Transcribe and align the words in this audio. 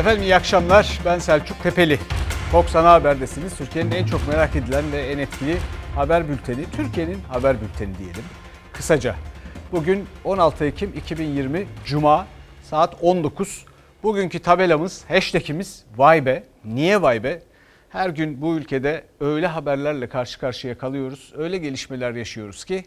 Efendim 0.00 0.22
iyi 0.22 0.36
akşamlar. 0.36 1.00
Ben 1.04 1.18
Selçuk 1.18 1.62
Tepeli. 1.62 1.98
Fox 2.52 2.76
Ana 2.76 2.92
Haber'desiniz. 2.92 3.56
Türkiye'nin 3.56 3.90
en 3.90 4.06
çok 4.06 4.28
merak 4.28 4.56
edilen 4.56 4.92
ve 4.92 4.98
en 4.98 5.18
etkili 5.18 5.56
haber 5.94 6.28
bülteni. 6.28 6.64
Türkiye'nin 6.72 7.18
haber 7.28 7.56
bülteni 7.60 7.98
diyelim. 7.98 8.22
Kısaca. 8.72 9.14
Bugün 9.72 10.06
16 10.24 10.64
Ekim 10.64 10.92
2020 10.96 11.66
Cuma 11.84 12.26
saat 12.62 12.96
19. 13.02 13.64
Bugünkü 14.02 14.38
tabelamız, 14.38 15.04
hashtagimiz 15.08 15.84
vay 15.96 16.26
be. 16.26 16.44
Niye 16.64 17.02
vay 17.02 17.22
be? 17.22 17.42
Her 17.88 18.10
gün 18.10 18.42
bu 18.42 18.56
ülkede 18.56 19.04
öyle 19.20 19.46
haberlerle 19.46 20.08
karşı 20.08 20.38
karşıya 20.38 20.78
kalıyoruz. 20.78 21.32
Öyle 21.36 21.58
gelişmeler 21.58 22.12
yaşıyoruz 22.12 22.64
ki 22.64 22.84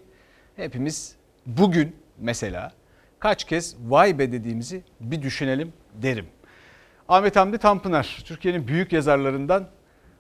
hepimiz 0.56 1.16
bugün 1.46 1.96
mesela 2.20 2.72
kaç 3.20 3.44
kez 3.44 3.76
vay 3.80 4.20
be 4.20 4.32
dediğimizi 4.32 4.84
bir 5.00 5.22
düşünelim 5.22 5.74
derim. 5.94 6.26
Ahmet 7.10 7.36
Hamdi 7.36 7.58
Tanpınar 7.58 8.22
Türkiye'nin 8.26 8.68
büyük 8.68 8.94
yazarlarından 8.94 9.68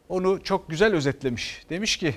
onu 0.09 0.43
çok 0.43 0.69
güzel 0.69 0.93
özetlemiş. 0.93 1.65
Demiş 1.69 1.97
ki 1.97 2.15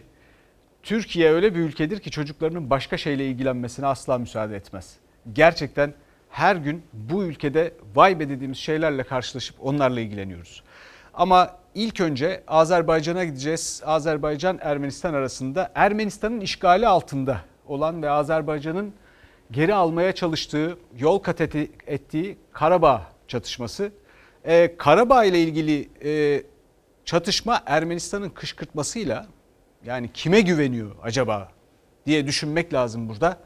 Türkiye 0.82 1.32
öyle 1.32 1.54
bir 1.54 1.60
ülkedir 1.60 2.00
ki 2.00 2.10
çocuklarının 2.10 2.70
başka 2.70 2.96
şeyle 2.96 3.26
ilgilenmesine 3.26 3.86
asla 3.86 4.18
müsaade 4.18 4.56
etmez. 4.56 4.96
Gerçekten 5.32 5.94
her 6.30 6.56
gün 6.56 6.82
bu 6.92 7.24
ülkede 7.24 7.74
vay 7.94 8.20
be 8.20 8.28
dediğimiz 8.28 8.58
şeylerle 8.58 9.02
karşılaşıp 9.02 9.56
onlarla 9.60 10.00
ilgileniyoruz. 10.00 10.62
Ama 11.14 11.56
ilk 11.74 12.00
önce 12.00 12.42
Azerbaycan'a 12.48 13.24
gideceğiz. 13.24 13.82
Azerbaycan 13.86 14.58
Ermenistan 14.62 15.14
arasında 15.14 15.72
Ermenistan'ın 15.74 16.40
işgali 16.40 16.88
altında 16.88 17.40
olan 17.66 18.02
ve 18.02 18.10
Azerbaycan'ın 18.10 18.92
geri 19.50 19.74
almaya 19.74 20.14
çalıştığı, 20.14 20.78
yol 20.98 21.18
kat 21.18 21.40
ettiği 21.40 22.38
Karabağ 22.52 23.02
çatışması. 23.28 23.92
Ee, 24.46 24.74
Karabağ 24.78 25.24
ile 25.24 25.42
ilgili 25.42 25.88
e, 26.04 26.42
çatışma 27.04 27.62
Ermenistan'ın 27.66 28.30
kışkırtmasıyla 28.30 29.26
yani 29.84 30.10
kime 30.14 30.40
güveniyor 30.40 30.90
acaba 31.02 31.48
diye 32.06 32.26
düşünmek 32.26 32.74
lazım 32.74 33.08
burada. 33.08 33.38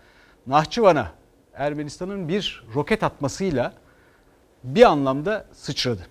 Nahçıvan'a 0.47 1.12
Ermenistan'ın 1.55 2.28
bir 2.28 2.64
roket 2.75 3.02
atmasıyla 3.02 3.75
bir 4.64 4.83
anlamda 4.83 5.47
sıçradı. 5.52 6.06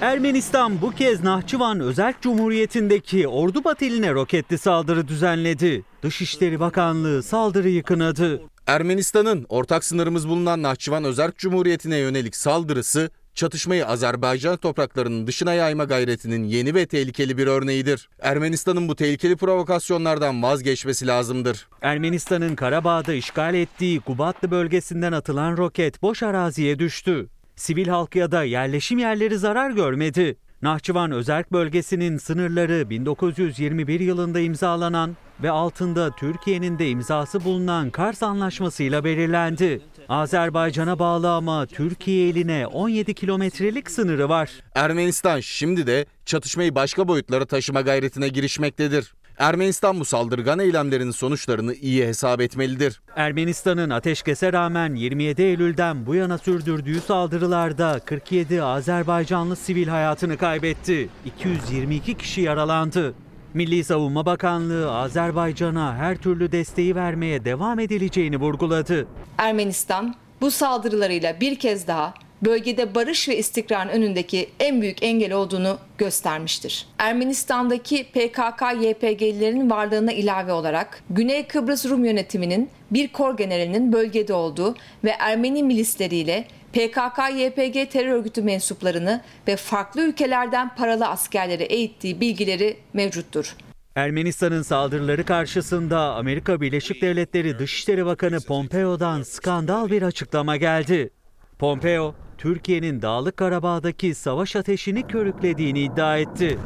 Ermenistan 0.00 0.82
bu 0.82 0.90
kez 0.90 1.24
Nahçıvan 1.24 1.80
Özerk 1.80 2.22
Cumhuriyeti'ndeki 2.22 3.28
Ordu 3.28 3.64
Bateli'ne 3.64 4.12
roketli 4.12 4.58
saldırı 4.58 5.08
düzenledi. 5.08 5.84
Dışişleri 6.02 6.60
Bakanlığı 6.60 7.22
saldırıyı 7.22 7.82
kınadı. 7.82 8.42
Ermenistan'ın 8.66 9.46
ortak 9.48 9.84
sınırımız 9.84 10.28
bulunan 10.28 10.62
Nahçıvan 10.62 11.04
Özerk 11.04 11.38
Cumhuriyeti'ne 11.38 11.96
yönelik 11.96 12.36
saldırısı 12.36 13.10
çatışmayı 13.34 13.86
Azerbaycan 13.86 14.56
topraklarının 14.56 15.26
dışına 15.26 15.54
yayma 15.54 15.84
gayretinin 15.84 16.44
yeni 16.44 16.74
ve 16.74 16.86
tehlikeli 16.86 17.38
bir 17.38 17.46
örneğidir. 17.46 18.08
Ermenistan'ın 18.20 18.88
bu 18.88 18.96
tehlikeli 18.96 19.36
provokasyonlardan 19.36 20.42
vazgeçmesi 20.42 21.06
lazımdır. 21.06 21.68
Ermenistan'ın 21.82 22.54
Karabağ'da 22.54 23.14
işgal 23.14 23.54
ettiği 23.54 24.00
Kubatlı 24.00 24.50
bölgesinden 24.50 25.12
atılan 25.12 25.56
roket 25.56 26.02
boş 26.02 26.22
araziye 26.22 26.78
düştü. 26.78 27.28
Sivil 27.56 27.88
halk 27.88 28.16
ya 28.16 28.32
da 28.32 28.44
yerleşim 28.44 28.98
yerleri 28.98 29.38
zarar 29.38 29.70
görmedi. 29.70 30.36
Nahçıvan 30.62 31.10
Özerk 31.10 31.52
bölgesinin 31.52 32.18
sınırları 32.18 32.90
1921 32.90 34.00
yılında 34.00 34.40
imzalanan 34.40 35.16
ve 35.42 35.50
altında 35.50 36.10
Türkiye'nin 36.16 36.78
de 36.78 36.88
imzası 36.88 37.44
bulunan 37.44 37.90
Kars 37.90 38.22
Anlaşması 38.22 38.82
ile 38.82 39.04
belirlendi. 39.04 39.80
Azerbaycan'a 40.08 40.98
bağlı 40.98 41.32
ama 41.32 41.66
Türkiye 41.66 42.28
eline 42.28 42.66
17 42.66 43.14
kilometrelik 43.14 43.90
sınırı 43.90 44.28
var. 44.28 44.50
Ermenistan 44.74 45.40
şimdi 45.40 45.86
de 45.86 46.06
çatışmayı 46.26 46.74
başka 46.74 47.08
boyutlara 47.08 47.44
taşıma 47.44 47.80
gayretine 47.80 48.28
girişmektedir. 48.28 49.14
Ermenistan 49.40 50.00
bu 50.00 50.04
saldırgan 50.04 50.58
eylemlerin 50.58 51.10
sonuçlarını 51.10 51.74
iyi 51.74 52.06
hesap 52.06 52.40
etmelidir. 52.40 53.00
Ermenistan'ın 53.16 53.90
ateşkese 53.90 54.52
rağmen 54.52 54.94
27 54.94 55.42
Eylül'den 55.42 56.06
bu 56.06 56.14
yana 56.14 56.38
sürdürdüğü 56.38 57.00
saldırılarda 57.00 58.00
47 58.04 58.62
Azerbaycanlı 58.62 59.56
sivil 59.56 59.88
hayatını 59.88 60.36
kaybetti. 60.36 61.08
222 61.24 62.14
kişi 62.14 62.40
yaralandı. 62.40 63.14
Milli 63.54 63.84
Savunma 63.84 64.26
Bakanlığı 64.26 64.92
Azerbaycan'a 64.92 65.96
her 65.96 66.16
türlü 66.16 66.52
desteği 66.52 66.94
vermeye 66.94 67.44
devam 67.44 67.78
edileceğini 67.78 68.36
vurguladı. 68.36 69.06
Ermenistan 69.38 70.14
bu 70.40 70.50
saldırılarıyla 70.50 71.40
bir 71.40 71.58
kez 71.58 71.86
daha 71.86 72.14
bölgede 72.42 72.94
barış 72.94 73.28
ve 73.28 73.36
istikrarın 73.38 73.88
önündeki 73.88 74.50
en 74.60 74.82
büyük 74.82 75.02
engel 75.02 75.32
olduğunu 75.32 75.78
göstermiştir. 75.98 76.86
Ermenistan'daki 76.98 78.06
PKK-YPG'lilerin 78.14 79.70
varlığına 79.70 80.12
ilave 80.12 80.52
olarak 80.52 81.02
Güney 81.10 81.46
Kıbrıs 81.46 81.86
Rum 81.86 82.04
yönetiminin 82.04 82.70
bir 82.90 83.08
kor 83.08 83.36
generalinin 83.36 83.92
bölgede 83.92 84.32
olduğu 84.32 84.74
ve 85.04 85.10
Ermeni 85.10 85.62
milisleriyle 85.62 86.44
PKK-YPG 86.72 87.88
terör 87.88 88.12
örgütü 88.12 88.42
mensuplarını 88.42 89.20
ve 89.48 89.56
farklı 89.56 90.02
ülkelerden 90.02 90.74
paralı 90.74 91.06
askerleri 91.06 91.62
eğittiği 91.62 92.20
bilgileri 92.20 92.76
mevcuttur. 92.92 93.56
Ermenistan'ın 93.94 94.62
saldırıları 94.62 95.24
karşısında 95.24 96.00
Amerika 96.00 96.60
Birleşik 96.60 97.02
Devletleri 97.02 97.58
Dışişleri 97.58 98.06
Bakanı 98.06 98.40
Pompeo'dan 98.40 99.22
skandal 99.22 99.90
bir 99.90 100.02
açıklama 100.02 100.56
geldi. 100.56 101.10
Pompeo, 101.58 102.14
Türkiye'nin 102.40 103.02
Dağlık 103.02 103.36
Karabağ'daki 103.36 104.14
savaş 104.14 104.56
ateşini 104.56 105.06
körüklediğini 105.06 105.80
iddia 105.80 106.18
etti. 106.18 106.58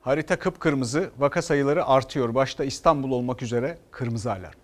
Harita 0.00 0.38
kıpkırmızı, 0.38 1.10
vaka 1.18 1.42
sayıları 1.42 1.86
artıyor. 1.86 2.34
Başta 2.34 2.64
İstanbul 2.64 3.10
olmak 3.10 3.42
üzere 3.42 3.78
kırmızı 3.90 4.32
alarm. 4.32 4.61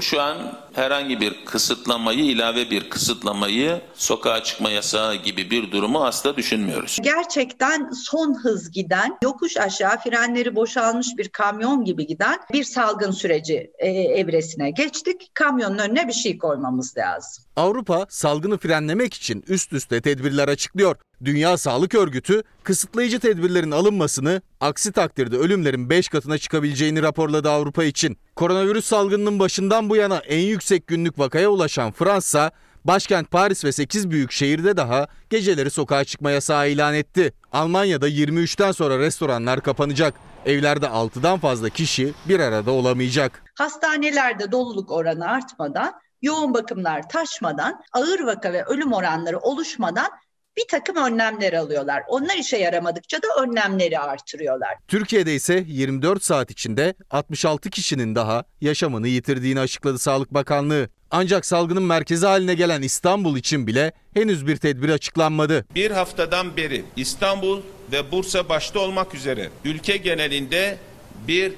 Şu 0.00 0.22
an 0.22 0.36
herhangi 0.72 1.20
bir 1.20 1.44
kısıtlamayı, 1.44 2.24
ilave 2.24 2.70
bir 2.70 2.90
kısıtlamayı, 2.90 3.80
sokağa 3.94 4.42
çıkma 4.42 4.70
yasağı 4.70 5.14
gibi 5.14 5.50
bir 5.50 5.70
durumu 5.70 6.04
asla 6.04 6.36
düşünmüyoruz. 6.36 6.98
Gerçekten 7.02 7.90
son 7.90 8.34
hız 8.34 8.70
giden, 8.70 9.18
yokuş 9.22 9.56
aşağı 9.56 9.96
frenleri 9.96 10.56
boşalmış 10.56 11.06
bir 11.18 11.28
kamyon 11.28 11.84
gibi 11.84 12.06
giden 12.06 12.38
bir 12.52 12.64
salgın 12.64 13.10
süreci 13.10 13.70
e, 13.78 13.88
evresine 13.90 14.70
geçtik. 14.70 15.30
Kamyonun 15.34 15.78
önüne 15.78 16.08
bir 16.08 16.12
şey 16.12 16.38
koymamız 16.38 16.96
lazım. 16.96 17.45
Avrupa 17.56 18.06
salgını 18.08 18.58
frenlemek 18.58 19.14
için 19.14 19.44
üst 19.48 19.72
üste 19.72 20.00
tedbirler 20.00 20.48
açıklıyor. 20.48 20.96
Dünya 21.24 21.56
Sağlık 21.56 21.94
Örgütü 21.94 22.42
kısıtlayıcı 22.62 23.20
tedbirlerin 23.20 23.70
alınmasını, 23.70 24.42
aksi 24.60 24.92
takdirde 24.92 25.36
ölümlerin 25.36 25.90
5 25.90 26.08
katına 26.08 26.38
çıkabileceğini 26.38 27.02
raporladı 27.02 27.50
Avrupa 27.50 27.84
için. 27.84 28.18
Koronavirüs 28.36 28.84
salgınının 28.84 29.38
başından 29.38 29.90
bu 29.90 29.96
yana 29.96 30.18
en 30.18 30.40
yüksek 30.40 30.86
günlük 30.86 31.18
vakaya 31.18 31.48
ulaşan 31.48 31.92
Fransa, 31.92 32.50
başkent 32.84 33.30
Paris 33.30 33.64
ve 33.64 33.72
8 33.72 34.10
büyük 34.10 34.32
şehirde 34.32 34.76
daha 34.76 35.06
geceleri 35.30 35.70
sokağa 35.70 36.04
çıkma 36.04 36.30
yasağı 36.30 36.70
ilan 36.70 36.94
etti. 36.94 37.32
Almanya'da 37.52 38.08
23'ten 38.08 38.72
sonra 38.72 38.98
restoranlar 38.98 39.60
kapanacak. 39.60 40.14
Evlerde 40.46 40.86
6'dan 40.86 41.38
fazla 41.38 41.68
kişi 41.68 42.12
bir 42.28 42.40
arada 42.40 42.70
olamayacak. 42.70 43.42
Hastanelerde 43.54 44.52
doluluk 44.52 44.90
oranı 44.90 45.28
artmadan, 45.28 45.92
yoğun 46.22 46.54
bakımlar 46.54 47.08
taşmadan, 47.08 47.82
ağır 47.92 48.20
vaka 48.20 48.52
ve 48.52 48.64
ölüm 48.64 48.92
oranları 48.92 49.38
oluşmadan 49.38 50.08
bir 50.56 50.64
takım 50.70 50.96
önlemler 50.96 51.52
alıyorlar. 51.52 52.02
Onlar 52.08 52.36
işe 52.36 52.56
yaramadıkça 52.56 53.16
da 53.22 53.42
önlemleri 53.42 53.98
artırıyorlar. 53.98 54.74
Türkiye'de 54.88 55.34
ise 55.34 55.64
24 55.66 56.24
saat 56.24 56.50
içinde 56.50 56.94
66 57.10 57.70
kişinin 57.70 58.14
daha 58.14 58.44
yaşamını 58.60 59.08
yitirdiğini 59.08 59.60
açıkladı 59.60 59.98
Sağlık 59.98 60.34
Bakanlığı. 60.34 60.88
Ancak 61.10 61.46
salgının 61.46 61.82
merkezi 61.82 62.26
haline 62.26 62.54
gelen 62.54 62.82
İstanbul 62.82 63.36
için 63.36 63.66
bile 63.66 63.92
henüz 64.14 64.46
bir 64.46 64.56
tedbir 64.56 64.88
açıklanmadı. 64.88 65.66
Bir 65.74 65.90
haftadan 65.90 66.56
beri 66.56 66.84
İstanbul 66.96 67.60
ve 67.92 68.12
Bursa 68.12 68.48
başta 68.48 68.80
olmak 68.80 69.14
üzere 69.14 69.50
ülke 69.64 69.96
genelinde 69.96 70.78
bir 71.28 71.52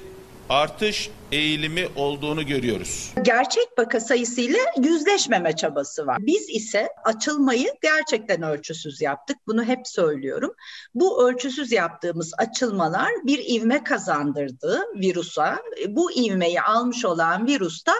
artış 0.49 1.09
eğilimi 1.31 1.87
olduğunu 1.95 2.45
görüyoruz. 2.45 3.13
Gerçek 3.21 3.67
vaka 3.77 3.99
sayısıyla 3.99 4.59
yüzleşmeme 4.77 5.55
çabası 5.55 6.07
var. 6.07 6.17
Biz 6.21 6.49
ise 6.49 6.89
açılmayı 7.03 7.73
gerçekten 7.81 8.41
ölçüsüz 8.41 9.01
yaptık. 9.01 9.37
Bunu 9.47 9.63
hep 9.63 9.87
söylüyorum. 9.87 10.53
Bu 10.93 11.29
ölçüsüz 11.29 11.71
yaptığımız 11.71 12.33
açılmalar 12.37 13.09
bir 13.23 13.39
ivme 13.49 13.83
kazandırdı 13.83 14.81
virusa. 14.95 15.59
Bu 15.87 16.11
ivmeyi 16.11 16.61
almış 16.61 17.05
olan 17.05 17.47
virüs 17.47 17.85
de 17.85 17.91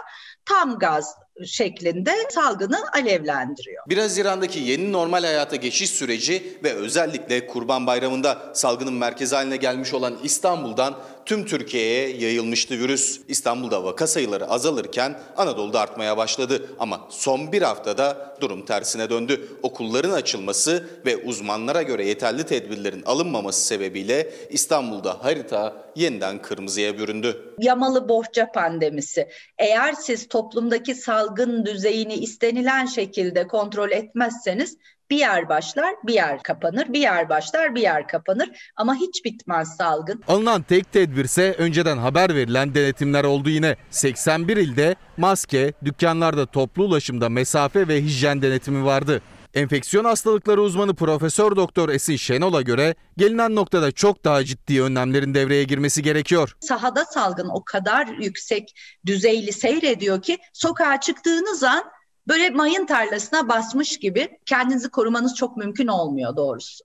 tam 0.44 0.78
gaz 0.78 1.14
şeklinde 1.46 2.12
salgını 2.30 2.78
alevlendiriyor. 2.92 3.84
1 3.88 3.98
Haziran'daki 3.98 4.60
yeni 4.60 4.92
normal 4.92 5.24
hayata 5.24 5.56
geçiş 5.56 5.90
süreci 5.90 6.58
ve 6.64 6.72
özellikle 6.72 7.46
Kurban 7.46 7.86
Bayramı'nda 7.86 8.38
salgının 8.54 8.94
merkezi 8.94 9.34
haline 9.34 9.56
gelmiş 9.56 9.94
olan 9.94 10.18
İstanbul'dan 10.22 10.94
tüm 11.26 11.46
Türkiye'ye 11.46 12.16
yayılmıştı 12.16 12.74
virüs. 12.78 13.20
İstanbul'da 13.28 13.84
vaka 13.84 14.06
sayıları 14.06 14.46
azalırken 14.46 15.20
Anadolu'da 15.36 15.80
artmaya 15.80 16.16
başladı. 16.16 16.66
Ama 16.78 17.00
son 17.10 17.52
bir 17.52 17.62
haftada 17.62 18.36
durum 18.40 18.64
tersine 18.64 19.10
döndü. 19.10 19.48
Okulların 19.62 20.10
açılması 20.10 20.88
ve 21.06 21.16
uzmanlara 21.16 21.82
göre 21.82 22.06
yeterli 22.06 22.46
tedbirlerin 22.46 23.02
alınmaması 23.02 23.66
sebebiyle 23.66 24.30
İstanbul'da 24.50 25.24
harita 25.24 25.76
yeniden 25.96 26.42
kırmızıya 26.42 26.98
büründü. 26.98 27.54
Yamalı 27.58 28.08
bohça 28.08 28.52
pandemisi. 28.52 29.28
Eğer 29.58 29.92
siz 29.92 30.28
toplumdaki 30.28 30.94
salgın 30.94 31.29
düzeyini 31.66 32.14
istenilen 32.14 32.86
şekilde 32.86 33.46
kontrol 33.46 33.90
etmezseniz 33.90 34.76
bir 35.10 35.16
yer 35.16 35.48
başlar, 35.48 35.94
bir 36.06 36.14
yer 36.14 36.42
kapanır, 36.42 36.92
bir 36.92 37.00
yer 37.00 37.28
başlar, 37.28 37.74
bir 37.74 37.80
yer 37.80 38.08
kapanır 38.08 38.48
ama 38.76 38.94
hiç 38.94 39.24
bitmez 39.24 39.76
salgın. 39.76 40.22
Alınan 40.28 40.62
tek 40.62 40.92
tedbirse 40.92 41.54
önceden 41.58 41.98
haber 41.98 42.34
verilen 42.34 42.74
denetimler 42.74 43.24
oldu 43.24 43.50
yine. 43.50 43.76
81 43.90 44.56
ilde 44.56 44.94
maske, 45.16 45.72
dükkanlarda 45.84 46.46
toplu 46.46 46.84
ulaşımda 46.84 47.28
mesafe 47.28 47.88
ve 47.88 48.02
hijyen 48.02 48.42
denetimi 48.42 48.84
vardı. 48.84 49.22
Enfeksiyon 49.54 50.04
hastalıkları 50.04 50.62
uzmanı 50.62 50.94
Profesör 50.94 51.56
Doktor 51.56 51.88
Esin 51.88 52.16
Şenol'a 52.16 52.62
göre 52.62 52.94
gelinen 53.16 53.54
noktada 53.54 53.92
çok 53.92 54.24
daha 54.24 54.44
ciddi 54.44 54.82
önlemlerin 54.82 55.34
devreye 55.34 55.64
girmesi 55.64 56.02
gerekiyor. 56.02 56.56
Sahada 56.60 57.04
salgın 57.04 57.48
o 57.48 57.64
kadar 57.64 58.06
yüksek 58.06 58.74
düzeyli 59.06 59.52
seyrediyor 59.52 60.22
ki 60.22 60.38
sokağa 60.52 61.00
çıktığınız 61.00 61.62
an 61.62 61.84
böyle 62.28 62.50
mayın 62.50 62.86
tarlasına 62.86 63.48
basmış 63.48 63.98
gibi 63.98 64.38
kendinizi 64.46 64.90
korumanız 64.90 65.34
çok 65.34 65.56
mümkün 65.56 65.86
olmuyor 65.86 66.36
doğrusu. 66.36 66.84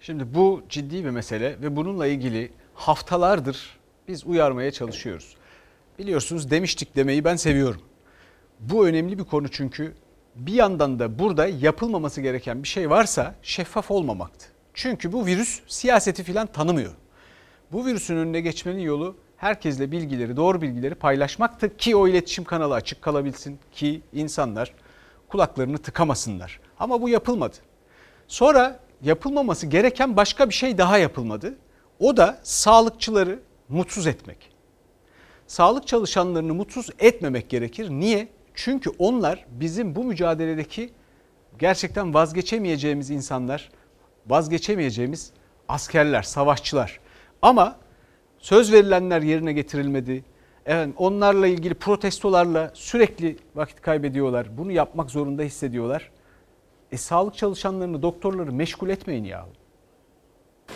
Şimdi 0.00 0.34
bu 0.34 0.62
ciddi 0.68 1.04
bir 1.04 1.10
mesele 1.10 1.62
ve 1.62 1.76
bununla 1.76 2.06
ilgili 2.06 2.52
haftalardır 2.74 3.78
biz 4.08 4.26
uyarmaya 4.26 4.70
çalışıyoruz. 4.70 5.36
Biliyorsunuz 5.98 6.50
demiştik 6.50 6.96
demeyi 6.96 7.24
ben 7.24 7.36
seviyorum. 7.36 7.82
Bu 8.60 8.86
önemli 8.86 9.18
bir 9.18 9.24
konu 9.24 9.48
çünkü 9.48 9.94
bir 10.36 10.52
yandan 10.52 10.98
da 10.98 11.18
burada 11.18 11.46
yapılmaması 11.46 12.20
gereken 12.20 12.62
bir 12.62 12.68
şey 12.68 12.90
varsa 12.90 13.34
şeffaf 13.42 13.90
olmamaktı. 13.90 14.46
Çünkü 14.74 15.12
bu 15.12 15.26
virüs 15.26 15.60
siyaseti 15.66 16.22
filan 16.24 16.46
tanımıyor. 16.46 16.92
Bu 17.72 17.86
virüsün 17.86 18.16
önüne 18.16 18.40
geçmenin 18.40 18.80
yolu 18.80 19.16
herkesle 19.36 19.92
bilgileri, 19.92 20.36
doğru 20.36 20.62
bilgileri 20.62 20.94
paylaşmaktı 20.94 21.76
ki 21.76 21.96
o 21.96 22.08
iletişim 22.08 22.44
kanalı 22.44 22.74
açık 22.74 23.02
kalabilsin 23.02 23.58
ki 23.72 24.02
insanlar 24.12 24.72
kulaklarını 25.28 25.78
tıkamasınlar. 25.78 26.60
Ama 26.78 27.02
bu 27.02 27.08
yapılmadı. 27.08 27.56
Sonra 28.28 28.80
yapılmaması 29.02 29.66
gereken 29.66 30.16
başka 30.16 30.48
bir 30.48 30.54
şey 30.54 30.78
daha 30.78 30.98
yapılmadı. 30.98 31.54
O 32.00 32.16
da 32.16 32.40
sağlıkçıları 32.42 33.40
mutsuz 33.68 34.06
etmek. 34.06 34.50
Sağlık 35.46 35.86
çalışanlarını 35.86 36.54
mutsuz 36.54 36.90
etmemek 36.98 37.50
gerekir. 37.50 37.90
Niye? 37.90 38.28
Çünkü 38.56 38.90
onlar 38.98 39.44
bizim 39.50 39.96
bu 39.96 40.04
mücadeledeki 40.04 40.90
gerçekten 41.58 42.14
vazgeçemeyeceğimiz 42.14 43.10
insanlar, 43.10 43.70
vazgeçemeyeceğimiz 44.26 45.30
askerler, 45.68 46.22
savaşçılar. 46.22 47.00
Ama 47.42 47.76
söz 48.38 48.72
verilenler 48.72 49.22
yerine 49.22 49.52
getirilmedi. 49.52 50.24
Evet, 50.66 50.88
onlarla 50.96 51.46
ilgili 51.46 51.74
protestolarla 51.74 52.70
sürekli 52.74 53.36
vakit 53.54 53.80
kaybediyorlar. 53.80 54.58
Bunu 54.58 54.72
yapmak 54.72 55.10
zorunda 55.10 55.42
hissediyorlar. 55.42 56.10
E, 56.92 56.96
sağlık 56.96 57.36
çalışanlarını, 57.36 58.02
doktorları 58.02 58.52
meşgul 58.52 58.88
etmeyin 58.88 59.24
ya. 59.24 59.46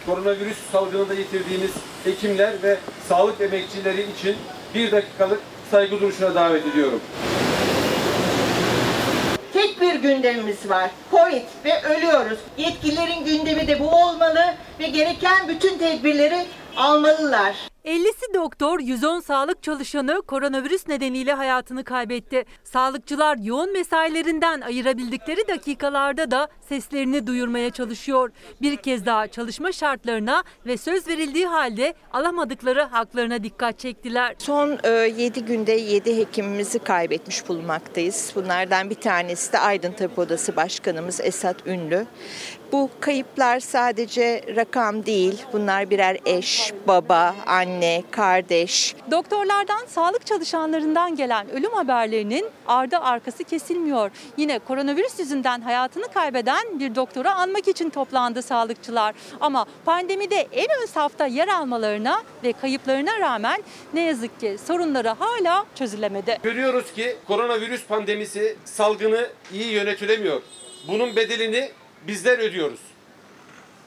Koronavirüs 0.07 0.59
salgınında 0.73 1.15
yitirdiğimiz 1.15 1.73
hekimler 2.05 2.63
ve 2.63 2.79
sağlık 3.09 3.41
emekçileri 3.41 4.13
için 4.13 4.37
bir 4.75 4.93
dakikalık 4.93 5.41
saygı 5.71 6.01
duruşuna 6.01 6.35
davet 6.35 6.67
ediyorum. 6.67 7.01
Tek 9.61 9.81
bir 9.81 9.95
gündemimiz 9.95 10.69
var. 10.69 10.91
Covid 11.11 11.43
ve 11.65 11.83
ölüyoruz. 11.83 12.39
Yetkililerin 12.59 13.25
gündemi 13.25 13.69
de 13.69 13.81
bu 13.81 13.91
olmalı 13.91 14.55
ve 14.79 14.87
gereken 14.87 15.49
bütün 15.49 15.79
tedbirleri 15.79 16.47
almalılar. 16.77 17.70
50'si 17.85 18.35
doktor, 18.35 18.81
110 18.81 19.21
sağlık 19.21 19.63
çalışanı 19.63 20.23
koronavirüs 20.23 20.89
nedeniyle 20.89 21.33
hayatını 21.33 21.85
kaybetti. 21.85 22.45
Sağlıkçılar 22.65 23.37
yoğun 23.37 23.73
mesailerinden 23.73 24.61
ayırabildikleri 24.61 25.49
dakikalarda 25.49 26.31
da 26.31 26.49
seslerini 26.69 27.27
duyurmaya 27.27 27.71
çalışıyor. 27.71 28.31
Bir 28.63 28.77
kez 28.77 29.07
daha 29.07 29.29
çalışma 29.29 29.73
şartlarına 29.73 30.45
ve 30.67 30.77
söz 30.77 31.09
verildiği 31.09 31.47
halde 31.47 31.95
alamadıkları 32.13 32.83
haklarına 32.83 33.45
dikkat 33.45 33.79
çektiler. 33.79 34.35
Son 34.39 34.79
7 35.17 35.45
günde 35.45 35.73
7 35.73 36.17
hekimimizi 36.17 36.79
kaybetmiş 36.79 37.49
bulunmaktayız. 37.49 38.33
Bunlardan 38.35 38.91
bir 38.91 38.95
tanesi 38.95 39.53
de 39.53 39.59
Aydın 39.59 39.93
Tabip 39.93 40.19
Odası 40.19 40.57
Başkanımız 40.57 41.21
Esat 41.21 41.67
Ünlü. 41.67 42.07
Bu 42.73 42.91
kayıplar 43.01 43.61
sadece 43.61 44.43
rakam 44.57 45.07
değil. 45.07 45.43
Bunlar 45.53 45.91
birer 45.91 46.19
eş, 46.27 46.73
baba, 46.87 47.35
anne, 47.47 48.03
kardeş. 48.11 48.95
Doktorlardan, 49.11 49.87
sağlık 49.87 50.27
çalışanlarından 50.27 51.17
gelen 51.17 51.51
ölüm 51.51 51.73
haberlerinin 51.73 52.47
ardı 52.67 52.97
arkası 52.99 53.45
kesilmiyor. 53.45 54.11
Yine 54.37 54.59
koronavirüs 54.59 55.19
yüzünden 55.19 55.61
hayatını 55.61 56.09
kaybeden 56.09 56.81
bir 56.81 56.95
doktora 56.95 57.35
anmak 57.35 57.69
için 57.69 57.91
toplandı 57.91 58.43
sağlıkçılar. 58.43 59.15
Ama 59.41 59.67
pandemide 59.85 60.49
en 60.53 60.67
ön 60.83 60.87
safta 60.87 61.27
yer 61.27 61.49
almalarına 61.49 62.23
ve 62.45 62.53
kayıplarına 62.53 63.21
rağmen 63.21 63.63
ne 63.95 64.01
yazık 64.01 64.41
ki 64.41 64.57
sorunları 64.67 65.09
hala 65.09 65.67
çözülemedi. 65.75 66.39
Görüyoruz 66.43 66.93
ki 66.93 67.17
koronavirüs 67.27 67.87
pandemisi 67.87 68.57
salgını 68.65 69.27
iyi 69.53 69.73
yönetilemiyor. 69.73 70.43
Bunun 70.89 71.17
bedelini 71.17 71.71
bizler 72.07 72.39
ödüyoruz. 72.39 72.81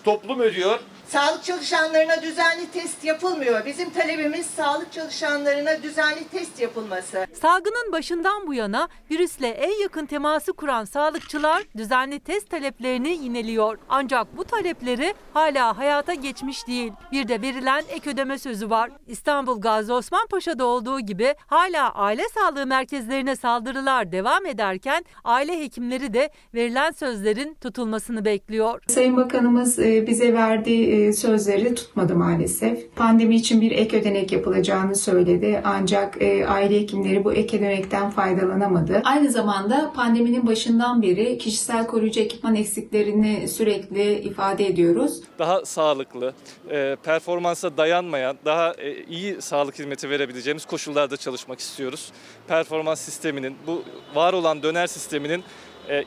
Toplum 0.04 0.40
ödüyor. 0.40 0.80
Sağlık 1.14 1.44
çalışanlarına 1.44 2.22
düzenli 2.22 2.72
test 2.74 3.06
yapılmıyor. 3.06 3.66
Bizim 3.66 3.90
talebimiz 3.90 4.46
sağlık 4.46 4.92
çalışanlarına 4.92 5.84
düzenli 5.84 6.24
test 6.32 6.60
yapılması. 6.60 7.26
Salgının 7.42 7.92
başından 7.92 8.48
bu 8.48 8.54
yana 8.54 8.88
virüsle 9.12 9.48
en 9.48 9.82
yakın 9.82 10.06
teması 10.06 10.54
kuran 10.54 10.86
sağlıkçılar 10.86 11.64
düzenli 11.78 12.20
test 12.20 12.50
taleplerini 12.50 13.10
yineliyor. 13.10 13.78
Ancak 13.90 14.38
bu 14.38 14.44
talepleri 14.44 15.14
hala 15.34 15.78
hayata 15.78 16.14
geçmiş 16.14 16.68
değil. 16.68 16.92
Bir 17.12 17.28
de 17.28 17.42
verilen 17.42 17.84
ek 17.90 18.10
ödeme 18.10 18.38
sözü 18.38 18.70
var. 18.70 18.92
İstanbul 19.08 19.62
Gazi 19.62 19.94
Osman 19.94 20.28
Paşa'da 20.28 20.66
olduğu 20.66 21.00
gibi 21.00 21.36
hala 21.48 21.94
aile 21.94 22.24
sağlığı 22.34 22.66
merkezlerine 22.66 23.36
saldırılar 23.36 24.12
devam 24.12 24.46
ederken 24.46 25.06
aile 25.24 25.60
hekimleri 25.64 26.14
de 26.14 26.30
verilen 26.54 26.92
sözlerin 26.92 27.54
tutulmasını 27.54 28.26
bekliyor. 28.26 28.82
Sayın 28.88 29.18
Bakanımız 29.18 29.78
bize 29.80 30.34
verdiği 30.34 31.03
sözleri 31.12 31.76
tutmadı 31.76 32.16
maalesef. 32.16 32.96
Pandemi 32.96 33.36
için 33.36 33.62
bir 33.62 33.72
ek 33.72 34.00
ödenek 34.00 34.32
yapılacağını 34.32 34.96
söyledi 34.96 35.62
ancak 35.64 36.18
aile 36.48 36.82
hekimleri 36.82 37.24
bu 37.24 37.34
ek 37.34 37.58
ödenekten 37.58 38.10
faydalanamadı. 38.10 39.02
Aynı 39.04 39.32
zamanda 39.32 39.92
pandeminin 39.96 40.48
başından 40.48 41.02
beri 41.02 41.38
kişisel 41.38 41.88
koruyucu 41.88 42.20
ekipman 42.20 42.56
eksiklerini 42.56 43.48
sürekli 43.48 44.14
ifade 44.14 44.68
ediyoruz. 44.68 45.22
Daha 45.40 45.66
sağlıklı, 45.66 46.34
performansa 47.04 47.78
dayanmayan, 47.78 48.38
daha 48.46 48.74
iyi 49.10 49.42
sağlık 49.42 49.80
hizmeti 49.80 50.10
verebileceğimiz 50.10 50.66
koşullarda 50.66 51.18
çalışmak 51.18 51.60
istiyoruz. 51.60 52.12
Performans 52.48 53.02
sisteminin, 53.02 53.56
bu 53.68 53.84
var 54.16 54.34
olan 54.34 54.64
döner 54.64 54.88
sisteminin 54.88 55.44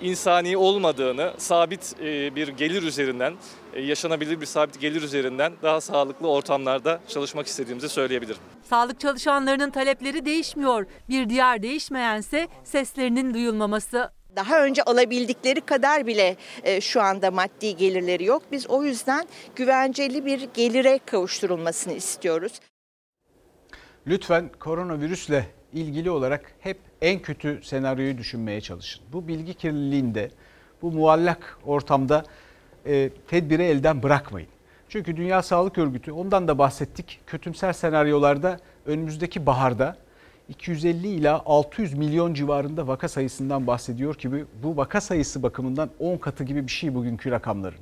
insani 0.01 0.57
olmadığını, 0.57 1.35
sabit 1.39 2.01
bir 2.37 2.49
gelir 2.49 2.83
üzerinden, 2.83 3.35
yaşanabilir 3.81 4.41
bir 4.41 4.47
sabit 4.47 4.81
gelir 4.81 5.03
üzerinden 5.03 5.53
daha 5.63 5.81
sağlıklı 5.81 6.29
ortamlarda 6.29 7.01
çalışmak 7.09 7.47
istediğimizi 7.47 7.89
söyleyebilirim. 7.89 8.41
Sağlık 8.71 9.01
çalışanlarının 9.01 9.71
talepleri 9.71 10.25
değişmiyor. 10.25 10.87
Bir 11.09 11.29
diğer 11.29 11.63
değişmeyense 11.63 12.49
seslerinin 12.65 13.35
duyulmaması. 13.35 14.11
Daha 14.37 14.65
önce 14.65 14.83
alabildikleri 14.83 15.61
kadar 15.61 16.07
bile 16.07 16.37
şu 16.81 17.03
anda 17.03 17.31
maddi 17.31 17.77
gelirleri 17.77 18.25
yok. 18.25 18.43
Biz 18.53 18.67
o 18.67 18.85
yüzden 18.85 19.27
güvenceli 19.57 20.27
bir 20.27 20.49
gelire 20.55 21.01
kavuşturulmasını 21.07 21.93
istiyoruz. 21.93 22.53
Lütfen 24.07 24.51
koronavirüsle 24.61 25.47
ilgili 25.73 26.11
olarak 26.11 26.53
hep 26.61 26.79
en 27.03 27.19
kötü 27.19 27.61
senaryoyu 27.63 28.19
düşünmeye 28.19 28.61
çalışın. 28.61 29.05
Bu 29.13 29.29
bilgi 29.29 29.55
kirliliğinde, 29.55 30.31
bu 30.83 30.93
muallak 30.93 31.59
ortamda 31.67 32.25
e, 32.87 33.11
tedbiri 33.29 33.63
elden 33.63 34.03
bırakmayın. 34.03 34.49
Çünkü 34.89 35.17
Dünya 35.17 35.43
Sağlık 35.43 35.79
Örgütü 35.79 36.13
ondan 36.13 36.49
da 36.49 36.59
bahsettik. 36.59 37.21
Kötümser 37.27 37.73
senaryolarda 37.73 38.61
önümüzdeki 38.87 39.47
baharda 39.47 39.97
250 40.49 41.09
ila 41.09 41.43
600 41.47 41.95
milyon 41.95 42.35
civarında 42.35 42.87
vaka 42.87 43.09
sayısından 43.09 43.67
bahsediyor 43.67 44.15
ki 44.15 44.31
bu 44.63 44.77
vaka 44.77 45.01
sayısı 45.01 45.43
bakımından 45.43 45.91
10 45.99 46.17
katı 46.17 46.45
gibi 46.45 46.67
bir 46.67 46.73
şey 46.73 46.95
bugünkü 46.95 47.31
rakamların. 47.31 47.79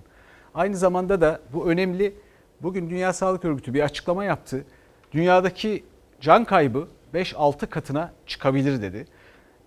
Aynı 0.55 0.77
zamanda 0.77 1.21
da 1.21 1.41
bu 1.53 1.67
önemli. 1.67 2.15
Bugün 2.63 2.91
Dünya 2.91 3.13
Sağlık 3.13 3.45
Örgütü 3.45 3.75
bir 3.75 3.81
açıklama 3.81 4.25
yaptı. 4.25 4.65
Dünyadaki 5.13 5.85
can 6.21 6.45
kaybı 6.45 6.89
5-6 7.15 7.67
katına 7.67 8.13
çıkabilir 8.27 8.83
dedi. 8.83 9.07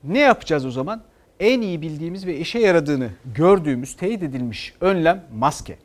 Ne 0.03 0.19
yapacağız 0.19 0.65
o 0.65 0.71
zaman? 0.71 1.01
En 1.39 1.61
iyi 1.61 1.81
bildiğimiz 1.81 2.25
ve 2.25 2.37
işe 2.37 2.59
yaradığını 2.59 3.09
gördüğümüz, 3.35 3.95
teyit 3.95 4.23
edilmiş 4.23 4.73
önlem 4.81 5.23
maske. 5.33 5.77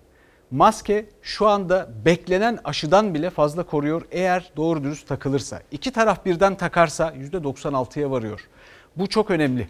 Maske 0.50 1.06
şu 1.22 1.48
anda 1.48 1.88
beklenen 2.04 2.58
aşıdan 2.64 3.14
bile 3.14 3.30
fazla 3.30 3.62
koruyor 3.62 4.02
eğer 4.10 4.52
doğru 4.56 4.84
dürüst 4.84 5.08
takılırsa. 5.08 5.62
İki 5.70 5.90
taraf 5.90 6.24
birden 6.24 6.54
takarsa 6.54 7.14
%96'ya 7.32 8.10
varıyor. 8.10 8.48
Bu 8.96 9.06
çok 9.06 9.30
önemli. 9.30 9.68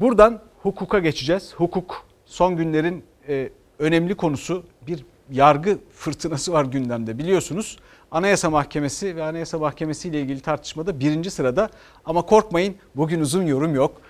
Buradan 0.00 0.42
hukuka 0.62 0.98
geçeceğiz. 0.98 1.54
Hukuk 1.54 2.06
son 2.26 2.56
günlerin 2.56 3.04
e, 3.28 3.48
önemli 3.78 4.14
konusu 4.14 4.64
bir 4.86 5.04
yargı 5.30 5.78
fırtınası 5.94 6.52
var 6.52 6.64
gündemde 6.64 7.18
biliyorsunuz. 7.18 7.78
Anayasa 8.10 8.50
Mahkemesi 8.50 9.16
ve 9.16 9.22
Anayasa 9.24 9.58
Mahkemesi 9.58 10.08
ile 10.08 10.20
ilgili 10.20 10.40
tartışmada 10.40 11.00
birinci 11.00 11.30
sırada 11.30 11.70
ama 12.04 12.22
korkmayın 12.22 12.76
bugün 12.96 13.20
uzun 13.20 13.46
yorum 13.46 13.74
yok. 13.74 14.00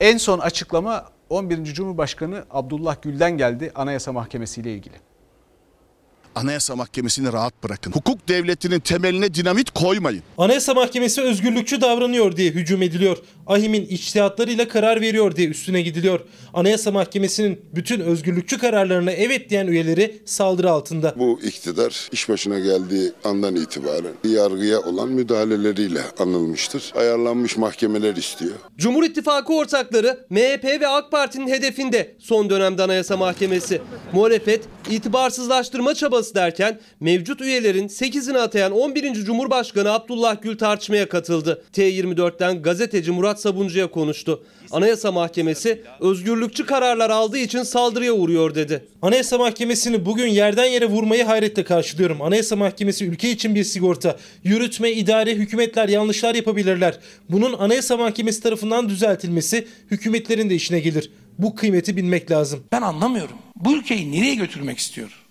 En 0.00 0.16
son 0.16 0.38
açıklama 0.38 1.04
11. 1.28 1.64
Cumhurbaşkanı 1.64 2.44
Abdullah 2.50 3.02
Gül'den 3.02 3.38
geldi 3.38 3.72
Anayasa 3.74 4.12
Mahkemesi 4.12 4.60
ile 4.60 4.74
ilgili. 4.74 5.09
Anayasa 6.34 6.76
Mahkemesi'ni 6.76 7.32
rahat 7.32 7.64
bırakın. 7.64 7.92
Hukuk 7.92 8.28
devletinin 8.28 8.80
temeline 8.80 9.34
dinamit 9.34 9.70
koymayın. 9.70 10.22
Anayasa 10.38 10.74
Mahkemesi 10.74 11.20
özgürlükçü 11.22 11.80
davranıyor 11.80 12.36
diye 12.36 12.50
hücum 12.50 12.82
ediliyor. 12.82 13.16
Ahim'in 13.46 13.86
içtihatlarıyla 13.86 14.68
karar 14.68 15.00
veriyor 15.00 15.36
diye 15.36 15.48
üstüne 15.48 15.82
gidiliyor. 15.82 16.20
Anayasa 16.54 16.90
Mahkemesi'nin 16.90 17.60
bütün 17.74 18.00
özgürlükçü 18.00 18.58
kararlarına 18.58 19.10
evet 19.10 19.50
diyen 19.50 19.66
üyeleri 19.66 20.22
saldırı 20.24 20.70
altında. 20.70 21.14
Bu 21.16 21.40
iktidar 21.42 22.08
iş 22.12 22.28
başına 22.28 22.58
geldiği 22.58 23.12
andan 23.24 23.56
itibaren 23.56 24.12
yargıya 24.24 24.80
olan 24.80 25.08
müdahaleleriyle 25.08 26.00
anılmıştır. 26.18 26.92
Ayarlanmış 26.96 27.56
mahkemeler 27.56 28.16
istiyor. 28.16 28.54
Cumhur 28.78 29.04
İttifakı 29.04 29.54
ortakları 29.54 30.26
MHP 30.30 30.64
ve 30.64 30.88
AK 30.88 31.10
Parti'nin 31.10 31.48
hedefinde 31.48 32.16
son 32.18 32.50
dönemde 32.50 32.82
Anayasa 32.82 33.16
Mahkemesi. 33.16 33.82
Muhalefet 34.12 34.64
itibarsızlaştırma 34.90 35.94
çabası 35.94 36.19
derken 36.34 36.80
mevcut 37.00 37.40
üyelerin 37.40 37.88
8'ini 37.88 38.38
atayan 38.38 38.72
11. 38.72 39.14
Cumhurbaşkanı 39.14 39.92
Abdullah 39.92 40.42
Gül 40.42 40.58
tartışmaya 40.58 41.08
katıldı. 41.08 41.62
T24'ten 41.72 42.62
gazeteci 42.62 43.10
Murat 43.10 43.40
Sabuncu'ya 43.40 43.90
konuştu. 43.90 44.44
Anayasa 44.70 45.12
Mahkemesi 45.12 45.82
özgürlükçü 46.00 46.66
kararlar 46.66 47.10
aldığı 47.10 47.38
için 47.38 47.62
saldırıya 47.62 48.12
uğruyor 48.12 48.54
dedi. 48.54 48.84
Anayasa 49.02 49.38
Mahkemesi'ni 49.38 50.06
bugün 50.06 50.26
yerden 50.26 50.64
yere 50.64 50.86
vurmayı 50.86 51.24
hayretle 51.24 51.64
karşılıyorum. 51.64 52.22
Anayasa 52.22 52.56
Mahkemesi 52.56 53.06
ülke 53.06 53.30
için 53.30 53.54
bir 53.54 53.64
sigorta. 53.64 54.16
Yürütme, 54.44 54.92
idare, 54.92 55.34
hükümetler 55.34 55.88
yanlışlar 55.88 56.34
yapabilirler. 56.34 56.98
Bunun 57.28 57.52
Anayasa 57.52 57.96
Mahkemesi 57.96 58.42
tarafından 58.42 58.88
düzeltilmesi 58.88 59.68
hükümetlerin 59.90 60.50
de 60.50 60.54
işine 60.54 60.80
gelir. 60.80 61.10
Bu 61.38 61.54
kıymeti 61.54 61.96
bilmek 61.96 62.30
lazım. 62.30 62.64
Ben 62.72 62.82
anlamıyorum. 62.82 63.36
Bu 63.56 63.76
ülkeyi 63.76 64.12
nereye 64.12 64.34
götürmek 64.34 64.78
istiyor? 64.78 65.29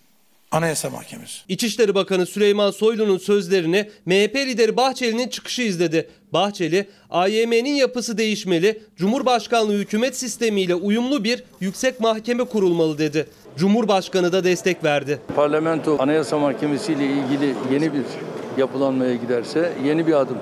Anayasa 0.51 0.89
Mahkemesi. 0.89 1.39
İçişleri 1.48 1.96
Bakanı 1.96 2.25
Süleyman 2.25 2.72
Soylu'nun 2.72 3.18
sözlerini 3.18 3.89
MHP 4.06 4.36
lideri 4.36 4.77
Bahçeli'nin 4.77 5.27
çıkışı 5.27 5.62
izledi. 5.62 6.10
Bahçeli, 6.34 6.89
AYM'nin 7.10 7.74
yapısı 7.74 8.18
değişmeli, 8.18 8.82
Cumhurbaşkanlığı 8.96 9.74
hükümet 9.74 10.18
sistemiyle 10.18 10.75
uyumlu 10.75 11.24
bir 11.24 11.44
yüksek 11.60 12.00
mahkeme 12.00 12.44
kurulmalı 12.44 12.98
dedi. 12.98 13.27
Cumhurbaşkanı 13.58 14.32
da 14.32 14.44
destek 14.44 14.84
verdi. 14.84 15.20
Parlamento 15.36 15.98
Anayasa 16.00 16.39
Mahkemesi 16.39 16.94
ile 16.94 17.06
ilgili 17.06 17.56
yeni 17.72 17.94
bir 17.94 18.03
yapılanmaya 18.58 19.15
giderse 19.15 19.74
yeni 19.86 20.08
bir 20.08 20.13
adım 20.13 20.38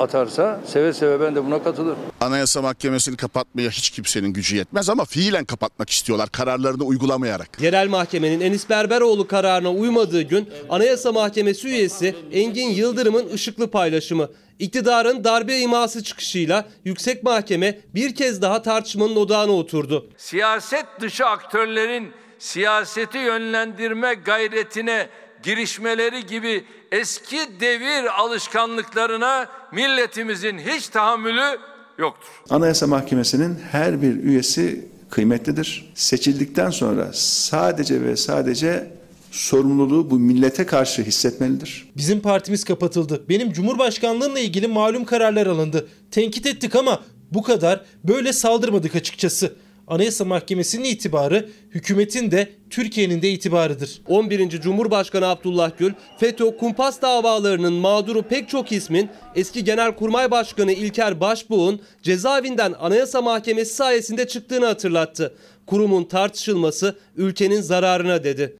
atarsa 0.00 0.60
seve 0.66 0.92
seve 0.92 1.20
ben 1.20 1.34
de 1.34 1.44
buna 1.44 1.62
katılırım. 1.62 1.98
Anayasa 2.20 2.62
Mahkemesi'ni 2.62 3.16
kapatmaya 3.16 3.70
hiç 3.70 3.90
kimsenin 3.90 4.32
gücü 4.32 4.56
yetmez 4.56 4.88
ama 4.90 5.04
fiilen 5.04 5.44
kapatmak 5.44 5.90
istiyorlar 5.90 6.28
kararlarını 6.28 6.84
uygulamayarak. 6.84 7.48
Yerel 7.60 7.88
mahkemenin 7.88 8.40
Enis 8.40 8.70
Berberoğlu 8.70 9.26
kararına 9.26 9.70
uymadığı 9.70 10.22
gün 10.22 10.48
Anayasa 10.70 11.12
Mahkemesi 11.12 11.68
üyesi 11.68 12.16
Engin 12.32 12.68
Yıldırım'ın 12.68 13.32
ışıklı 13.32 13.70
paylaşımı. 13.70 14.28
İktidarın 14.58 15.24
darbe 15.24 15.58
iması 15.58 16.02
çıkışıyla 16.04 16.68
yüksek 16.84 17.22
mahkeme 17.22 17.78
bir 17.94 18.14
kez 18.14 18.42
daha 18.42 18.62
tartışmanın 18.62 19.16
odağına 19.16 19.52
oturdu. 19.52 20.10
Siyaset 20.16 20.86
dışı 21.00 21.26
aktörlerin 21.26 22.12
siyaseti 22.38 23.18
yönlendirme 23.18 24.14
gayretine 24.14 25.08
girişmeleri 25.44 26.26
gibi 26.26 26.64
eski 26.92 27.38
devir 27.60 28.20
alışkanlıklarına 28.20 29.46
milletimizin 29.72 30.58
hiç 30.58 30.88
tahammülü 30.88 31.58
yoktur. 31.98 32.28
Anayasa 32.50 32.86
Mahkemesi'nin 32.86 33.58
her 33.70 34.02
bir 34.02 34.14
üyesi 34.14 34.88
kıymetlidir. 35.10 35.92
Seçildikten 35.94 36.70
sonra 36.70 37.10
sadece 37.14 38.02
ve 38.02 38.16
sadece 38.16 38.90
sorumluluğu 39.30 40.10
bu 40.10 40.18
millete 40.18 40.66
karşı 40.66 41.02
hissetmelidir. 41.02 41.88
Bizim 41.96 42.20
partimiz 42.20 42.64
kapatıldı. 42.64 43.24
Benim 43.28 43.52
Cumhurbaşkanlığımla 43.52 44.38
ilgili 44.38 44.66
malum 44.68 45.04
kararlar 45.04 45.46
alındı. 45.46 45.88
Tenkit 46.10 46.46
ettik 46.46 46.76
ama 46.76 47.00
bu 47.30 47.42
kadar 47.42 47.84
böyle 48.04 48.32
saldırmadık 48.32 48.96
açıkçası. 48.96 49.56
Anayasa 49.86 50.24
Mahkemesi'nin 50.24 50.84
itibarı 50.84 51.48
hükümetin 51.70 52.30
de 52.30 52.48
Türkiye'nin 52.70 53.22
de 53.22 53.30
itibarıdır. 53.30 54.02
11. 54.08 54.50
Cumhurbaşkanı 54.50 55.26
Abdullah 55.26 55.70
Gül, 55.78 55.92
FETÖ 56.18 56.56
kumpas 56.56 57.02
davalarının 57.02 57.72
mağduru 57.72 58.22
pek 58.22 58.48
çok 58.48 58.72
ismin 58.72 59.10
eski 59.34 59.64
Genelkurmay 59.64 60.30
Başkanı 60.30 60.72
İlker 60.72 61.20
Başbuğ'un 61.20 61.80
cezaevinden 62.02 62.74
Anayasa 62.80 63.22
Mahkemesi 63.22 63.74
sayesinde 63.74 64.26
çıktığını 64.26 64.66
hatırlattı. 64.66 65.34
Kurumun 65.66 66.04
tartışılması 66.04 66.98
ülkenin 67.16 67.60
zararına 67.60 68.24
dedi. 68.24 68.56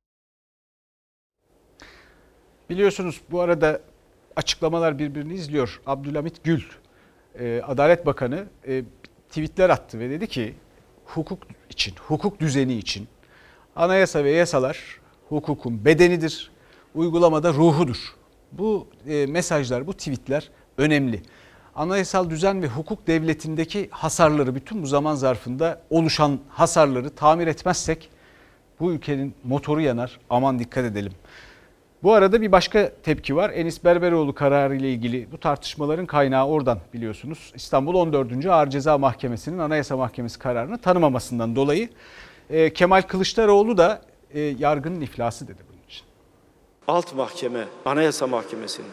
Biliyorsunuz 2.71 3.21
bu 3.31 3.41
arada 3.41 3.81
açıklamalar 4.37 4.99
birbirini 4.99 5.35
izliyor. 5.35 5.81
Abdülhamit 5.87 6.45
Gül, 6.45 6.63
e, 7.39 7.63
Adalet 7.67 8.07
Bakanı 8.07 8.45
e, 8.67 8.83
tweetler 9.29 9.71
attı 9.71 9.99
ve 9.99 10.11
dedi 10.11 10.27
ki 10.27 10.55
hukuk 11.05 11.39
için, 11.71 11.95
hukuk 12.09 12.41
düzeni 12.41 12.75
için 12.75 13.09
anayasa 13.77 14.25
ve 14.25 14.31
yasalar 14.31 14.79
hukukun 15.29 15.85
bedenidir, 15.85 16.51
uygulamada 16.95 17.53
ruhudur. 17.53 18.15
Bu 18.53 18.87
e, 19.09 19.27
mesajlar, 19.27 19.87
bu 19.87 19.93
tweetler 19.93 20.51
önemli. 20.79 21.23
Anayasal 21.75 22.31
düzen 22.31 22.63
ve 22.63 22.67
hukuk 22.67 23.07
devletindeki 23.07 23.89
hasarları, 23.91 24.55
bütün 24.55 24.83
bu 24.83 24.87
zaman 24.87 25.15
zarfında 25.15 25.83
oluşan 25.91 26.41
hasarları 26.49 27.11
tamir 27.11 27.47
etmezsek 27.47 28.11
bu 28.81 28.93
ülkenin 28.93 29.35
motoru 29.45 29.81
yanar. 29.81 30.21
Aman 30.31 30.59
dikkat 30.59 30.85
edelim. 30.85 31.13
Bu 32.05 32.15
arada 32.15 32.41
bir 32.43 32.53
başka 32.53 32.93
tepki 33.03 33.37
var. 33.37 33.51
Enis 33.51 33.85
Berberoğlu 33.85 34.35
kararı 34.35 34.77
ile 34.77 34.91
ilgili 34.91 35.33
bu 35.33 35.41
tartışmaların 35.41 36.07
kaynağı 36.07 36.47
oradan 36.47 36.79
biliyorsunuz. 36.95 37.53
İstanbul 37.55 37.95
14. 37.95 38.47
Ağır 38.47 38.71
Ceza 38.71 38.99
Mahkemesi'nin 38.99 39.59
Anayasa 39.59 39.97
Mahkemesi 39.97 40.39
kararını 40.39 40.79
tanımamasından 40.79 41.57
dolayı 41.57 41.89
e, 42.51 42.73
Kemal 42.73 43.03
Kılıçdaroğlu 43.03 43.79
da 43.79 44.03
e, 44.35 44.41
yargının 44.41 45.01
iflası 45.01 45.49
dedi 45.49 45.59
bunun 45.69 45.83
için. 45.89 46.05
Alt 46.89 47.15
mahkeme, 47.15 47.65
Anayasa 47.85 48.27
Mahkemesi'nin 48.27 48.91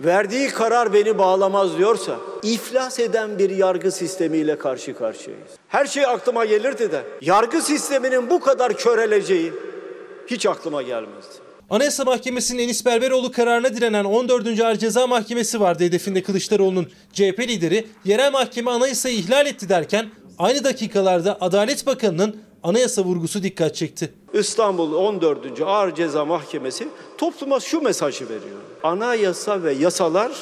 verdiği 0.00 0.48
karar 0.48 0.92
beni 0.92 1.18
bağlamaz 1.18 1.78
diyorsa 1.78 2.16
iflas 2.42 2.98
eden 2.98 3.38
bir 3.38 3.50
yargı 3.50 3.92
sistemiyle 3.92 4.58
karşı 4.58 4.94
karşıyayız. 4.94 5.50
Her 5.68 5.86
şey 5.86 6.06
aklıma 6.06 6.44
gelirdi 6.44 6.92
de 6.92 7.02
yargı 7.20 7.62
sisteminin 7.62 8.30
bu 8.30 8.40
kadar 8.40 8.76
köreleceği 8.76 9.52
hiç 10.26 10.46
aklıma 10.46 10.82
gelmezdi. 10.82 11.41
Anayasa 11.72 12.04
Mahkemesi'nin 12.04 12.62
Enis 12.62 12.86
Berberoğlu 12.86 13.32
kararına 13.32 13.74
direnen 13.76 14.04
14. 14.04 14.60
Ağır 14.60 14.76
Ceza 14.76 15.06
Mahkemesi 15.06 15.60
vardı 15.60 15.84
hedefinde 15.84 16.22
Kılıçdaroğlu'nun. 16.22 16.88
CHP 17.12 17.40
lideri 17.40 17.86
yerel 18.04 18.32
mahkeme 18.32 18.70
anayasayı 18.70 19.16
ihlal 19.16 19.46
etti 19.46 19.68
derken 19.68 20.10
aynı 20.38 20.64
dakikalarda 20.64 21.38
Adalet 21.40 21.86
Bakanı'nın 21.86 22.36
anayasa 22.62 23.02
vurgusu 23.02 23.42
dikkat 23.42 23.74
çekti. 23.74 24.12
İstanbul 24.32 24.92
14. 24.92 25.60
Ağır 25.60 25.94
Ceza 25.94 26.24
Mahkemesi 26.24 26.88
topluma 27.18 27.60
şu 27.60 27.80
mesajı 27.80 28.24
veriyor. 28.24 28.60
Anayasa 28.82 29.62
ve 29.62 29.72
yasalar 29.72 30.32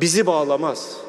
bizi 0.00 0.26
bağlamaz. 0.26 1.05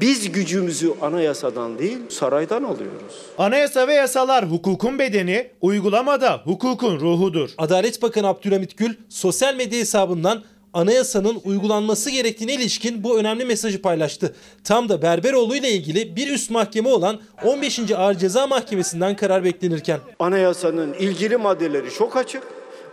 Biz 0.00 0.32
gücümüzü 0.32 0.92
anayasadan 1.02 1.78
değil 1.78 1.98
saraydan 2.08 2.62
alıyoruz. 2.62 3.14
Anayasa 3.38 3.88
ve 3.88 3.94
yasalar 3.94 4.50
hukukun 4.50 4.98
bedeni, 4.98 5.50
uygulamada 5.60 6.40
hukukun 6.44 7.00
ruhudur. 7.00 7.50
Adalet 7.58 8.02
Bakanı 8.02 8.28
Abdülhamit 8.28 8.76
Gül 8.76 8.94
sosyal 9.08 9.54
medya 9.54 9.78
hesabından 9.80 10.42
anayasanın 10.74 11.40
uygulanması 11.44 12.10
gerektiğine 12.10 12.54
ilişkin 12.54 13.04
bu 13.04 13.18
önemli 13.18 13.44
mesajı 13.44 13.82
paylaştı. 13.82 14.34
Tam 14.64 14.88
da 14.88 15.02
Berberoğlu 15.02 15.56
ile 15.56 15.70
ilgili 15.70 16.16
bir 16.16 16.30
üst 16.32 16.50
mahkeme 16.50 16.88
olan 16.88 17.20
15. 17.44 17.80
Ağır 17.96 18.14
Ceza 18.14 18.46
Mahkemesi'nden 18.46 19.16
karar 19.16 19.44
beklenirken. 19.44 20.00
Anayasanın 20.18 20.92
ilgili 20.92 21.36
maddeleri 21.36 21.90
çok 21.90 22.16
açık. 22.16 22.42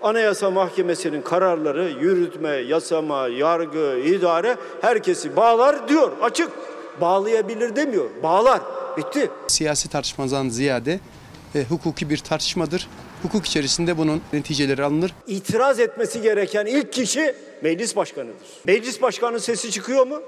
Anayasa 0.02 0.52
Mahkemesi'nin 0.52 1.22
kararları 1.22 1.90
yürütme, 2.02 2.50
yasama, 2.50 3.28
yargı, 3.28 4.00
idare 4.06 4.56
herkesi 4.82 5.36
bağlar 5.36 5.90
diyor 5.90 6.12
açık. 6.22 6.50
Bağlayabilir 7.02 7.76
demiyor. 7.76 8.10
Bağlar. 8.24 8.62
Bitti. 8.98 9.30
Siyasi 9.48 9.90
tartışmadan 9.90 10.50
ziyade 10.50 11.00
e, 11.56 11.64
hukuki 11.64 12.10
bir 12.10 12.18
tartışmadır. 12.18 12.88
Hukuk 13.24 13.46
içerisinde 13.46 13.98
bunun 13.98 14.22
neticeleri 14.34 14.84
alınır. 14.84 15.14
İtiraz 15.28 15.80
etmesi 15.80 16.22
gereken 16.22 16.66
ilk 16.66 16.94
kişi 16.94 17.36
meclis 17.62 17.96
başkanıdır. 17.96 18.36
Meclis 18.66 19.02
başkanının 19.02 19.38
sesi 19.38 19.72
çıkıyor 19.72 20.08
mu? 20.08 20.22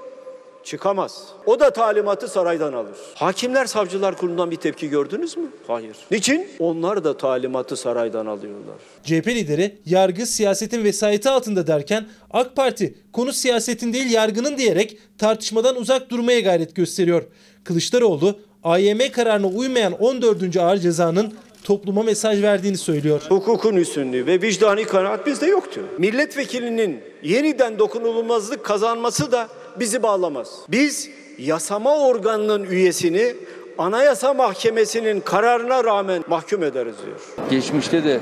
Çıkamaz. 0.64 1.24
O 1.46 1.60
da 1.60 1.70
talimatı 1.70 2.28
saraydan 2.28 2.72
alır. 2.72 2.96
Hakimler 3.14 3.66
Savcılar 3.66 4.16
Kurulu'ndan 4.16 4.50
bir 4.50 4.56
tepki 4.56 4.88
gördünüz 4.88 5.36
mü? 5.36 5.46
Hayır. 5.66 5.96
Niçin? 6.10 6.48
Onlar 6.58 7.04
da 7.04 7.16
talimatı 7.16 7.76
saraydan 7.76 8.26
alıyorlar. 8.26 8.76
CHP 9.04 9.28
lideri 9.28 9.78
yargı 9.86 10.26
siyasetin 10.26 10.84
vesayeti 10.84 11.28
altında 11.28 11.66
derken 11.66 12.06
AK 12.30 12.56
Parti 12.56 12.94
konu 13.12 13.32
siyasetin 13.32 13.92
değil 13.92 14.10
yargının 14.10 14.58
diyerek 14.58 14.98
tartışmadan 15.18 15.76
uzak 15.76 16.10
durmaya 16.10 16.40
gayret 16.40 16.76
gösteriyor. 16.76 17.22
Kılıçdaroğlu 17.64 18.38
AYM 18.64 19.12
kararına 19.12 19.46
uymayan 19.46 19.92
14. 19.92 20.56
ağır 20.56 20.76
cezanın 20.76 21.34
topluma 21.64 22.02
mesaj 22.02 22.42
verdiğini 22.42 22.76
söylüyor. 22.78 23.22
Hukukun 23.28 23.76
üstünlüğü 23.76 24.26
ve 24.26 24.42
vicdani 24.42 24.84
kanaat 24.84 25.26
bizde 25.26 25.46
yoktu. 25.46 25.80
Milletvekilinin 25.98 27.00
yeniden 27.22 27.78
dokunulmazlık 27.78 28.64
kazanması 28.64 29.32
da 29.32 29.48
bizi 29.80 30.02
bağlamaz. 30.02 30.48
Biz 30.68 31.10
yasama 31.38 31.96
organının 31.96 32.64
üyesini 32.64 33.34
Anayasa 33.78 34.34
Mahkemesi'nin 34.34 35.20
kararına 35.20 35.84
rağmen 35.84 36.24
mahkum 36.28 36.62
ederiz 36.62 36.94
diyor. 37.06 37.48
Geçmişte 37.50 38.04
de 38.04 38.20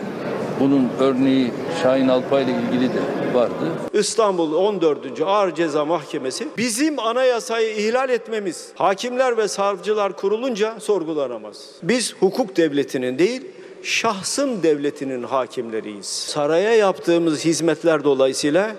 bunun 0.60 0.88
örneği 1.00 1.52
Şahin 1.82 2.08
Alpay 2.08 2.42
ile 2.44 2.50
ilgili 2.50 2.88
de 2.88 2.98
vardı. 3.34 3.72
İstanbul 3.92 4.54
14. 4.54 5.20
Ağır 5.26 5.54
Ceza 5.54 5.84
Mahkemesi 5.84 6.48
bizim 6.58 6.98
anayasayı 6.98 7.76
ihlal 7.76 8.10
etmemiz 8.10 8.68
hakimler 8.74 9.36
ve 9.36 9.48
savcılar 9.48 10.16
kurulunca 10.16 10.80
sorgulanamaz. 10.80 11.56
Biz 11.82 12.14
hukuk 12.20 12.56
devletinin 12.56 13.18
değil 13.18 13.42
şahsım 13.82 14.62
devletinin 14.62 15.22
hakimleriyiz. 15.22 16.06
Saraya 16.06 16.76
yaptığımız 16.76 17.44
hizmetler 17.44 18.04
dolayısıyla 18.04 18.70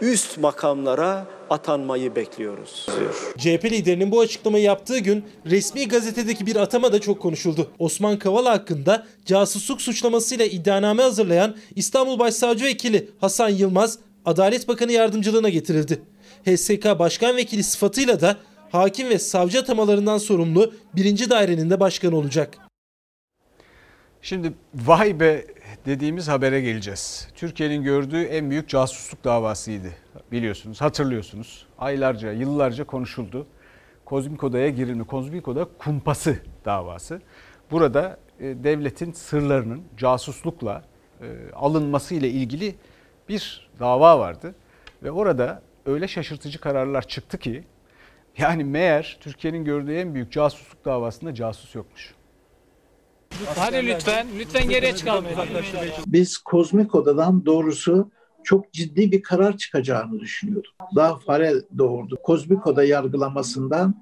üst 0.00 0.38
makamlara 0.38 1.26
atanmayı 1.50 2.16
bekliyoruz 2.16 2.86
diyor. 2.98 3.32
CHP 3.38 3.64
liderinin 3.64 4.10
bu 4.10 4.20
açıklamayı 4.20 4.64
yaptığı 4.64 4.98
gün 4.98 5.24
resmi 5.46 5.88
gazetedeki 5.88 6.46
bir 6.46 6.56
atama 6.56 6.92
da 6.92 7.00
çok 7.00 7.22
konuşuldu. 7.22 7.70
Osman 7.78 8.18
Kavala 8.18 8.50
hakkında 8.52 9.06
casusluk 9.24 9.82
suçlamasıyla 9.82 10.44
iddianame 10.44 11.02
hazırlayan 11.02 11.56
İstanbul 11.76 12.18
Başsavcı 12.18 12.64
Vekili 12.64 13.10
Hasan 13.20 13.48
Yılmaz 13.48 13.98
Adalet 14.24 14.68
Bakanı 14.68 14.92
yardımcılığına 14.92 15.48
getirildi. 15.48 16.02
HSK 16.46 16.98
Başkan 16.98 17.36
Vekili 17.36 17.62
sıfatıyla 17.62 18.20
da 18.20 18.36
hakim 18.72 19.08
ve 19.08 19.18
savcı 19.18 19.58
atamalarından 19.58 20.18
sorumlu 20.18 20.72
birinci 20.96 21.30
dairenin 21.30 21.70
de 21.70 21.80
başkanı 21.80 22.16
olacak. 22.16 22.58
Şimdi 24.22 24.52
vay 24.74 25.20
be 25.20 25.46
dediğimiz 25.86 26.28
habere 26.28 26.60
geleceğiz. 26.60 27.28
Türkiye'nin 27.34 27.82
gördüğü 27.82 28.22
en 28.22 28.50
büyük 28.50 28.68
casusluk 28.68 29.24
davasıydı 29.24 29.88
biliyorsunuz, 30.32 30.80
hatırlıyorsunuz. 30.80 31.66
Aylarca, 31.78 32.32
yıllarca 32.32 32.84
konuşuldu. 32.84 33.46
Kozmik 34.04 34.44
Oda'ya 34.44 34.68
girilme, 34.68 35.04
Kozmik 35.04 35.44
kumpası 35.78 36.38
davası. 36.64 37.20
Burada 37.70 38.18
e, 38.40 38.44
devletin 38.44 39.12
sırlarının 39.12 39.82
casuslukla 39.96 40.82
e, 41.20 41.26
alınması 41.52 42.14
ile 42.14 42.28
ilgili 42.28 42.74
bir 43.28 43.70
dava 43.80 44.18
vardı. 44.18 44.54
Ve 45.02 45.10
orada 45.10 45.62
öyle 45.86 46.08
şaşırtıcı 46.08 46.60
kararlar 46.60 47.08
çıktı 47.08 47.38
ki 47.38 47.64
yani 48.38 48.64
meğer 48.64 49.16
Türkiye'nin 49.20 49.64
gördüğü 49.64 49.94
en 49.94 50.14
büyük 50.14 50.32
casusluk 50.32 50.84
davasında 50.84 51.34
casus 51.34 51.74
yokmuş. 51.74 52.14
Hadi 53.56 53.86
lütfen, 53.86 54.26
lütfen 54.38 54.68
geriye 54.68 54.96
çıkalmayın. 54.96 55.38
Biz 56.06 56.38
Kozmik 56.38 56.94
Oda'dan 56.94 57.46
doğrusu 57.46 58.10
çok 58.44 58.72
ciddi 58.72 59.12
bir 59.12 59.22
karar 59.22 59.56
çıkacağını 59.56 60.20
düşünüyorduk. 60.20 60.72
Daha 60.96 61.18
fare 61.18 61.52
doğurdu. 61.78 62.18
Kozmik 62.22 62.66
Oda 62.66 62.84
yargılamasından 62.84 63.94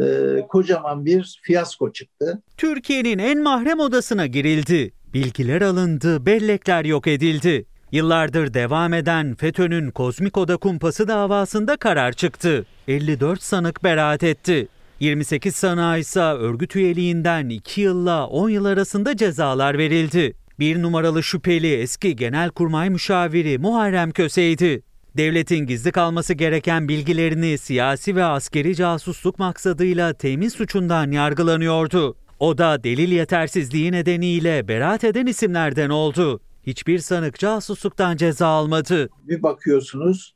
e, 0.00 0.06
kocaman 0.48 1.04
bir 1.04 1.40
fiyasko 1.42 1.92
çıktı. 1.92 2.42
Türkiye'nin 2.56 3.18
en 3.18 3.42
mahrem 3.42 3.80
odasına 3.80 4.26
girildi. 4.26 4.92
Bilgiler 5.14 5.62
alındı, 5.62 6.26
bellekler 6.26 6.84
yok 6.84 7.06
edildi. 7.06 7.66
Yıllardır 7.92 8.54
devam 8.54 8.94
eden 8.94 9.34
FETÖ'nün 9.34 9.90
Kozmik 9.90 10.36
Oda 10.36 10.56
kumpası 10.56 11.08
davasında 11.08 11.76
karar 11.76 12.12
çıktı. 12.12 12.66
54 12.88 13.42
sanık 13.42 13.84
beraat 13.84 14.22
etti. 14.22 14.68
28 15.00 15.56
sanığa 15.56 15.96
ise 15.96 16.20
örgüt 16.20 16.76
üyeliğinden 16.76 17.48
2 17.48 17.80
yılla 17.80 18.26
10 18.26 18.48
yıl 18.48 18.64
arasında 18.64 19.16
cezalar 19.16 19.78
verildi. 19.78 20.34
Bir 20.58 20.82
numaralı 20.82 21.22
şüpheli 21.22 21.74
eski 21.74 22.16
Genelkurmay 22.16 22.90
Müşaviri 22.90 23.58
Muharrem 23.58 24.10
Köse'ydi. 24.10 24.82
Devletin 25.16 25.66
gizli 25.66 25.92
kalması 25.92 26.34
gereken 26.34 26.88
bilgilerini 26.88 27.58
siyasi 27.58 28.16
ve 28.16 28.24
askeri 28.24 28.74
casusluk 28.74 29.38
maksadıyla 29.38 30.12
temin 30.12 30.48
suçundan 30.48 31.10
yargılanıyordu. 31.10 32.16
O 32.38 32.58
da 32.58 32.84
delil 32.84 33.12
yetersizliği 33.12 33.92
nedeniyle 33.92 34.68
beraat 34.68 35.04
eden 35.04 35.26
isimlerden 35.26 35.90
oldu. 35.90 36.40
Hiçbir 36.66 36.98
sanık 36.98 37.38
casusluktan 37.38 38.16
ceza 38.16 38.46
almadı. 38.46 39.08
Bir 39.28 39.42
bakıyorsunuz 39.42 40.34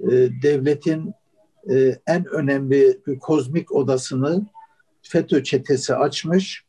e, 0.00 0.10
devletin 0.42 1.12
e, 1.70 1.98
en 2.06 2.24
önemli 2.24 3.00
kozmik 3.20 3.72
odasını 3.72 4.46
FETÖ 5.02 5.42
çetesi 5.42 5.94
açmış 5.94 6.64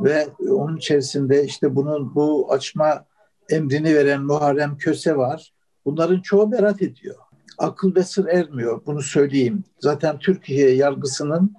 ve 0.00 0.28
onun 0.50 0.76
içerisinde 0.76 1.44
işte 1.44 1.76
bunun 1.76 2.14
bu 2.14 2.52
açma 2.52 3.04
emrini 3.50 3.94
veren 3.94 4.22
Muharrem 4.22 4.76
Köse 4.76 5.16
var. 5.16 5.52
Bunların 5.84 6.20
çoğu 6.20 6.52
berat 6.52 6.82
ediyor. 6.82 7.16
Akıl 7.58 7.94
ve 7.94 8.02
sır 8.02 8.26
ermiyor 8.26 8.82
bunu 8.86 9.02
söyleyeyim. 9.02 9.64
Zaten 9.78 10.18
Türkiye 10.18 10.74
yargısının 10.74 11.54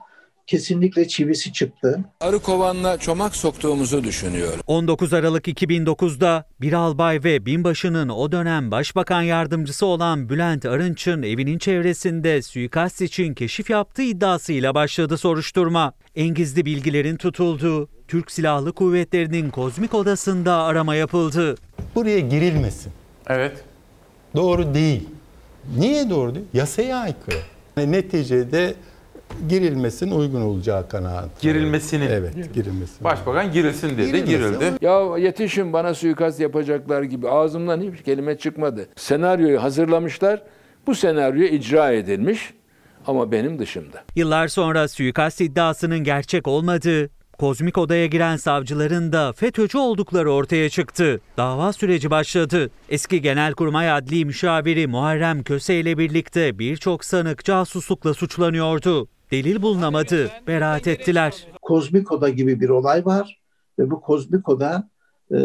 kesinlikle 0.47 1.07
çivisi 1.07 1.53
çıktı. 1.53 1.99
Arı 2.19 2.39
kovanla 2.39 2.97
çomak 2.97 3.35
soktuğumuzu 3.35 4.03
düşünüyorum. 4.03 4.59
19 4.67 5.13
Aralık 5.13 5.47
2009'da 5.47 6.45
bir 6.61 6.73
albay 6.73 7.23
ve 7.23 7.45
binbaşının 7.45 8.09
o 8.09 8.31
dönem 8.31 8.71
başbakan 8.71 9.21
yardımcısı 9.21 9.85
olan 9.85 10.29
Bülent 10.29 10.65
Arınç'ın 10.65 11.23
evinin 11.23 11.57
çevresinde 11.57 12.41
suikast 12.41 13.01
için 13.01 13.33
keşif 13.33 13.69
yaptığı 13.69 14.01
iddiasıyla 14.01 14.75
başladı 14.75 15.17
soruşturma. 15.17 15.93
En 16.15 16.33
gizli 16.33 16.65
bilgilerin 16.65 17.15
tutulduğu 17.15 17.89
Türk 18.07 18.31
Silahlı 18.31 18.73
Kuvvetleri'nin 18.73 19.49
kozmik 19.49 19.93
odasında 19.93 20.55
arama 20.55 20.95
yapıldı. 20.95 21.55
Buraya 21.95 22.19
girilmesin. 22.19 22.91
Evet. 23.27 23.63
Doğru 24.35 24.73
değil. 24.73 25.09
Niye 25.77 26.09
doğru 26.09 26.35
değil? 26.35 26.45
Yasaya 26.53 26.97
aykırı. 26.97 27.35
Yani 27.77 27.91
neticede 27.91 28.75
girilmesin 29.49 30.11
uygun 30.11 30.41
olacağı 30.41 30.89
kanaat. 30.89 31.41
Girilmesinin. 31.41 32.07
Evet, 32.07 32.53
girilmesin. 32.53 33.03
Başbakan 33.03 33.51
girilsin 33.51 33.89
dedi, 33.97 34.05
Girilmesin. 34.25 34.25
girildi. 34.59 34.85
Ya 34.85 35.17
yetişin 35.17 35.73
bana 35.73 35.93
suikast 35.93 36.39
yapacaklar 36.39 37.03
gibi 37.03 37.29
ağzımdan 37.29 37.81
hiçbir 37.81 37.97
kelime 38.03 38.37
çıkmadı. 38.37 38.87
Senaryoyu 38.95 39.63
hazırlamışlar. 39.63 40.41
Bu 40.87 40.95
senaryo 40.95 41.43
icra 41.43 41.91
edilmiş 41.91 42.53
ama 43.07 43.31
benim 43.31 43.59
dışımda. 43.59 44.03
Yıllar 44.15 44.47
sonra 44.47 44.87
suikast 44.87 45.41
iddiasının 45.41 45.99
gerçek 46.03 46.47
olmadığı, 46.47 47.09
kozmik 47.39 47.77
odaya 47.77 48.05
giren 48.05 48.37
savcıların 48.37 49.11
da 49.13 49.33
FETÖ'cü 49.33 49.77
oldukları 49.77 50.31
ortaya 50.31 50.69
çıktı. 50.69 51.21
Dava 51.37 51.73
süreci 51.73 52.09
başladı. 52.11 52.69
Eski 52.89 53.21
Genelkurmay 53.21 53.91
Adli 53.91 54.25
Müşaviri 54.25 54.87
Muharrem 54.87 55.43
Köse 55.43 55.79
ile 55.79 55.97
birlikte 55.97 56.59
birçok 56.59 57.05
sanık 57.05 57.45
casuslukla 57.45 58.13
suçlanıyordu. 58.13 59.07
Delil 59.35 59.61
bulunamadı, 59.61 60.31
beraat 60.47 60.87
ettiler. 60.87 61.47
Kozmik 61.61 62.11
Oda 62.11 62.29
gibi 62.29 62.59
bir 62.59 62.69
olay 62.69 63.05
var 63.05 63.41
ve 63.79 63.91
bu 63.91 64.01
Kozmik 64.01 64.49
Oda 64.49 64.89
e, 65.31 65.37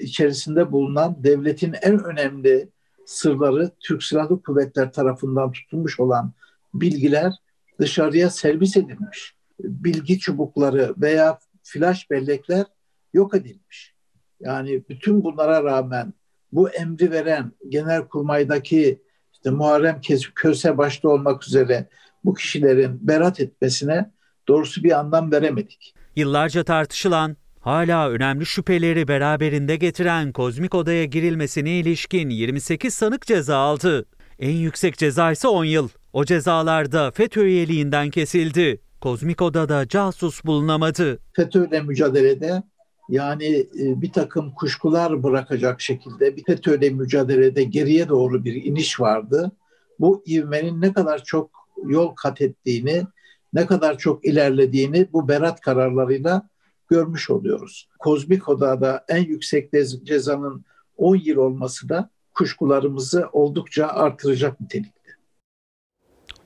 içerisinde 0.00 0.72
bulunan 0.72 1.24
devletin 1.24 1.74
en 1.82 2.04
önemli 2.04 2.68
sırları 3.06 3.70
Türk 3.80 4.02
Silahlı 4.02 4.42
Kuvvetler 4.42 4.92
tarafından 4.92 5.52
tutulmuş 5.52 6.00
olan 6.00 6.32
bilgiler 6.74 7.32
dışarıya 7.80 8.30
servis 8.30 8.76
edilmiş. 8.76 9.34
Bilgi 9.60 10.18
çubukları 10.18 10.94
veya 10.96 11.38
flash 11.62 12.10
bellekler 12.10 12.66
yok 13.14 13.34
edilmiş. 13.34 13.94
Yani 14.40 14.82
bütün 14.88 15.24
bunlara 15.24 15.64
rağmen 15.64 16.14
bu 16.52 16.70
emri 16.70 17.10
veren 17.10 17.52
Genelkurmay'daki 17.68 19.02
işte 19.32 19.50
Muharrem 19.50 20.00
Köse 20.34 20.78
başta 20.78 21.08
olmak 21.08 21.46
üzere 21.46 21.88
bu 22.24 22.34
kişilerin 22.34 23.08
berat 23.08 23.40
etmesine 23.40 24.10
doğrusu 24.48 24.84
bir 24.84 24.98
anlam 24.98 25.32
veremedik. 25.32 25.94
Yıllarca 26.16 26.64
tartışılan, 26.64 27.36
hala 27.60 28.10
önemli 28.10 28.46
şüpheleri 28.46 29.08
beraberinde 29.08 29.76
getiren 29.76 30.32
kozmik 30.32 30.74
odaya 30.74 31.04
girilmesine 31.04 31.70
ilişkin 31.78 32.30
28 32.30 32.94
sanık 32.94 33.26
ceza 33.26 33.56
aldı. 33.56 34.06
En 34.38 34.56
yüksek 34.56 34.98
ceza 34.98 35.32
ise 35.32 35.48
10 35.48 35.64
yıl. 35.64 35.88
O 36.12 36.24
cezalarda 36.24 37.10
FETÖ 37.10 37.44
üyeliğinden 37.44 38.10
kesildi. 38.10 38.80
Kozmik 39.00 39.42
odada 39.42 39.88
casus 39.88 40.44
bulunamadı. 40.44 41.18
FETÖ'yle 41.32 41.80
mücadelede 41.80 42.62
yani 43.08 43.66
bir 43.74 44.12
takım 44.12 44.50
kuşkular 44.50 45.22
bırakacak 45.22 45.80
şekilde 45.80 46.36
bir 46.36 46.44
FETÖ'yle 46.44 46.90
mücadelede 46.90 47.64
geriye 47.64 48.08
doğru 48.08 48.44
bir 48.44 48.64
iniş 48.64 49.00
vardı. 49.00 49.52
Bu 50.00 50.24
ivmenin 50.26 50.80
ne 50.80 50.92
kadar 50.92 51.24
çok 51.24 51.50
yol 51.86 52.14
kat 52.14 52.40
ettiğini, 52.40 53.06
ne 53.52 53.66
kadar 53.66 53.98
çok 53.98 54.24
ilerlediğini 54.24 55.08
bu 55.12 55.28
berat 55.28 55.60
kararlarıyla 55.60 56.48
görmüş 56.88 57.30
oluyoruz. 57.30 57.88
Kozmik 57.98 58.48
Oda'da 58.48 59.04
en 59.08 59.24
yüksek 59.24 59.72
cezanın 60.04 60.64
10 60.96 61.16
yıl 61.16 61.36
olması 61.36 61.88
da 61.88 62.10
kuşkularımızı 62.34 63.28
oldukça 63.32 63.86
artıracak 63.86 64.60
nitelikte. 64.60 65.10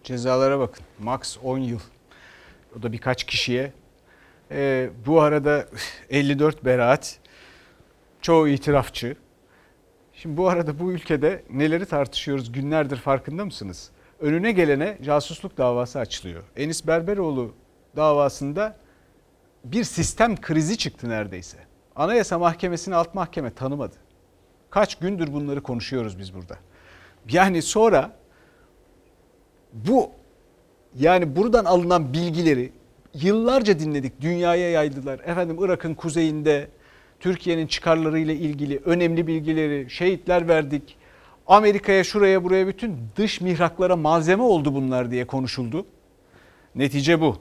Cezalara 0.04 0.58
bakın. 0.58 0.84
Max 0.98 1.38
10 1.42 1.58
yıl. 1.58 1.80
O 2.78 2.82
da 2.82 2.92
birkaç 2.92 3.24
kişiye. 3.24 3.72
Ee, 4.50 4.90
bu 5.06 5.20
arada 5.20 5.68
54 6.10 6.64
beraat. 6.64 7.18
Çoğu 8.20 8.48
itirafçı. 8.48 9.16
Şimdi 10.12 10.36
bu 10.36 10.48
arada 10.48 10.78
bu 10.78 10.92
ülkede 10.92 11.42
neleri 11.50 11.86
tartışıyoruz 11.86 12.52
günlerdir 12.52 12.96
farkında 12.96 13.44
mısınız? 13.44 13.90
Önüne 14.20 14.52
gelene 14.52 14.98
casusluk 15.02 15.58
davası 15.58 15.98
açılıyor. 15.98 16.42
Enis 16.56 16.86
Berberoğlu 16.86 17.54
davasında 17.96 18.76
bir 19.64 19.84
sistem 19.84 20.40
krizi 20.40 20.78
çıktı 20.78 21.08
neredeyse. 21.08 21.58
Anayasa 21.96 22.38
Mahkemesi'ni 22.38 22.94
alt 22.94 23.14
mahkeme 23.14 23.54
tanımadı. 23.54 23.94
Kaç 24.70 24.94
gündür 24.94 25.32
bunları 25.32 25.62
konuşuyoruz 25.62 26.18
biz 26.18 26.34
burada. 26.34 26.58
Yani 27.30 27.62
sonra 27.62 28.12
bu 29.72 30.10
yani 30.98 31.36
buradan 31.36 31.64
alınan 31.64 32.12
bilgileri 32.12 32.72
yıllarca 33.14 33.78
dinledik. 33.78 34.20
Dünyaya 34.20 34.70
yaydılar. 34.70 35.18
Efendim 35.18 35.56
Irak'ın 35.60 35.94
kuzeyinde 35.94 36.68
Türkiye'nin 37.20 37.66
çıkarlarıyla 37.66 38.34
ilgili 38.34 38.80
önemli 38.84 39.26
bilgileri, 39.26 39.90
şehitler 39.90 40.48
verdik. 40.48 40.96
Amerika'ya 41.46 42.04
şuraya 42.04 42.44
buraya 42.44 42.66
bütün 42.66 42.98
dış 43.16 43.40
mihraklara 43.40 43.96
malzeme 43.96 44.42
oldu 44.42 44.74
bunlar 44.74 45.10
diye 45.10 45.26
konuşuldu. 45.26 45.86
Netice 46.74 47.20
bu. 47.20 47.36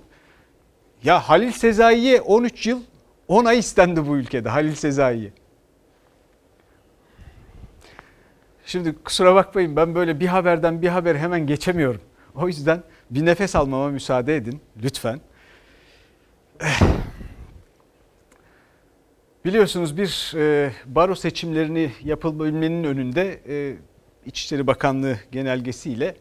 Ya 1.04 1.20
Halil 1.20 1.52
Sezai'ye 1.52 2.22
13 2.22 2.68
yıl 2.68 2.82
10 3.28 3.46
ay 3.46 3.60
istendi 3.60 4.08
bu 4.08 4.18
ülkede 4.18 4.50
Halil 4.50 4.76
Sezai'ye. 4.76 5.32
Şimdi 8.66 8.96
kusura 9.04 9.36
bakmayın 9.36 9.76
ben 9.76 9.96
böyle 9.96 10.20
bir 10.20 10.28
haberden 10.28 10.82
bir 10.82 10.88
haber 10.88 11.16
hemen 11.16 11.48
geçemiyorum. 11.48 12.02
O 12.36 12.48
yüzden 12.48 12.84
bir 13.12 13.26
nefes 13.26 13.56
almama 13.56 13.90
müsaade 13.90 14.36
edin 14.36 14.62
lütfen. 14.84 15.20
Biliyorsunuz 19.46 19.98
bir 19.98 20.34
e, 20.38 20.72
baro 20.86 21.16
seçimlerini 21.16 21.92
yapılmaının 22.04 22.84
önünde 22.84 23.40
e, 23.48 23.76
İçişleri 24.26 24.68
Bakanlığı 24.68 25.18
genelgesiyle 25.32 26.16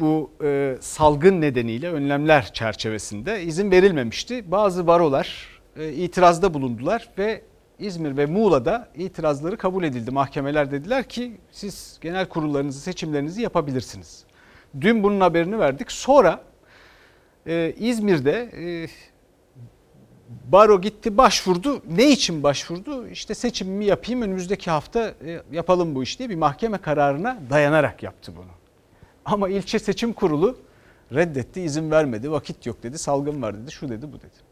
bu 0.00 0.30
e, 0.44 0.76
salgın 0.80 1.40
nedeniyle 1.40 1.90
önlemler 1.90 2.52
çerçevesinde 2.52 3.42
izin 3.42 3.70
verilmemişti. 3.70 4.50
Bazı 4.50 4.86
barolar 4.86 5.60
e, 5.76 5.92
itirazda 5.92 6.54
bulundular 6.54 7.08
ve 7.18 7.42
İzmir 7.78 8.16
ve 8.16 8.26
Muğla'da 8.26 8.88
itirazları 8.94 9.56
kabul 9.56 9.84
edildi. 9.84 10.10
Mahkemeler 10.10 10.70
dediler 10.70 11.04
ki 11.04 11.40
siz 11.52 11.98
genel 12.00 12.28
kurullarınızı, 12.28 12.80
seçimlerinizi 12.80 13.42
yapabilirsiniz. 13.42 14.24
Dün 14.80 15.02
bunun 15.02 15.20
haberini 15.20 15.58
verdik. 15.58 15.92
Sonra 15.92 16.40
e, 17.46 17.74
İzmir'de 17.78 18.32
e, 18.32 18.88
baro 20.28 20.80
gitti 20.80 21.16
başvurdu. 21.16 21.82
Ne 21.90 22.10
için 22.10 22.42
başvurdu? 22.42 23.08
İşte 23.08 23.34
seçimimi 23.34 23.84
yapayım 23.84 24.22
önümüzdeki 24.22 24.70
hafta 24.70 25.14
e, 25.26 25.42
yapalım 25.52 25.94
bu 25.94 26.02
iş 26.02 26.18
diye 26.18 26.30
bir 26.30 26.34
mahkeme 26.34 26.78
kararına 26.78 27.38
dayanarak 27.50 28.02
yaptı 28.02 28.32
bunu. 28.36 28.50
Ama 29.24 29.48
ilçe 29.48 29.78
seçim 29.78 30.12
kurulu 30.12 30.58
reddetti, 31.14 31.60
izin 31.60 31.90
vermedi, 31.90 32.30
vakit 32.30 32.66
yok 32.66 32.82
dedi, 32.82 32.98
salgın 32.98 33.42
var 33.42 33.62
dedi, 33.62 33.72
şu 33.72 33.88
dedi, 33.88 34.12
bu 34.12 34.16
dedi. 34.16 34.48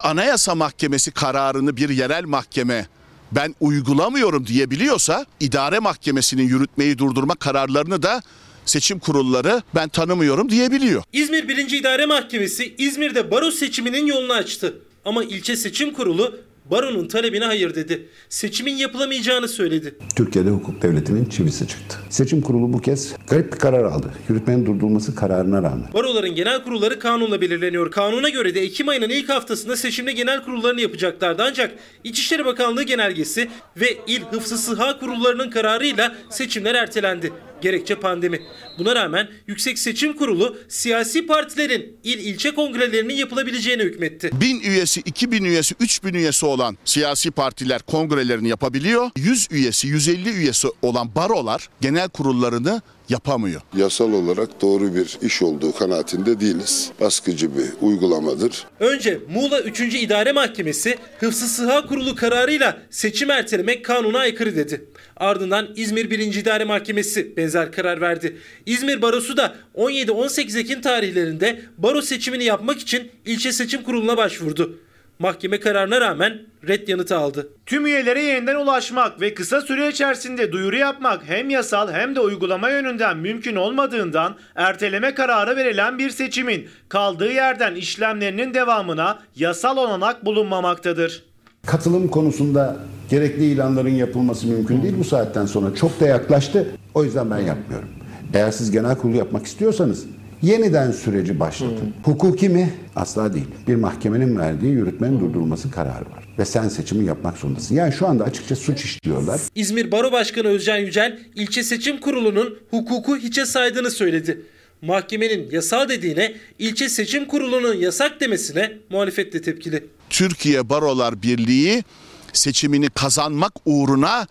Anayasa 0.00 0.54
Mahkemesi 0.54 1.10
kararını 1.10 1.76
bir 1.76 1.88
yerel 1.88 2.24
mahkeme 2.24 2.86
ben 3.32 3.54
uygulamıyorum 3.60 4.46
diyebiliyorsa 4.46 5.26
idare 5.40 5.78
mahkemesinin 5.78 6.42
yürütmeyi 6.42 6.98
durdurma 6.98 7.34
kararlarını 7.34 8.02
da 8.02 8.22
seçim 8.66 8.98
kurulları 8.98 9.62
ben 9.74 9.88
tanımıyorum 9.88 10.50
diyebiliyor. 10.50 11.02
İzmir 11.12 11.48
1. 11.48 11.70
İdare 11.70 12.06
Mahkemesi 12.06 12.74
İzmir'de 12.78 13.30
baro 13.30 13.50
seçiminin 13.50 14.06
yolunu 14.06 14.32
açtı. 14.32 14.74
Ama 15.04 15.24
ilçe 15.24 15.56
seçim 15.56 15.92
kurulu 15.92 16.38
baronun 16.70 17.08
talebine 17.08 17.44
hayır 17.44 17.74
dedi. 17.74 18.08
Seçimin 18.28 18.76
yapılamayacağını 18.76 19.48
söyledi. 19.48 19.94
Türkiye'de 20.16 20.50
hukuk 20.50 20.82
devletinin 20.82 21.24
çivisi 21.24 21.68
çıktı. 21.68 21.96
Seçim 22.10 22.40
kurulu 22.42 22.72
bu 22.72 22.80
kez 22.80 23.12
garip 23.28 23.52
bir 23.52 23.58
karar 23.58 23.84
aldı. 23.84 24.14
Yürütmenin 24.28 24.66
durdurulması 24.66 25.14
kararına 25.14 25.62
rağmen. 25.62 25.92
Baroların 25.94 26.34
genel 26.34 26.62
kurulları 26.64 26.98
kanunla 26.98 27.40
belirleniyor. 27.40 27.90
Kanuna 27.90 28.28
göre 28.28 28.54
de 28.54 28.60
Ekim 28.60 28.88
ayının 28.88 29.08
ilk 29.08 29.28
haftasında 29.28 29.76
seçimde 29.76 30.12
genel 30.12 30.44
kurullarını 30.44 30.80
yapacaklardı. 30.80 31.42
Ancak 31.42 31.74
İçişleri 32.04 32.44
Bakanlığı 32.44 32.82
genelgesi 32.82 33.48
ve 33.76 33.98
İl 34.06 34.20
Hıfzı 34.22 34.58
Sıha 34.58 34.98
kurullarının 34.98 35.50
kararıyla 35.50 36.14
seçimler 36.30 36.74
ertelendi. 36.74 37.32
Gerekçe 37.62 37.94
pandemi. 37.94 38.42
Buna 38.78 38.94
rağmen 38.94 39.28
Yüksek 39.46 39.78
Seçim 39.78 40.16
Kurulu 40.16 40.56
siyasi 40.68 41.26
partilerin 41.26 41.96
il 42.04 42.18
ilçe 42.18 42.54
kongrelerinin 42.54 43.14
yapılabileceğine 43.14 43.82
hükmetti. 43.82 44.30
1000 44.40 44.60
üyesi, 44.60 45.00
2000 45.00 45.44
üyesi, 45.44 45.74
3000 45.80 46.14
üyesi 46.14 46.46
olan 46.46 46.78
siyasi 46.84 47.30
partiler 47.30 47.82
kongrelerini 47.82 48.48
yapabiliyor. 48.48 49.10
100 49.16 49.48
üyesi, 49.50 49.88
150 49.88 50.30
üyesi 50.30 50.68
olan 50.82 51.14
barolar 51.14 51.68
genel 51.80 52.08
kurullarını 52.08 52.82
yapamıyor. 53.08 53.60
Yasal 53.76 54.12
olarak 54.12 54.62
doğru 54.62 54.94
bir 54.94 55.18
iş 55.22 55.42
olduğu 55.42 55.72
kanaatinde 55.72 56.40
değiliz. 56.40 56.90
Baskıcı 57.00 57.56
bir 57.56 57.64
uygulamadır. 57.80 58.66
Önce 58.80 59.20
Muğla 59.34 59.60
3. 59.60 59.80
İdare 59.80 60.32
Mahkemesi 60.32 60.98
Hıfzı 61.18 61.48
Sıha 61.48 61.86
Kurulu 61.86 62.14
kararıyla 62.14 62.82
seçim 62.90 63.30
ertelemek 63.30 63.84
kanuna 63.84 64.18
aykırı 64.18 64.56
dedi. 64.56 64.84
Ardından 65.16 65.68
İzmir 65.76 66.10
1. 66.10 66.18
İdare 66.18 66.64
Mahkemesi 66.64 67.36
benzer 67.36 67.72
karar 67.72 68.00
verdi. 68.00 68.36
İzmir 68.66 69.02
Barosu 69.02 69.36
da 69.36 69.54
17-18 69.76 70.58
Ekim 70.58 70.80
tarihlerinde 70.80 71.62
baro 71.78 72.02
seçimini 72.02 72.44
yapmak 72.44 72.78
için 72.78 73.10
ilçe 73.26 73.52
seçim 73.52 73.82
kuruluna 73.82 74.16
başvurdu. 74.16 74.78
Mahkeme 75.22 75.60
kararına 75.60 76.00
rağmen 76.00 76.38
red 76.68 76.88
yanıtı 76.88 77.16
aldı. 77.16 77.48
Tüm 77.66 77.86
üyelere 77.86 78.22
yeniden 78.22 78.56
ulaşmak 78.56 79.20
ve 79.20 79.34
kısa 79.34 79.60
süre 79.60 79.88
içerisinde 79.88 80.52
duyuru 80.52 80.76
yapmak 80.76 81.20
hem 81.26 81.50
yasal 81.50 81.92
hem 81.92 82.14
de 82.14 82.20
uygulama 82.20 82.70
yönünden 82.70 83.16
mümkün 83.16 83.56
olmadığından 83.56 84.36
erteleme 84.54 85.14
kararı 85.14 85.56
verilen 85.56 85.98
bir 85.98 86.10
seçimin 86.10 86.68
kaldığı 86.88 87.32
yerden 87.32 87.74
işlemlerinin 87.74 88.54
devamına 88.54 89.18
yasal 89.36 89.76
olanak 89.76 90.24
bulunmamaktadır. 90.24 91.24
Katılım 91.66 92.08
konusunda 92.08 92.76
gerekli 93.10 93.44
ilanların 93.44 93.94
yapılması 93.94 94.46
mümkün 94.46 94.82
değil 94.82 94.94
bu 94.98 95.04
saatten 95.04 95.46
sonra. 95.46 95.74
Çok 95.74 96.00
da 96.00 96.06
yaklaştı. 96.06 96.66
O 96.94 97.04
yüzden 97.04 97.30
ben 97.30 97.38
yapmıyorum. 97.38 97.88
Eğer 98.34 98.50
siz 98.50 98.70
genel 98.70 98.96
kurulu 98.96 99.16
yapmak 99.16 99.46
istiyorsanız 99.46 100.06
yeniden 100.42 100.92
süreci 100.92 101.40
başlatın. 101.40 101.94
Hukuki 102.02 102.48
mi? 102.48 102.74
Asla 102.96 103.34
değil. 103.34 103.46
Bir 103.68 103.74
mahkemenin 103.74 104.38
verdiği 104.38 104.72
yürütmenin 104.72 105.20
durdurulması 105.20 105.70
kararı 105.70 106.10
var. 106.10 106.28
Ve 106.38 106.44
sen 106.44 106.68
seçimi 106.68 107.04
yapmak 107.04 107.38
zorundasın. 107.38 107.74
Yani 107.74 107.92
şu 107.92 108.06
anda 108.06 108.24
açıkça 108.24 108.56
suç 108.56 108.84
işliyorlar. 108.84 109.40
İzmir 109.54 109.92
Baro 109.92 110.12
Başkanı 110.12 110.48
Özcan 110.48 110.76
Yücel, 110.76 111.18
ilçe 111.34 111.62
seçim 111.62 112.00
kurulunun 112.00 112.58
hukuku 112.70 113.16
hiçe 113.16 113.46
saydığını 113.46 113.90
söyledi. 113.90 114.42
Mahkemenin 114.82 115.50
yasal 115.50 115.88
dediğine, 115.88 116.34
ilçe 116.58 116.88
seçim 116.88 117.24
kurulunun 117.24 117.74
yasak 117.74 118.20
demesine 118.20 118.72
muhalefet 118.90 119.32
de 119.32 119.42
tepkili. 119.42 119.84
Türkiye 120.10 120.68
Barolar 120.68 121.22
Birliği 121.22 121.84
seçimini 122.32 122.90
kazanmak 122.90 123.52
uğruna 123.64 124.26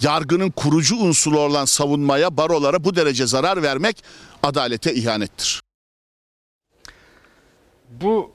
yargının 0.00 0.50
kurucu 0.50 0.96
unsuru 0.96 1.38
olan 1.38 1.64
savunmaya, 1.64 2.36
barolara 2.36 2.84
bu 2.84 2.96
derece 2.96 3.26
zarar 3.26 3.62
vermek 3.62 4.04
adalete 4.42 4.94
ihanettir. 4.94 5.62
Bu 8.00 8.30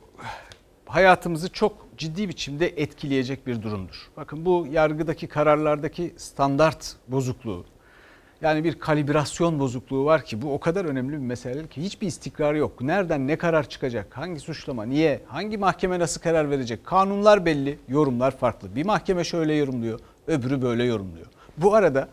hayatımızı 0.85 1.49
çok 1.49 1.87
ciddi 1.97 2.29
biçimde 2.29 2.67
etkileyecek 2.67 3.47
bir 3.47 3.61
durumdur. 3.61 4.09
Bakın 4.17 4.45
bu 4.45 4.67
yargıdaki 4.71 5.27
kararlardaki 5.27 6.13
standart 6.17 6.95
bozukluğu, 7.07 7.65
Yani 8.41 8.63
bir 8.63 8.79
kalibrasyon 8.79 9.59
bozukluğu 9.59 10.05
var 10.05 10.25
ki 10.25 10.41
bu 10.41 10.53
o 10.53 10.59
kadar 10.59 10.85
önemli 10.85 11.13
bir 11.13 11.17
mesele 11.17 11.67
ki 11.67 11.83
hiçbir 11.83 12.07
istikrar 12.07 12.53
yok. 12.53 12.81
Nereden 12.81 13.27
ne 13.27 13.37
karar 13.37 13.69
çıkacak? 13.69 14.17
Hangi 14.17 14.39
suçlama? 14.39 14.85
Niye? 14.85 15.21
Hangi 15.27 15.57
mahkeme 15.57 15.99
nasıl 15.99 16.21
karar 16.21 16.49
verecek? 16.49 16.85
Kanunlar 16.85 17.45
belli, 17.45 17.79
yorumlar 17.87 18.37
farklı. 18.37 18.75
Bir 18.75 18.85
mahkeme 18.85 19.23
şöyle 19.23 19.53
yorumluyor, 19.53 19.99
öbürü 20.27 20.61
böyle 20.61 20.83
yorumluyor. 20.83 21.27
Bu 21.57 21.75
arada 21.75 22.09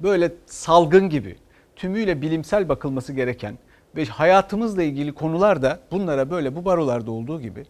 böyle 0.00 0.32
salgın 0.46 1.08
gibi 1.08 1.36
tümüyle 1.76 2.22
bilimsel 2.22 2.68
bakılması 2.68 3.12
gereken 3.12 3.58
ve 3.96 4.04
hayatımızla 4.04 4.82
ilgili 4.82 5.12
konular 5.12 5.62
da 5.62 5.80
bunlara 5.90 6.30
böyle 6.30 6.56
bu 6.56 6.64
barolarda 6.64 7.10
olduğu 7.10 7.40
gibi 7.40 7.66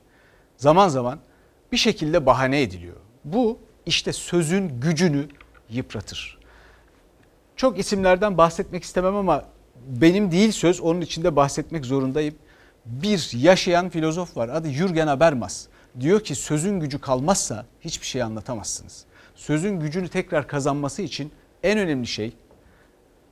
zaman 0.57 0.89
zaman 0.89 1.19
bir 1.73 1.77
şekilde 1.77 2.27
bahane 2.27 2.63
ediliyor. 2.63 2.97
Bu 3.25 3.59
işte 3.87 4.13
sözün 4.13 4.81
gücünü 4.81 5.29
yıpratır. 5.71 6.39
Çok 7.57 7.79
isimlerden 7.79 8.39
bahsetmek 8.39 8.85
istemem 8.85 9.17
ama 9.17 9.45
benim 9.89 10.31
değil 10.31 10.53
söz 10.53 10.81
onun 10.81 11.01
içinde 11.01 11.37
bahsetmek 11.37 11.85
zorundayım. 11.85 12.35
Bir 12.87 13.31
yaşayan 13.35 13.89
filozof 13.89 14.37
var 14.37 14.49
adı 14.49 14.69
Jürgen 14.69 15.07
Habermas. 15.07 15.67
Diyor 16.01 16.21
ki 16.21 16.35
sözün 16.35 16.81
gücü 16.81 16.99
kalmazsa 16.99 17.67
hiçbir 17.81 18.07
şey 18.07 18.23
anlatamazsınız. 18.23 19.05
Sözün 19.35 19.81
gücünü 19.81 20.09
tekrar 20.09 20.49
kazanması 20.49 21.03
için 21.03 21.33
en 21.63 21.79
önemli 21.79 22.07
şey 22.07 22.33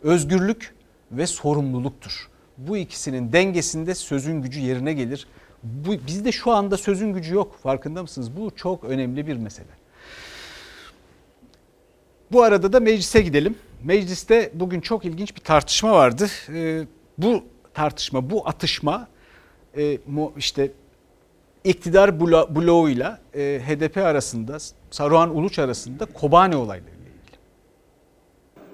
özgürlük 0.03 0.75
ve 1.13 1.27
sorumluluktur. 1.27 2.29
Bu 2.59 2.77
ikisinin 2.77 3.33
dengesinde 3.33 3.95
sözün 3.95 4.43
gücü 4.43 4.61
yerine 4.61 4.93
gelir. 4.93 5.27
Bu, 5.63 5.93
bizde 6.07 6.33
şu 6.33 6.51
anda 6.51 6.77
sözün 6.77 7.13
gücü 7.13 7.35
yok 7.35 7.59
farkında 7.63 8.03
mısınız? 8.03 8.37
Bu 8.37 8.51
çok 8.57 8.85
önemli 8.85 9.27
bir 9.27 9.37
mesele. 9.37 9.67
Bu 12.33 12.43
arada 12.43 12.73
da 12.73 12.81
meclise 12.81 13.21
gidelim. 13.21 13.59
Mecliste 13.85 14.51
bugün 14.55 14.81
çok 14.81 15.05
ilginç 15.05 15.37
bir 15.37 15.41
tartışma 15.41 15.93
vardı. 15.93 16.27
Ee, 16.49 16.87
bu 17.19 17.45
tartışma, 17.75 18.31
bu 18.31 18.49
atışma 18.49 19.09
e, 19.77 19.99
işte 20.37 20.71
iktidar 21.65 22.21
bloğuyla 22.55 23.21
e, 23.35 23.61
HDP 23.67 23.97
arasında, 23.97 24.59
Saruhan 24.93 25.37
Uluç 25.37 25.59
arasında 25.59 26.07
Kobane 26.07 26.57
olayları 26.57 26.93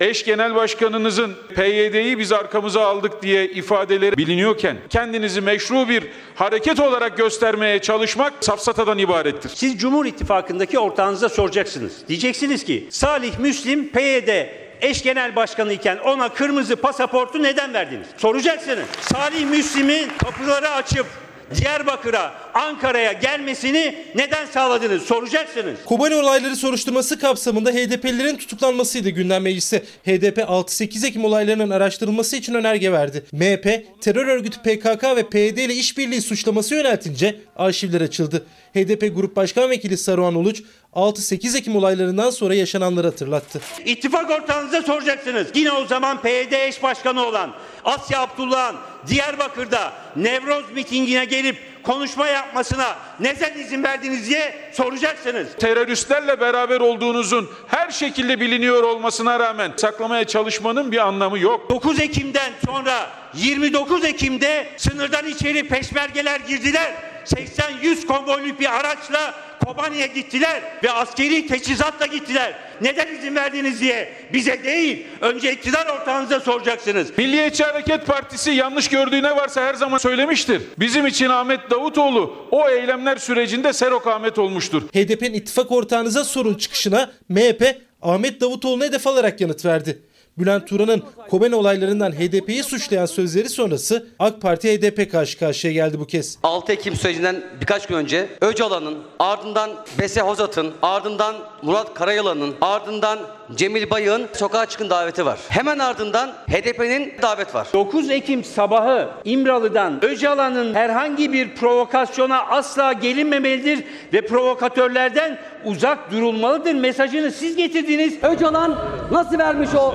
eş 0.01 0.25
genel 0.25 0.55
başkanınızın 0.55 1.35
PYD'yi 1.55 2.19
biz 2.19 2.33
arkamıza 2.33 2.87
aldık 2.87 3.23
diye 3.23 3.47
ifadeleri 3.49 4.17
biliniyorken 4.17 4.77
kendinizi 4.91 5.41
meşru 5.41 5.89
bir 5.89 6.05
hareket 6.35 6.81
olarak 6.81 7.17
göstermeye 7.17 7.79
çalışmak 7.79 8.33
safsatadan 8.41 8.99
ibarettir. 8.99 9.49
Siz 9.55 9.79
Cumhur 9.81 10.07
İttifakı'ndaki 10.07 10.79
ortağınıza 10.79 11.29
soracaksınız. 11.29 11.93
Diyeceksiniz 12.09 12.65
ki 12.65 12.89
Salih 12.91 13.39
Müslim 13.39 13.89
PYD 13.89 14.47
eş 14.81 15.03
genel 15.03 15.37
başkanı 15.37 15.73
iken 15.73 15.97
ona 15.97 16.29
kırmızı 16.29 16.77
pasaportu 16.77 17.43
neden 17.43 17.75
verdiniz? 17.75 18.07
Soracaksınız. 18.17 18.87
Salih 19.01 19.51
Müslim'in 19.51 20.09
kapıları 20.19 20.69
açıp 20.69 21.07
Diyarbakır'a, 21.57 22.35
Ankara'ya 22.55 23.13
gelmesini 23.13 23.95
neden 24.15 24.47
sağladınız 24.47 25.03
soracaksınız. 25.03 25.79
Kobani 25.85 26.15
olayları 26.15 26.57
soruşturması 26.57 27.19
kapsamında 27.19 27.71
HDP'lilerin 27.71 28.37
tutuklanmasıydı 28.37 29.09
gündem 29.09 29.43
meclisi. 29.43 29.79
HDP 29.79 30.39
6-8 30.39 31.07
Ekim 31.07 31.25
olaylarının 31.25 31.71
araştırılması 31.71 32.37
için 32.37 32.55
önerge 32.55 32.93
verdi. 32.93 33.25
MHP, 33.33 33.85
terör 34.01 34.27
örgütü 34.27 34.59
PKK 34.59 35.05
ve 35.17 35.29
PYD 35.29 35.57
ile 35.57 35.75
işbirliği 35.75 36.23
suçlaması 36.23 36.75
yöneltince 36.75 37.41
arşivler 37.57 38.01
açıldı. 38.01 38.47
HDP 38.75 39.17
Grup 39.17 39.37
Başkan 39.37 39.71
Vekili 39.71 39.97
Saruhan 39.97 40.35
Uluç 40.35 40.63
6-8 40.95 41.59
Ekim 41.59 41.77
olaylarından 41.77 42.31
sonra 42.31 42.55
yaşananları 42.55 43.07
hatırlattı. 43.07 43.61
İttifak 43.85 44.31
ortağınıza 44.31 44.83
soracaksınız. 44.83 45.47
Yine 45.55 45.73
o 45.73 45.87
zaman 45.87 46.23
PYD 46.23 46.53
eş 46.53 46.83
başkanı 46.83 47.27
olan 47.27 47.55
Asya 47.85 48.21
Abdullah'ın 48.21 48.77
Diyarbakır'da 49.09 49.93
Nevroz 50.17 50.71
mitingine 50.71 51.25
gelip 51.25 51.57
konuşma 51.83 52.27
yapmasına 52.29 52.97
neden 53.21 53.59
izin 53.59 53.83
verdiniz 53.83 54.29
diye 54.29 54.71
soracaksınız. 54.73 55.49
Teröristlerle 55.59 56.41
beraber 56.41 56.81
olduğunuzun 56.81 57.51
her 57.67 57.91
şekilde 57.91 58.41
biliniyor 58.41 58.83
olmasına 58.83 59.41
rağmen 59.41 59.73
saklamaya 59.77 60.25
çalışmanın 60.25 60.93
bir 60.93 61.07
anlamı 61.07 61.39
yok. 61.39 61.71
9 61.71 62.01
Ekim'den 62.01 62.53
sonra 62.67 63.11
29 63.35 64.05
Ekim'de 64.05 64.69
sınırdan 64.77 65.27
içeri 65.27 65.69
peşmergeler 65.69 66.41
girdiler. 66.41 66.93
80-100 67.25 68.07
konvoyluk 68.07 68.61
bir 68.61 68.77
araçla 68.77 69.35
Kobani'ye 69.69 70.07
gittiler 70.07 70.63
ve 70.85 70.91
askeri 70.91 71.47
teçhizatla 71.47 72.07
gittiler. 72.07 72.55
Neden 72.81 73.15
izin 73.15 73.35
verdiniz 73.35 73.81
diye 73.81 74.13
bize 74.33 74.65
değil 74.65 75.07
önce 75.21 75.53
iktidar 75.53 75.87
ortağınıza 75.87 76.41
soracaksınız. 76.41 77.19
Milliyetçi 77.19 77.65
Hareket 77.65 78.07
Partisi 78.07 78.51
yanlış 78.51 78.89
gördüğü 78.89 79.23
ne 79.23 79.37
varsa 79.37 79.61
her 79.61 79.75
zaman 79.75 79.99
söylemiştir. 79.99 80.63
Bizim 80.79 81.07
için 81.07 81.29
Ahmet 81.29 81.71
Davutoğlu 81.71 82.49
o 82.51 82.69
eylemler 82.69 83.17
sürecinde 83.17 83.73
Serok 83.73 84.07
Ahmet 84.07 84.39
olmuştur. 84.39 84.83
HDP'nin 84.83 85.35
ittifak 85.35 85.73
ortağınıza 85.73 86.25
sorun 86.25 86.55
çıkışına 86.55 87.11
MHP 87.29 87.77
Ahmet 88.03 88.41
Davutoğlu'na 88.41 88.85
hedef 88.85 89.07
alarak 89.07 89.41
yanıt 89.41 89.65
verdi. 89.65 90.03
Bülent 90.39 90.67
Turan'ın 90.69 91.03
Kobane 91.31 91.57
olaylarından 91.57 92.13
HDP'yi 92.13 92.63
suçlayan 92.63 93.07
sözleri 93.07 93.49
sonrası 93.49 94.07
AK 94.19 94.41
Parti 94.41 94.79
HDP 94.79 95.13
karşı 95.13 95.39
karşıya 95.39 95.73
geldi 95.73 96.01
bu 96.01 96.07
kez. 96.07 96.39
6 96.43 96.73
Ekim 96.73 96.97
sürecinden 96.97 97.45
birkaç 97.61 97.87
gün 97.87 97.97
önce 97.97 98.29
Öcalan'ın, 98.41 98.99
ardından 99.19 99.71
Bese 99.99 100.21
Hozat'ın, 100.21 100.73
ardından 100.83 101.35
Murat 101.63 101.95
Karayılan'ın, 101.95 102.55
ardından 102.61 103.19
Cemil 103.55 103.91
Bayık'ın 103.91 104.27
sokağa 104.33 104.67
çıkın 104.67 104.91
daveti 104.91 105.27
var. 105.27 105.39
Hemen 105.49 105.79
ardından 105.79 106.29
HDP'nin 106.29 107.15
davet 107.23 107.55
var. 107.55 107.69
9 107.73 108.11
Ekim 108.11 108.45
sabahı 108.45 109.09
İmralı'dan 109.25 110.05
Öcalan'ın 110.05 110.75
herhangi 110.75 111.33
bir 111.33 111.55
provokasyona 111.55 112.43
asla 112.43 112.93
gelinmemelidir 112.93 113.85
ve 114.13 114.27
provokatörlerden 114.27 115.39
uzak 115.65 116.13
durulmalıdır 116.13 116.75
mesajını 116.75 117.31
siz 117.31 117.57
getirdiniz. 117.57 118.15
Öcalan 118.23 118.79
nasıl 119.11 119.39
vermiş 119.39 119.71
o 119.75 119.95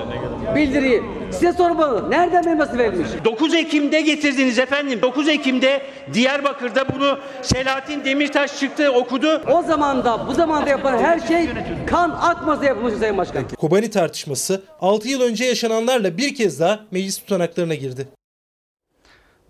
bildiriyi? 0.55 1.03
Size 1.31 1.53
sormalı. 1.53 2.11
Nereden 2.11 2.57
nasıl 2.57 2.77
verilmiş? 2.77 3.07
9 3.25 3.53
Ekim'de 3.53 4.01
getirdiniz 4.01 4.59
efendim. 4.59 4.99
9 5.01 5.27
Ekim'de 5.27 5.81
Diyarbakır'da 6.13 6.95
bunu 6.95 7.19
Selahattin 7.41 8.05
Demirtaş 8.05 8.59
çıktı 8.59 8.91
okudu. 8.91 9.41
O 9.51 9.61
zaman 9.63 10.05
da 10.05 10.27
bu 10.27 10.33
zamanda 10.33 10.69
yapılan 10.69 10.97
her 10.97 11.19
şey 11.19 11.49
kan 11.87 12.09
akmasa 12.09 12.65
yapılmış 12.65 12.93
Sayın 12.93 13.17
Başkan. 13.17 13.47
Kobani 13.47 13.89
tartışması 13.89 14.63
6 14.81 15.07
yıl 15.07 15.21
önce 15.21 15.45
yaşananlarla 15.45 16.17
bir 16.17 16.35
kez 16.35 16.59
daha 16.59 16.79
meclis 16.91 17.17
tutanaklarına 17.17 17.75
girdi. 17.75 18.07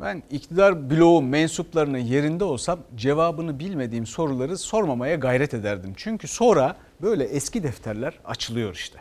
Ben 0.02 0.24
iktidar 0.32 0.90
bloğu 0.90 1.22
mensuplarının 1.22 1.98
yerinde 1.98 2.44
olsam 2.44 2.80
cevabını 2.96 3.60
bilmediğim 3.60 4.06
soruları 4.06 4.58
sormamaya 4.58 5.16
gayret 5.16 5.54
ederdim. 5.54 5.94
Çünkü 5.98 6.28
sonra 6.28 6.76
böyle 7.02 7.24
eski 7.24 7.64
defterler 7.64 8.14
açılıyor 8.26 8.74
işte. 8.74 9.00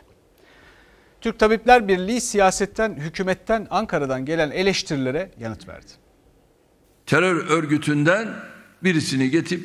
Türk 1.23 1.39
Tabipler 1.39 1.89
Birliği 1.89 2.21
siyasetten, 2.21 2.95
hükümetten, 2.95 3.67
Ankara'dan 3.71 4.25
gelen 4.25 4.51
eleştirilere 4.51 5.31
yanıt 5.41 5.69
verdi. 5.69 5.93
Terör 7.07 7.47
örgütünden 7.49 8.29
birisini 8.85 9.31
getirip 9.31 9.65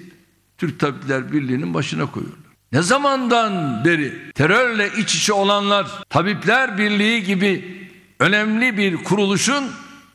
Türk 0.58 0.80
Tabipler 0.80 1.32
Birliği'nin 1.32 1.74
başına 1.74 2.12
koyuyorlar. 2.12 2.52
Ne 2.72 2.82
zamandan 2.82 3.86
beri 3.86 4.32
terörle 4.36 4.90
iç 4.98 5.16
içe 5.16 5.34
olanlar 5.34 6.04
Tabipler 6.10 6.78
Birliği 6.78 7.24
gibi 7.24 7.78
önemli 8.20 8.78
bir 8.78 9.04
kuruluşun 9.04 9.64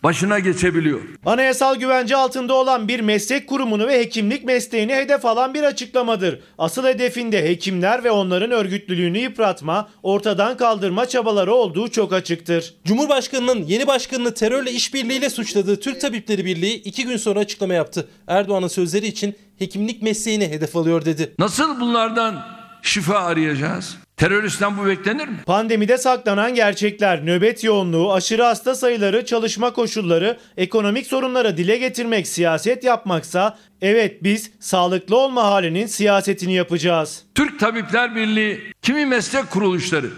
başına 0.02 0.38
geçebiliyor. 0.38 1.00
Anayasal 1.26 1.76
güvence 1.76 2.16
altında 2.16 2.54
olan 2.54 2.88
bir 2.88 3.00
meslek 3.00 3.46
kurumunu 3.46 3.86
ve 3.86 3.98
hekimlik 3.98 4.44
mesleğini 4.44 4.94
hedef 4.94 5.24
alan 5.24 5.54
bir 5.54 5.62
açıklamadır. 5.62 6.40
Asıl 6.58 6.84
hedefinde 6.84 7.48
hekimler 7.48 8.04
ve 8.04 8.10
onların 8.10 8.50
örgütlülüğünü 8.50 9.18
yıpratma, 9.18 9.88
ortadan 10.02 10.56
kaldırma 10.56 11.06
çabaları 11.06 11.54
olduğu 11.54 11.90
çok 11.90 12.12
açıktır. 12.12 12.74
Cumhurbaşkanının 12.84 13.64
yeni 13.64 13.86
başkanını 13.86 14.34
terörle 14.34 14.72
işbirliğiyle 14.72 15.30
suçladığı 15.30 15.80
Türk 15.80 16.00
Tabipleri 16.00 16.44
Birliği 16.44 16.74
iki 16.74 17.04
gün 17.04 17.16
sonra 17.16 17.40
açıklama 17.40 17.74
yaptı. 17.74 18.08
Erdoğan'ın 18.26 18.68
sözleri 18.68 19.06
için 19.06 19.34
hekimlik 19.58 20.02
mesleğini 20.02 20.48
hedef 20.48 20.76
alıyor 20.76 21.04
dedi. 21.04 21.34
Nasıl 21.38 21.80
bunlardan 21.80 22.46
şifa 22.82 23.18
arayacağız? 23.18 23.96
Teröristten 24.22 24.76
bu 24.76 24.87
beklenir 24.87 25.28
mi? 25.28 25.37
Pandemide 25.46 25.98
saklanan 25.98 26.54
gerçekler, 26.54 27.26
nöbet 27.26 27.64
yoğunluğu, 27.64 28.12
aşırı 28.12 28.42
hasta 28.42 28.74
sayıları, 28.74 29.26
çalışma 29.26 29.72
koşulları, 29.72 30.38
ekonomik 30.56 31.06
sorunları 31.06 31.56
dile 31.56 31.76
getirmek, 31.76 32.28
siyaset 32.28 32.85
yapmaksa 32.85 33.58
evet 33.80 34.22
biz 34.22 34.50
sağlıklı 34.61 35.16
olma 35.16 35.44
halinin 35.44 35.87
siyasetini 35.87 36.54
yapacağız. 36.54 37.22
Türk 37.35 37.61
Tabipler 37.61 38.16
Birliği 38.16 38.61
kimi 38.82 39.06
meslek 39.06 39.50
kuruluşları 39.50 40.11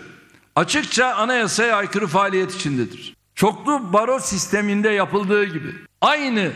açıkça 0.56 1.14
anayasaya 1.14 1.76
aykırı 1.76 2.06
faaliyet 2.06 2.54
içindedir. 2.54 3.14
Çoklu 3.34 3.92
baro 3.92 4.18
sisteminde 4.18 4.90
yapıldığı 4.90 5.44
gibi 5.44 5.74
aynı 6.00 6.50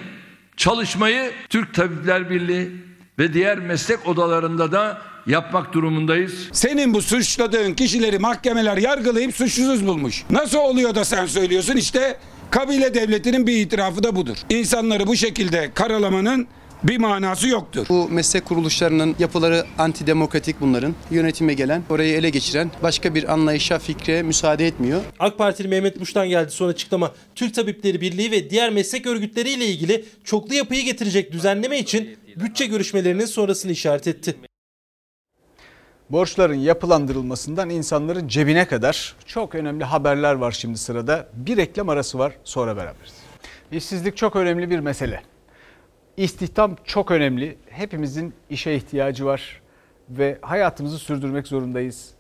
çalışmayı 0.57 1.33
Türk 1.49 1.75
Tabipler 1.75 2.31
Birliği 2.31 2.71
ve 3.19 3.33
diğer 3.33 3.59
meslek 3.59 4.09
odalarında 4.09 4.73
da 4.73 5.03
yapmak 5.29 5.73
durumundayız. 5.73 6.33
Senin 6.53 6.95
bu 6.95 7.03
suçladığın 7.03 7.75
kişileri 7.75 8.19
mahkemeler 8.19 8.77
yargılayıp 8.77 9.35
suçsuz 9.35 9.87
bulmuş. 9.87 10.25
Nasıl 10.31 10.59
oluyor 10.59 10.95
da 10.95 11.05
sen 11.05 11.27
söylüyorsun? 11.27 11.77
İşte 11.77 12.17
kabile 12.51 12.95
devletinin 12.95 13.47
bir 13.47 13.57
itirafı 13.57 14.03
da 14.03 14.17
budur. 14.17 14.37
İnsanları 14.51 15.07
bu 15.07 15.17
şekilde 15.17 15.71
karalamanın 15.75 16.47
bir 16.83 16.99
manası 16.99 17.49
yoktur. 17.49 17.87
Bu 17.89 18.09
meslek 18.09 18.45
kuruluşlarının 18.45 19.17
yapıları 19.19 19.65
antidemokratik 19.79 20.61
bunların. 20.61 20.95
Yönetime 21.11 21.55
gelen, 21.55 21.83
orayı 21.91 22.15
ele 22.15 22.31
geçiren 22.31 22.71
başka 22.83 23.15
bir 23.15 23.33
anlayışa, 23.33 23.79
fikre 23.79 24.23
müsaade 24.23 24.67
etmiyor. 24.67 25.01
AK 25.19 25.39
Partili 25.39 25.69
Mehmet 25.69 26.01
Muş'tan 26.01 26.29
geldi 26.29 26.51
son 26.51 26.69
açıklama. 26.69 27.13
Türk 27.35 27.55
Tabipleri 27.55 28.01
Birliği 28.01 28.31
ve 28.31 28.51
diğer 28.51 28.71
meslek 28.71 29.07
örgütleriyle 29.07 29.67
ilgili 29.67 30.05
çoklu 30.25 30.55
yapıyı 30.55 30.85
getirecek 30.85 31.33
düzenleme 31.33 31.79
için 31.79 32.17
bütçe 32.37 32.67
görüşmelerinin 32.67 33.27
sonrasını 33.27 33.73
işaret 33.73 34.07
etti. 34.07 34.48
Borçların 36.11 36.55
yapılandırılmasından 36.55 37.71
insanların 37.71 38.29
cebine 38.29 38.69
kadar 38.69 39.17
çok 39.27 39.55
önemli 39.55 39.85
haberler 39.85 40.35
var 40.35 40.53
şimdi 40.53 40.79
sırada. 40.79 41.29
Bir 41.35 41.57
reklam 41.57 41.89
arası 41.89 42.19
var 42.19 42.33
sonra 42.45 42.77
beraberiz. 42.77 43.15
İşsizlik 43.73 44.17
çok 44.17 44.37
önemli 44.37 44.71
bir 44.71 44.79
mesele. 44.79 45.23
İstihdam 46.17 46.77
çok 46.85 47.11
önemli. 47.11 47.59
Hepimizin 47.67 48.35
işe 48.51 48.75
ihtiyacı 48.75 49.27
var 49.27 49.61
ve 50.11 50.39
hayatımızı 50.43 50.99
sürdürmek 50.99 51.47
zorundayız. 51.47 52.11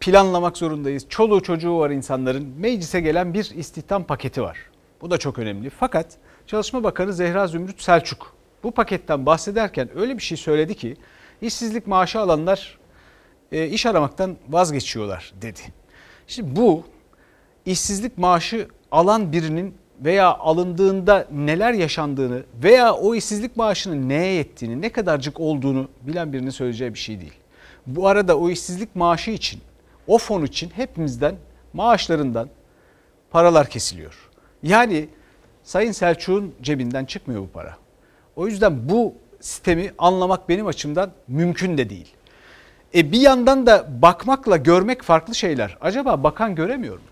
Planlamak 0.00 0.56
zorundayız. 0.56 1.06
Çoluğu 1.08 1.42
çocuğu 1.42 1.78
var 1.78 1.90
insanların. 1.90 2.54
Meclise 2.58 3.00
gelen 3.00 3.34
bir 3.34 3.50
istihdam 3.54 4.04
paketi 4.04 4.42
var. 4.42 4.58
Bu 5.00 5.10
da 5.10 5.18
çok 5.18 5.38
önemli. 5.38 5.70
Fakat 5.70 6.06
Çalışma 6.46 6.84
Bakanı 6.84 7.12
Zehra 7.12 7.46
Zümrüt 7.46 7.82
Selçuk 7.82 8.34
bu 8.62 8.70
paketten 8.70 9.26
bahsederken 9.26 9.88
öyle 9.98 10.16
bir 10.16 10.22
şey 10.22 10.36
söyledi 10.36 10.74
ki 10.74 10.96
işsizlik 11.42 11.86
maaşı 11.86 12.20
alanlar 12.20 12.78
e, 13.52 13.66
iş 13.68 13.86
aramaktan 13.86 14.36
vazgeçiyorlar 14.48 15.32
dedi. 15.42 15.60
Şimdi 16.26 16.56
bu 16.56 16.84
işsizlik 17.66 18.18
maaşı 18.18 18.68
alan 18.90 19.32
birinin 19.32 19.74
veya 20.00 20.34
alındığında 20.34 21.28
neler 21.32 21.72
yaşandığını 21.72 22.42
veya 22.62 22.94
o 22.94 23.14
işsizlik 23.14 23.56
maaşının 23.56 24.08
neye 24.08 24.32
yettiğini, 24.34 24.82
ne 24.82 24.92
kadarcık 24.92 25.40
olduğunu 25.40 25.88
bilen 26.02 26.32
birinin 26.32 26.50
söyleyeceği 26.50 26.94
bir 26.94 26.98
şey 26.98 27.20
değil. 27.20 27.34
Bu 27.86 28.08
arada 28.08 28.38
o 28.38 28.50
işsizlik 28.50 28.96
maaşı 28.96 29.30
için, 29.30 29.60
o 30.06 30.18
fon 30.18 30.44
için 30.44 30.70
hepimizden 30.70 31.36
maaşlarından 31.72 32.48
paralar 33.30 33.70
kesiliyor. 33.70 34.30
Yani 34.62 35.08
Sayın 35.62 35.92
Selçuk'un 35.92 36.54
cebinden 36.62 37.04
çıkmıyor 37.04 37.42
bu 37.42 37.48
para. 37.48 37.76
O 38.36 38.46
yüzden 38.46 38.88
bu 38.88 39.14
sistemi 39.44 39.90
anlamak 39.98 40.48
benim 40.48 40.66
açımdan 40.66 41.10
mümkün 41.28 41.78
de 41.78 41.90
değil. 41.90 42.14
E 42.94 43.12
bir 43.12 43.20
yandan 43.20 43.66
da 43.66 44.02
bakmakla 44.02 44.56
görmek 44.56 45.02
farklı 45.02 45.34
şeyler. 45.34 45.78
Acaba 45.80 46.22
bakan 46.22 46.54
göremiyor 46.54 46.94
mu? 46.94 47.04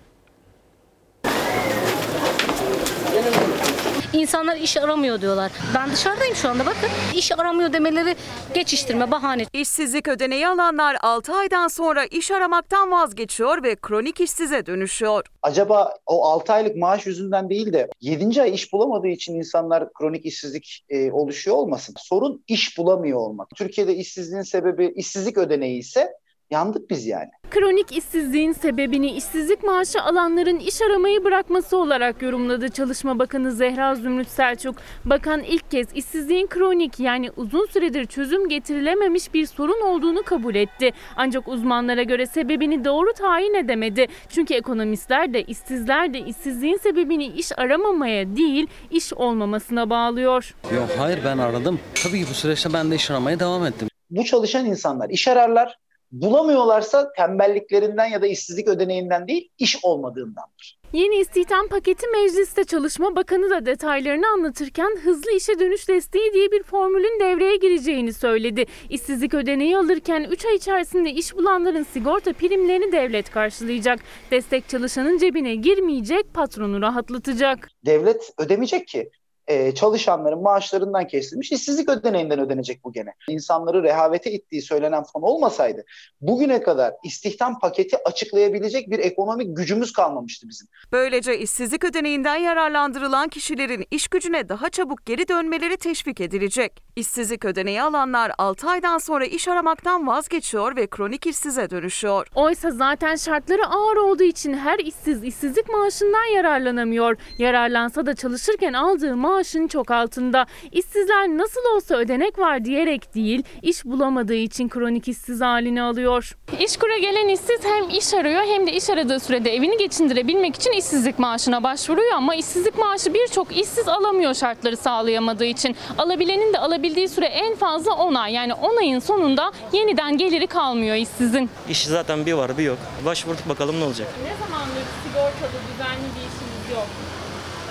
İnsanlar 4.22 4.56
iş 4.56 4.76
aramıyor 4.76 5.20
diyorlar. 5.20 5.52
Ben 5.74 5.92
dışarıdayım 5.92 6.34
şu 6.34 6.48
anda 6.48 6.66
bakın. 6.66 6.88
İş 7.14 7.32
aramıyor 7.32 7.72
demeleri 7.72 8.16
geçiştirme, 8.54 9.10
bahane. 9.10 9.46
İşsizlik 9.52 10.08
ödeneği 10.08 10.48
alanlar 10.48 10.96
6 11.02 11.32
aydan 11.32 11.68
sonra 11.68 12.04
iş 12.04 12.30
aramaktan 12.30 12.90
vazgeçiyor 12.90 13.62
ve 13.62 13.76
kronik 13.76 14.20
işsize 14.20 14.66
dönüşüyor. 14.66 15.26
Acaba 15.42 15.94
o 16.06 16.24
6 16.24 16.52
aylık 16.52 16.76
maaş 16.76 17.06
yüzünden 17.06 17.50
değil 17.50 17.72
de 17.72 17.88
7. 18.00 18.42
ay 18.42 18.54
iş 18.54 18.72
bulamadığı 18.72 19.08
için 19.08 19.34
insanlar 19.34 19.92
kronik 19.92 20.26
işsizlik 20.26 20.84
e, 20.88 21.12
oluşuyor 21.12 21.56
olmasın? 21.56 21.94
Sorun 21.98 22.44
iş 22.48 22.78
bulamıyor 22.78 23.18
olmak. 23.18 23.48
Türkiye'de 23.56 23.96
işsizliğin 23.96 24.42
sebebi 24.42 24.92
işsizlik 24.96 25.38
ödeneği 25.38 25.78
ise 25.78 26.12
yandık 26.52 26.90
biz 26.90 27.06
yani. 27.06 27.30
Kronik 27.50 27.96
işsizliğin 27.96 28.52
sebebini 28.52 29.10
işsizlik 29.10 29.62
maaşı 29.62 30.02
alanların 30.02 30.58
iş 30.58 30.82
aramayı 30.82 31.24
bırakması 31.24 31.76
olarak 31.76 32.22
yorumladı 32.22 32.68
Çalışma 32.68 33.18
Bakanı 33.18 33.52
Zehra 33.52 33.94
Zümrüt 33.94 34.28
Selçuk. 34.28 34.76
Bakan 35.04 35.42
ilk 35.42 35.70
kez 35.70 35.86
işsizliğin 35.94 36.46
kronik 36.46 37.00
yani 37.00 37.30
uzun 37.36 37.66
süredir 37.66 38.04
çözüm 38.04 38.48
getirilememiş 38.48 39.34
bir 39.34 39.46
sorun 39.46 39.82
olduğunu 39.82 40.22
kabul 40.22 40.54
etti. 40.54 40.90
Ancak 41.16 41.48
uzmanlara 41.48 42.02
göre 42.02 42.26
sebebini 42.26 42.84
doğru 42.84 43.12
tayin 43.12 43.54
edemedi. 43.54 44.06
Çünkü 44.28 44.54
ekonomistler 44.54 45.34
de 45.34 45.42
işsizler 45.42 46.14
de 46.14 46.18
işsizliğin 46.20 46.76
sebebini 46.76 47.26
iş 47.26 47.58
aramamaya 47.58 48.36
değil 48.36 48.66
iş 48.90 49.12
olmamasına 49.12 49.90
bağlıyor. 49.90 50.54
Yok 50.74 50.88
hayır 50.98 51.18
ben 51.24 51.38
aradım. 51.38 51.80
Tabii 52.02 52.20
ki 52.24 52.26
bu 52.30 52.34
süreçte 52.34 52.72
ben 52.72 52.90
de 52.90 52.94
iş 52.94 53.10
aramaya 53.10 53.40
devam 53.40 53.66
ettim. 53.66 53.88
Bu 54.10 54.24
çalışan 54.24 54.66
insanlar 54.66 55.10
iş 55.10 55.28
ararlar, 55.28 55.78
bulamıyorlarsa 56.12 57.12
tembelliklerinden 57.12 58.06
ya 58.06 58.22
da 58.22 58.26
işsizlik 58.26 58.68
ödeneğinden 58.68 59.28
değil, 59.28 59.48
iş 59.58 59.84
olmadığındandır. 59.84 60.82
Yeni 60.92 61.16
istihdam 61.16 61.68
paketi 61.68 62.06
mecliste 62.06 62.64
Çalışma 62.64 63.16
Bakanı 63.16 63.50
da 63.50 63.66
detaylarını 63.66 64.26
anlatırken 64.34 64.96
hızlı 65.04 65.30
işe 65.36 65.58
dönüş 65.58 65.88
desteği 65.88 66.32
diye 66.32 66.52
bir 66.52 66.62
formülün 66.62 67.20
devreye 67.20 67.56
gireceğini 67.56 68.12
söyledi. 68.12 68.64
İşsizlik 68.90 69.34
ödeneği 69.34 69.76
alırken 69.76 70.26
3 70.30 70.46
ay 70.46 70.54
içerisinde 70.54 71.10
iş 71.10 71.36
bulanların 71.36 71.82
sigorta 71.82 72.32
primlerini 72.32 72.92
devlet 72.92 73.30
karşılayacak. 73.30 74.00
Destek 74.30 74.68
çalışanın 74.68 75.18
cebine 75.18 75.54
girmeyecek, 75.54 76.34
patronu 76.34 76.82
rahatlatacak. 76.82 77.68
Devlet 77.86 78.32
ödemeyecek 78.38 78.86
ki 78.88 79.10
e, 79.46 79.74
çalışanların 79.74 80.42
maaşlarından 80.42 81.06
kesilmiş 81.06 81.52
işsizlik 81.52 81.88
ödeneğinden 81.88 82.40
ödenecek 82.40 82.84
bu 82.84 82.92
gene. 82.92 83.14
İnsanları 83.28 83.82
rehavete 83.82 84.32
ittiği 84.32 84.62
söylenen 84.62 85.02
fon 85.02 85.22
olmasaydı 85.22 85.84
bugüne 86.20 86.62
kadar 86.62 86.94
istihdam 87.04 87.58
paketi 87.58 87.96
açıklayabilecek 88.04 88.90
bir 88.90 88.98
ekonomik 88.98 89.56
gücümüz 89.56 89.92
kalmamıştı 89.92 90.48
bizim. 90.48 90.68
Böylece 90.92 91.38
işsizlik 91.38 91.84
ödeneğinden 91.84 92.36
yararlandırılan 92.36 93.28
kişilerin 93.28 93.86
iş 93.90 94.08
gücüne 94.08 94.48
daha 94.48 94.70
çabuk 94.70 95.06
geri 95.06 95.28
dönmeleri 95.28 95.76
teşvik 95.76 96.20
edilecek. 96.20 96.82
İşsizlik 96.96 97.44
ödeneği 97.44 97.82
alanlar 97.82 98.32
6 98.38 98.68
aydan 98.68 98.98
sonra 98.98 99.24
iş 99.24 99.48
aramaktan 99.48 100.06
vazgeçiyor 100.06 100.76
ve 100.76 100.86
kronik 100.86 101.26
işsize 101.26 101.70
dönüşüyor. 101.70 102.26
Oysa 102.34 102.70
zaten 102.70 103.16
şartları 103.16 103.66
ağır 103.66 103.96
olduğu 103.96 104.22
için 104.22 104.54
her 104.54 104.78
işsiz 104.78 105.24
işsizlik 105.24 105.68
maaşından 105.68 106.34
yararlanamıyor. 106.36 107.16
Yararlansa 107.38 108.06
da 108.06 108.14
çalışırken 108.14 108.72
aldığı 108.72 109.16
maaşın 109.32 109.68
çok 109.68 109.90
altında. 109.90 110.46
İşsizler 110.72 111.28
nasıl 111.28 111.60
olsa 111.76 111.94
ödenek 111.96 112.38
var 112.38 112.64
diyerek 112.64 113.14
değil, 113.14 113.42
iş 113.62 113.84
bulamadığı 113.84 114.34
için 114.34 114.68
kronik 114.68 115.08
işsiz 115.08 115.40
halini 115.40 115.82
alıyor. 115.82 116.36
İşkur'a 116.60 116.98
gelen 116.98 117.28
işsiz 117.28 117.60
hem 117.64 117.90
iş 117.90 118.14
arıyor 118.14 118.42
hem 118.42 118.66
de 118.66 118.72
iş 118.72 118.90
aradığı 118.90 119.20
sürede 119.20 119.54
evini 119.54 119.78
geçindirebilmek 119.78 120.56
için 120.56 120.72
işsizlik 120.72 121.18
maaşına 121.18 121.62
başvuruyor 121.62 122.12
ama 122.12 122.34
işsizlik 122.34 122.78
maaşı 122.78 123.14
birçok 123.14 123.56
işsiz 123.56 123.88
alamıyor 123.88 124.34
şartları 124.34 124.76
sağlayamadığı 124.76 125.44
için. 125.44 125.76
Alabilenin 125.98 126.52
de 126.52 126.58
alabildiği 126.58 127.08
süre 127.08 127.26
en 127.26 127.54
fazla 127.56 127.92
10 127.94 128.14
ay. 128.14 128.32
Yani 128.32 128.54
10 128.54 128.76
ayın 128.76 128.98
sonunda 128.98 129.52
yeniden 129.72 130.18
geliri 130.18 130.46
kalmıyor 130.46 130.96
işsizin. 130.96 131.50
İş 131.68 131.84
zaten 131.84 132.26
bir 132.26 132.32
var 132.32 132.58
bir 132.58 132.64
yok. 132.64 132.78
Başvurduk 133.06 133.48
bakalım 133.48 133.80
ne 133.80 133.84
olacak. 133.84 134.08
Ne 134.24 134.46
zamandır 134.46 134.84
sigortalı 135.04 135.58
düzenli 135.72 136.06
bir 136.16 136.20
işiniz 136.20 136.76
yok? 136.76 136.86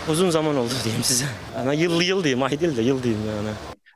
Uzun 0.09 0.29
zaman 0.29 0.57
oldu 0.57 0.73
diyeyim 0.83 1.03
size. 1.03 1.25
Yani 1.57 1.81
yıl 1.81 2.01
yıl 2.01 2.23
diyeyim, 2.23 2.43
ay 2.43 2.59
değil 2.59 2.77
de 2.77 2.81
yıl 2.81 3.03
diyeyim 3.03 3.23
yani. 3.27 3.49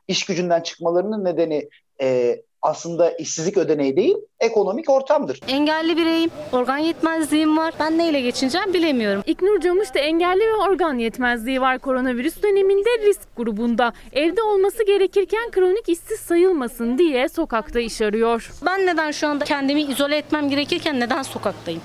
İş 0.08 0.24
gücünden 0.24 0.60
çıkmalarının 0.60 1.24
nedeni 1.24 1.68
e, 2.00 2.36
aslında 2.62 3.10
işsizlik 3.10 3.56
ödeneği 3.56 3.96
değil, 3.96 4.16
ekonomik 4.40 4.90
ortamdır. 4.90 5.40
Engelli 5.48 5.96
bireyim, 5.96 6.30
organ 6.52 6.78
yetmezliğim 6.78 7.56
var. 7.56 7.74
Ben 7.80 7.98
neyle 7.98 8.20
geçineceğim 8.20 8.74
bilemiyorum. 8.74 9.22
İknur 9.26 9.60
Camış 9.60 9.94
da 9.94 9.98
engelli 9.98 10.40
ve 10.40 10.54
organ 10.70 10.98
yetmezliği 10.98 11.60
var 11.60 11.78
koronavirüs 11.78 12.42
döneminde 12.42 12.88
risk 13.06 13.36
grubunda. 13.36 13.92
Evde 14.12 14.42
olması 14.42 14.86
gerekirken 14.86 15.50
kronik 15.50 15.88
işsiz 15.88 16.20
sayılmasın 16.20 16.98
diye 16.98 17.28
sokakta 17.28 17.80
iş 17.80 18.00
arıyor. 18.00 18.50
Ben 18.66 18.86
neden 18.86 19.10
şu 19.10 19.28
anda 19.28 19.44
kendimi 19.44 19.82
izole 19.82 20.16
etmem 20.16 20.50
gerekirken 20.50 21.00
neden 21.00 21.22
sokaktayım? 21.22 21.80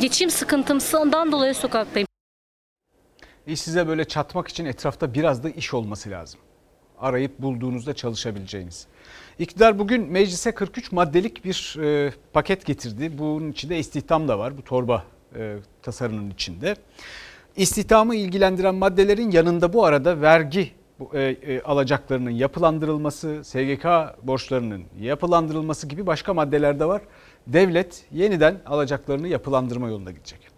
Geçim 0.00 0.30
sıkıntımsından 0.30 1.32
dolayı 1.32 1.54
sokaktayım. 1.54 2.08
İşsize 3.46 3.88
böyle 3.88 4.04
çatmak 4.04 4.48
için 4.48 4.64
etrafta 4.64 5.14
biraz 5.14 5.44
da 5.44 5.50
iş 5.50 5.74
olması 5.74 6.10
lazım. 6.10 6.40
Arayıp 6.98 7.38
bulduğunuzda 7.38 7.94
çalışabileceğiniz. 7.94 8.86
İktidar 9.38 9.78
bugün 9.78 10.12
meclise 10.12 10.52
43 10.52 10.92
maddelik 10.92 11.44
bir 11.44 11.76
e, 11.82 12.12
paket 12.32 12.66
getirdi. 12.66 13.18
Bunun 13.18 13.52
içinde 13.52 13.78
istihdam 13.78 14.28
da 14.28 14.38
var 14.38 14.58
bu 14.58 14.64
torba 14.64 15.04
e, 15.36 15.56
tasarının 15.82 16.30
içinde. 16.30 16.76
İstihdamı 17.56 18.14
ilgilendiren 18.16 18.74
maddelerin 18.74 19.30
yanında 19.30 19.72
bu 19.72 19.84
arada 19.84 20.20
vergi 20.20 20.70
e, 21.12 21.22
e, 21.22 21.60
alacaklarının 21.62 22.30
yapılandırılması, 22.30 23.44
SGK 23.44 23.86
borçlarının 24.22 24.84
yapılandırılması 25.00 25.86
gibi 25.86 26.06
başka 26.06 26.34
maddeler 26.34 26.80
de 26.80 26.84
var. 26.84 27.02
Devlet 27.46 28.04
yeniden 28.12 28.60
alacaklarını 28.66 29.28
yapılandırma 29.28 29.88
yoluna 29.88 30.10
gidecek. 30.10 30.53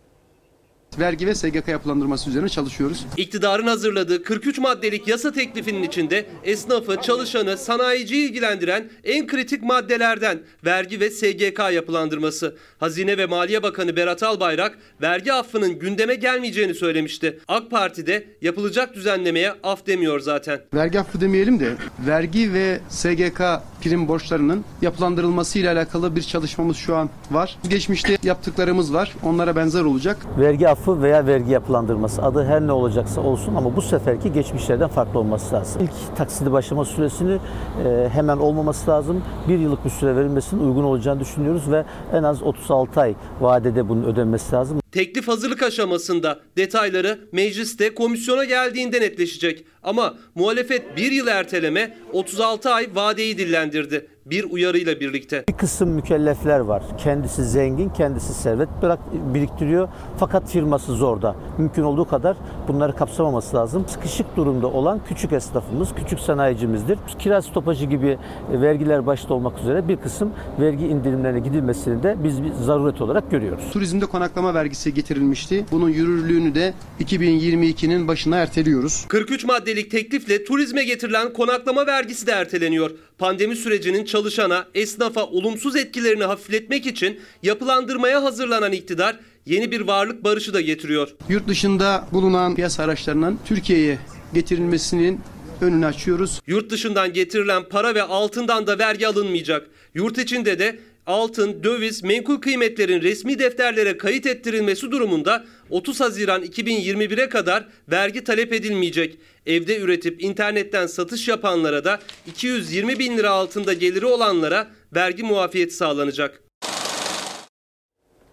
Vergi 0.99 1.27
ve 1.27 1.35
SGK 1.35 1.69
yapılandırması 1.69 2.31
üzerine 2.31 2.49
çalışıyoruz. 2.49 3.07
İktidarın 3.17 3.67
hazırladığı 3.67 4.23
43 4.23 4.59
maddelik 4.59 5.09
yasa 5.09 5.33
teklifinin 5.33 5.83
içinde 5.83 6.27
esnafı, 6.45 6.97
çalışanı, 7.03 7.57
sanayiciyi 7.57 8.29
ilgilendiren 8.29 8.91
en 9.05 9.27
kritik 9.27 9.63
maddelerden 9.63 10.39
vergi 10.65 11.01
ve 11.01 11.11
SGK 11.11 11.59
yapılandırması. 11.73 12.57
Hazine 12.79 13.19
ve 13.19 13.27
Maliye 13.27 13.63
Bakanı 13.63 13.97
Berat 13.97 14.23
Albayrak 14.23 14.79
vergi 15.03 15.33
affının 15.33 15.79
gündeme 15.79 16.15
gelmeyeceğini 16.15 16.75
söylemişti. 16.75 17.39
AK 17.49 17.71
Parti 17.71 18.07
de 18.07 18.27
yapılacak 18.43 18.95
düzenlemeye 18.95 19.53
af 19.63 19.87
demiyor 19.87 20.21
zaten. 20.21 20.61
Vergi 20.75 21.01
affı 21.01 21.21
demeyelim 21.21 21.61
de 21.61 21.73
vergi 22.07 22.53
ve 22.53 22.81
SGK 22.89 23.41
prim 23.83 24.09
borçlarının 24.09 24.65
yapılandırılması 24.83 25.59
ile 25.59 25.71
alakalı 25.71 26.17
bir 26.17 26.23
çalışmamız 26.23 26.77
şu 26.77 26.97
an 26.97 27.11
var. 27.31 27.59
Geçmişte 27.69 28.19
yaptıklarımız 28.23 28.95
var. 28.95 29.13
Onlara 29.23 29.57
benzer 29.57 29.83
olacak. 29.83 30.17
Vergi 30.39 30.69
affı 30.69 30.86
veya 30.93 31.27
vergi 31.27 31.53
yapılandırması 31.53 32.23
adı 32.23 32.45
her 32.45 32.61
ne 32.61 32.73
olacaksa 32.73 33.21
olsun 33.21 33.55
ama 33.55 33.77
bu 33.77 33.83
seferki 33.83 34.33
geçmişlerden 34.33 34.89
farklı 34.89 35.19
olması 35.19 35.55
lazım. 35.55 35.83
İlk 35.83 36.17
taksidi 36.17 36.53
başlama 36.53 36.85
süresini 36.85 37.39
e, 37.85 38.09
hemen 38.13 38.37
olmaması 38.37 38.91
lazım. 38.91 39.23
Bir 39.49 39.59
yıllık 39.59 39.85
bir 39.85 39.91
süre 39.91 40.17
verilmesinin 40.17 40.69
uygun 40.69 40.85
olacağını 40.85 41.21
düşünüyoruz 41.21 41.71
ve 41.71 41.85
en 42.13 42.23
az 42.23 42.43
36 42.43 43.01
ay 43.01 43.15
vadede 43.41 43.89
bunun 43.89 44.05
ödenmesi 44.05 44.53
lazım. 44.53 44.81
Teklif 44.93 45.29
hazırlık 45.29 45.63
aşamasında 45.63 46.41
detayları 46.57 47.19
mecliste 47.33 47.95
komisyona 47.95 48.45
geldiğinde 48.45 49.01
netleşecek. 49.01 49.65
Ama 49.83 50.15
muhalefet 50.35 50.97
bir 50.97 51.13
yıl 51.13 51.27
erteleme 51.27 51.97
36 52.13 52.71
ay 52.71 52.89
vadeyi 52.95 53.39
dillendirdi. 53.39 54.16
Bir 54.27 54.45
uyarıyla 54.45 55.01
birlikte. 55.01 55.45
Bir 55.49 55.53
kısım 55.53 55.89
mükellefler 55.89 56.61
var. 56.61 56.83
Kendisi 56.99 57.45
zengin, 57.45 57.89
kendisi 57.89 58.35
servet 58.35 58.69
bırak 58.83 58.99
biriktiriyor. 59.35 59.89
Fakat 60.19 60.51
firması 60.51 60.93
zorda. 60.93 61.37
Mümkün 61.59 61.83
olduğu 61.83 62.05
kadar 62.05 62.37
bunları 62.69 62.97
kapsamaması 62.97 63.57
lazım. 63.57 63.89
Sıkışık 63.89 64.37
durumda 64.37 64.67
olan 64.67 65.01
küçük 65.09 65.33
esnafımız, 65.33 65.89
küçük 65.95 66.21
sanayicimizdir. 66.21 66.99
Kira 67.19 67.43
stopajı 67.43 67.85
gibi 67.87 68.19
vergiler 68.53 69.07
başta 69.07 69.35
olmak 69.35 69.59
üzere 69.59 69.89
bir 69.89 69.97
kısım 69.97 70.33
vergi 70.61 70.87
indirimlerine 70.87 71.41
gidilmesini 71.41 72.03
de 72.03 72.17
biz 72.25 72.43
bir 72.45 72.53
zaruret 72.53 73.01
olarak 73.01 73.31
görüyoruz. 73.31 73.65
Turizmde 73.73 74.07
konaklama 74.07 74.55
vergisi 74.55 74.95
getirilmişti. 74.95 75.65
Bunun 75.73 75.89
yürürlüğünü 75.89 76.55
de 76.55 76.75
2022'nin 77.01 78.09
başına 78.09 78.37
erteliyoruz. 78.37 79.05
43 79.09 79.45
maddelik 79.45 79.91
teklifle 79.91 80.45
turizme 80.45 80.85
getirilen 80.85 81.33
konaklama 81.33 81.87
vergisi 81.87 82.27
de 82.27 82.33
erteleniyor. 82.33 82.91
Pandemi 83.19 83.57
sürecinin 83.57 84.05
çalışana, 84.05 84.67
esnafa 84.75 85.25
olumsuz 85.25 85.77
etkilerini 85.77 86.25
hafifletmek 86.25 86.87
için 86.87 87.21
yapılandırmaya 87.43 88.23
hazırlanan 88.23 88.73
iktidar 88.73 89.17
yeni 89.47 89.71
bir 89.71 89.81
varlık 89.81 90.25
barışı 90.25 90.55
da 90.55 90.61
getiriyor. 90.61 91.09
Yurt 91.29 91.49
dışında 91.49 92.09
bulunan 92.13 92.55
piyasa 92.55 92.83
araçlarının 92.83 93.39
Türkiye'ye 93.45 93.99
getirilmesinin 94.35 95.21
önünü 95.61 95.87
açıyoruz. 95.87 96.41
Yurt 96.47 96.71
dışından 96.71 97.13
getirilen 97.13 97.69
para 97.69 97.95
ve 97.95 98.03
altından 98.03 98.67
da 98.67 98.79
vergi 98.79 99.09
alınmayacak. 99.09 99.67
Yurt 99.95 100.19
içinde 100.19 100.59
de 100.59 100.79
altın, 101.07 101.65
döviz, 101.65 102.05
menkul 102.05 102.41
kıymetlerin 102.41 103.03
resmi 103.03 103.39
defterlere 103.39 103.99
kayıt 103.99 104.27
ettirilmesi 104.27 104.91
durumunda 104.91 105.45
30 105.71 106.01
Haziran 106.01 106.43
2021'e 106.43 107.29
kadar 107.29 107.69
vergi 107.91 108.25
talep 108.25 108.53
edilmeyecek. 108.53 109.19
Evde 109.47 109.79
üretip 109.79 110.23
internetten 110.23 110.87
satış 110.87 111.29
yapanlara 111.29 111.85
da 111.85 111.99
220 112.27 112.99
bin 112.99 113.17
lira 113.17 113.31
altında 113.31 113.73
geliri 113.73 114.07
olanlara 114.07 114.67
vergi 114.95 115.23
muafiyeti 115.23 115.75
sağlanacak. 115.75 116.43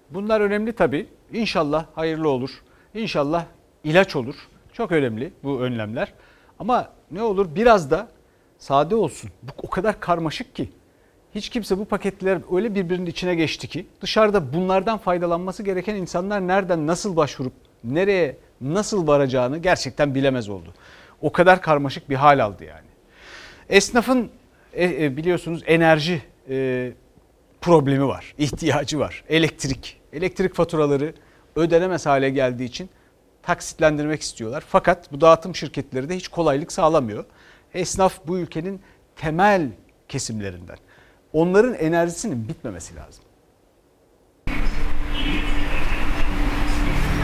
Bunlar 0.09 0.41
önemli 0.41 0.73
tabii. 0.73 1.07
İnşallah 1.33 1.85
hayırlı 1.95 2.29
olur. 2.29 2.49
İnşallah 2.93 3.45
ilaç 3.83 4.15
olur. 4.15 4.35
Çok 4.73 4.91
önemli 4.91 5.33
bu 5.43 5.61
önlemler. 5.61 6.13
Ama 6.59 6.93
ne 7.11 7.21
olur 7.21 7.55
biraz 7.55 7.91
da 7.91 8.07
sade 8.57 8.95
olsun. 8.95 9.29
Bu 9.43 9.51
o 9.57 9.69
kadar 9.69 9.99
karmaşık 9.99 10.55
ki. 10.55 10.69
Hiç 11.35 11.49
kimse 11.49 11.77
bu 11.77 11.85
paketler 11.85 12.39
öyle 12.55 12.75
birbirinin 12.75 13.05
içine 13.05 13.35
geçti 13.35 13.67
ki 13.67 13.85
dışarıda 14.01 14.53
bunlardan 14.53 14.97
faydalanması 14.97 15.63
gereken 15.63 15.95
insanlar 15.95 16.47
nereden 16.47 16.87
nasıl 16.87 17.15
başvurup 17.15 17.53
nereye 17.83 18.37
nasıl 18.61 19.07
varacağını 19.07 19.57
gerçekten 19.57 20.15
bilemez 20.15 20.49
oldu. 20.49 20.73
O 21.21 21.31
kadar 21.31 21.61
karmaşık 21.61 22.09
bir 22.09 22.15
hal 22.15 22.43
aldı 22.43 22.63
yani. 22.63 22.87
Esnafın 23.69 24.29
e, 24.73 25.05
e, 25.05 25.17
biliyorsunuz 25.17 25.63
enerji 25.65 26.21
e, 26.49 26.91
problemi 27.61 28.07
var, 28.07 28.33
ihtiyacı 28.37 28.99
var. 28.99 29.23
Elektrik, 29.29 30.01
elektrik 30.13 30.55
faturaları 30.55 31.13
ödenemez 31.55 32.05
hale 32.05 32.29
geldiği 32.29 32.65
için 32.65 32.89
taksitlendirmek 33.43 34.21
istiyorlar. 34.21 34.63
Fakat 34.67 35.11
bu 35.11 35.21
dağıtım 35.21 35.55
şirketleri 35.55 36.09
de 36.09 36.15
hiç 36.15 36.27
kolaylık 36.27 36.71
sağlamıyor. 36.71 37.25
Esnaf 37.73 38.19
bu 38.27 38.39
ülkenin 38.39 38.81
temel 39.15 39.69
kesimlerinden. 40.09 40.77
Onların 41.33 41.73
enerjisinin 41.73 42.47
bitmemesi 42.47 42.95
lazım. 42.95 43.23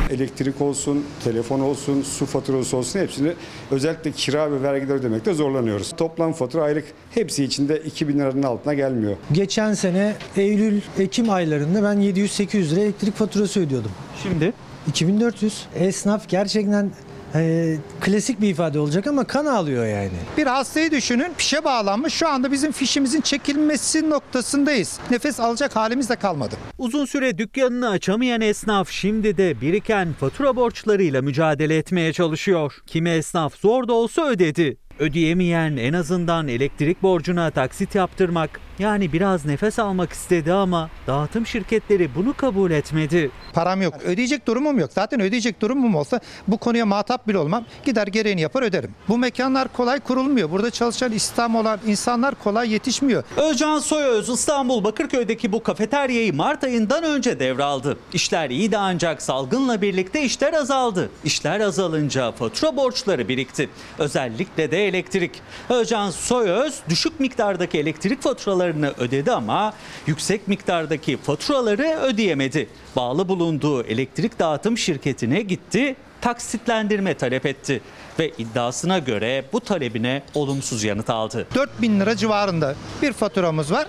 elektrik 0.09 0.61
olsun, 0.61 1.05
telefon 1.23 1.59
olsun, 1.59 2.01
su 2.01 2.25
faturası 2.25 2.77
olsun 2.77 2.99
hepsini 2.99 3.33
özellikle 3.71 4.11
kira 4.11 4.51
ve 4.51 4.61
vergiler 4.61 4.95
ödemekte 4.95 5.33
zorlanıyoruz. 5.33 5.91
Toplam 5.97 6.33
fatura 6.33 6.63
aylık 6.63 6.85
hepsi 7.11 7.43
içinde 7.43 7.79
2000 7.79 8.19
liranın 8.19 8.43
altına 8.43 8.73
gelmiyor. 8.73 9.17
Geçen 9.31 9.73
sene 9.73 10.15
Eylül, 10.37 10.81
Ekim 10.99 11.29
aylarında 11.29 11.83
ben 11.83 11.97
700-800 11.97 12.71
lira 12.71 12.79
elektrik 12.79 13.15
faturası 13.15 13.59
ödüyordum. 13.59 13.91
Şimdi? 14.23 14.53
2400. 14.87 15.67
Esnaf 15.75 16.29
gerçekten 16.29 16.91
e, 17.35 17.75
klasik 18.01 18.41
bir 18.41 18.49
ifade 18.49 18.79
olacak 18.79 19.07
ama 19.07 19.23
kan 19.23 19.45
ağlıyor 19.45 19.85
yani. 19.85 20.09
Bir 20.37 20.45
hastayı 20.47 20.91
düşünün 20.91 21.33
fişe 21.37 21.63
bağlanmış 21.63 22.13
şu 22.13 22.27
anda 22.27 22.51
bizim 22.51 22.71
fişimizin 22.71 23.21
çekilmesi 23.21 24.09
noktasındayız. 24.09 24.99
Nefes 25.11 25.39
alacak 25.39 25.75
halimiz 25.75 26.09
de 26.09 26.15
kalmadı. 26.15 26.55
Uzun 26.77 27.05
süre 27.05 27.37
dükkanını 27.37 27.89
açamayan 27.89 28.41
esnaf 28.41 28.89
şimdi 28.89 29.37
de 29.37 29.61
biriken 29.61 30.13
fatura 30.13 30.55
borçlarıyla 30.55 31.21
mücadele 31.21 31.77
etmeye 31.77 32.13
çalışıyor. 32.13 32.73
Kimi 32.87 33.09
esnaf 33.09 33.55
zor 33.55 33.87
da 33.87 33.93
olsa 33.93 34.27
ödedi. 34.27 34.77
Ödeyemeyen 34.99 35.77
en 35.77 35.93
azından 35.93 36.47
elektrik 36.47 37.03
borcuna 37.03 37.51
taksit 37.51 37.95
yaptırmak 37.95 38.59
yani 38.79 39.13
biraz 39.13 39.45
nefes 39.45 39.79
almak 39.79 40.11
istedi 40.13 40.53
ama 40.53 40.89
dağıtım 41.07 41.45
şirketleri 41.45 42.15
bunu 42.15 42.33
kabul 42.33 42.71
etmedi. 42.71 43.31
Param 43.53 43.81
yok. 43.81 43.93
Ödeyecek 44.03 44.47
durumum 44.47 44.79
yok. 44.79 44.91
Zaten 44.93 45.21
ödeyecek 45.21 45.61
durumum 45.61 45.95
olsa 45.95 46.19
bu 46.47 46.57
konuya 46.57 46.85
muhatap 46.85 47.27
bile 47.27 47.37
olmam. 47.37 47.65
Gider 47.85 48.07
gereğini 48.07 48.41
yapar 48.41 48.63
öderim. 48.63 48.91
Bu 49.07 49.17
mekanlar 49.17 49.73
kolay 49.73 49.99
kurulmuyor. 49.99 50.51
Burada 50.51 50.71
çalışan 50.71 51.11
istihdam 51.11 51.55
olan 51.55 51.79
insanlar 51.87 52.35
kolay 52.35 52.73
yetişmiyor. 52.73 53.23
Özcan 53.37 53.79
Soyöz 53.79 54.29
İstanbul 54.29 54.83
Bakırköy'deki 54.83 55.51
bu 55.51 55.63
kafeteryayı 55.63 56.33
Mart 56.33 56.63
ayından 56.63 57.03
önce 57.03 57.39
devraldı. 57.39 57.97
İşler 58.13 58.49
iyiydi 58.49 58.77
ancak 58.77 59.21
salgınla 59.21 59.81
birlikte 59.81 60.21
işler 60.21 60.53
azaldı. 60.53 61.09
İşler 61.23 61.59
azalınca 61.59 62.31
fatura 62.31 62.75
borçları 62.77 63.27
birikti. 63.27 63.69
Özellikle 63.97 64.71
de 64.71 64.87
elektrik. 64.87 65.31
Özcan 65.69 66.09
Soyöz 66.09 66.79
düşük 66.89 67.19
miktardaki 67.19 67.79
elektrik 67.79 68.23
faturalarını 68.69 68.93
ödedi 68.97 69.31
ama 69.31 69.73
yüksek 70.07 70.47
miktardaki 70.47 71.17
faturaları 71.17 71.99
ödeyemedi. 72.01 72.69
Bağlı 72.95 73.27
bulunduğu 73.27 73.83
elektrik 73.83 74.39
dağıtım 74.39 74.77
şirketine 74.77 75.41
gitti, 75.41 75.95
taksitlendirme 76.21 77.13
talep 77.13 77.45
etti 77.45 77.81
ve 78.19 78.29
iddiasına 78.37 78.99
göre 78.99 79.45
bu 79.53 79.59
talebine 79.59 80.23
olumsuz 80.33 80.83
yanıt 80.83 81.09
aldı. 81.09 81.47
4000 81.55 81.99
lira 81.99 82.15
civarında 82.15 82.75
bir 83.01 83.13
faturamız 83.13 83.71
var. 83.71 83.87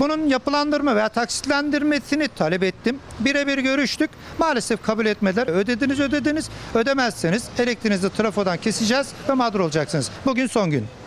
Bunun 0.00 0.28
yapılandırma 0.28 0.96
veya 0.96 1.08
taksitlendirmesini 1.08 2.28
talep 2.28 2.62
ettim. 2.62 2.98
Birebir 3.20 3.58
görüştük. 3.58 4.10
Maalesef 4.38 4.82
kabul 4.82 5.06
etmediler. 5.06 5.48
Ödediniz 5.48 6.00
ödediniz. 6.00 6.48
Ödemezseniz 6.74 7.44
elektriğinizi 7.58 8.10
trafodan 8.10 8.56
keseceğiz 8.58 9.12
ve 9.28 9.32
mağdur 9.32 9.60
olacaksınız. 9.60 10.10
Bugün 10.26 10.46
son 10.46 10.70
gün. 10.70 11.01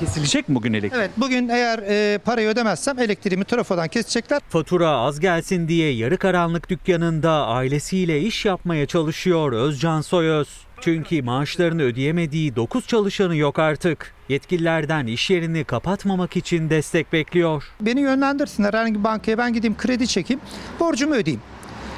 Kesilecek 0.00 0.48
mi 0.48 0.54
bugün 0.54 0.72
elektrik? 0.72 0.92
Evet 1.00 1.10
bugün 1.16 1.48
eğer 1.48 1.78
e, 1.78 2.18
parayı 2.18 2.48
ödemezsem 2.48 2.98
elektriğimi 2.98 3.44
trafodan 3.44 3.88
kesecekler. 3.88 4.40
Fatura 4.48 4.88
az 4.88 5.20
gelsin 5.20 5.68
diye 5.68 5.92
yarı 5.92 6.16
karanlık 6.18 6.70
dükkanında 6.70 7.46
ailesiyle 7.46 8.20
iş 8.20 8.44
yapmaya 8.44 8.86
çalışıyor 8.86 9.52
Özcan 9.52 10.00
Soyöz. 10.00 10.48
Çünkü 10.80 11.22
maaşlarını 11.22 11.82
ödeyemediği 11.82 12.56
9 12.56 12.86
çalışanı 12.86 13.36
yok 13.36 13.58
artık. 13.58 14.14
Yetkililerden 14.28 15.06
iş 15.06 15.30
yerini 15.30 15.64
kapatmamak 15.64 16.36
için 16.36 16.70
destek 16.70 17.12
bekliyor. 17.12 17.64
Beni 17.80 18.00
yönlendirsinler 18.00 18.74
herhangi 18.74 18.98
bir 18.98 19.04
bankaya 19.04 19.38
ben 19.38 19.52
gideyim 19.52 19.76
kredi 19.76 20.06
çekeyim 20.08 20.40
borcumu 20.80 21.14
ödeyeyim. 21.14 21.42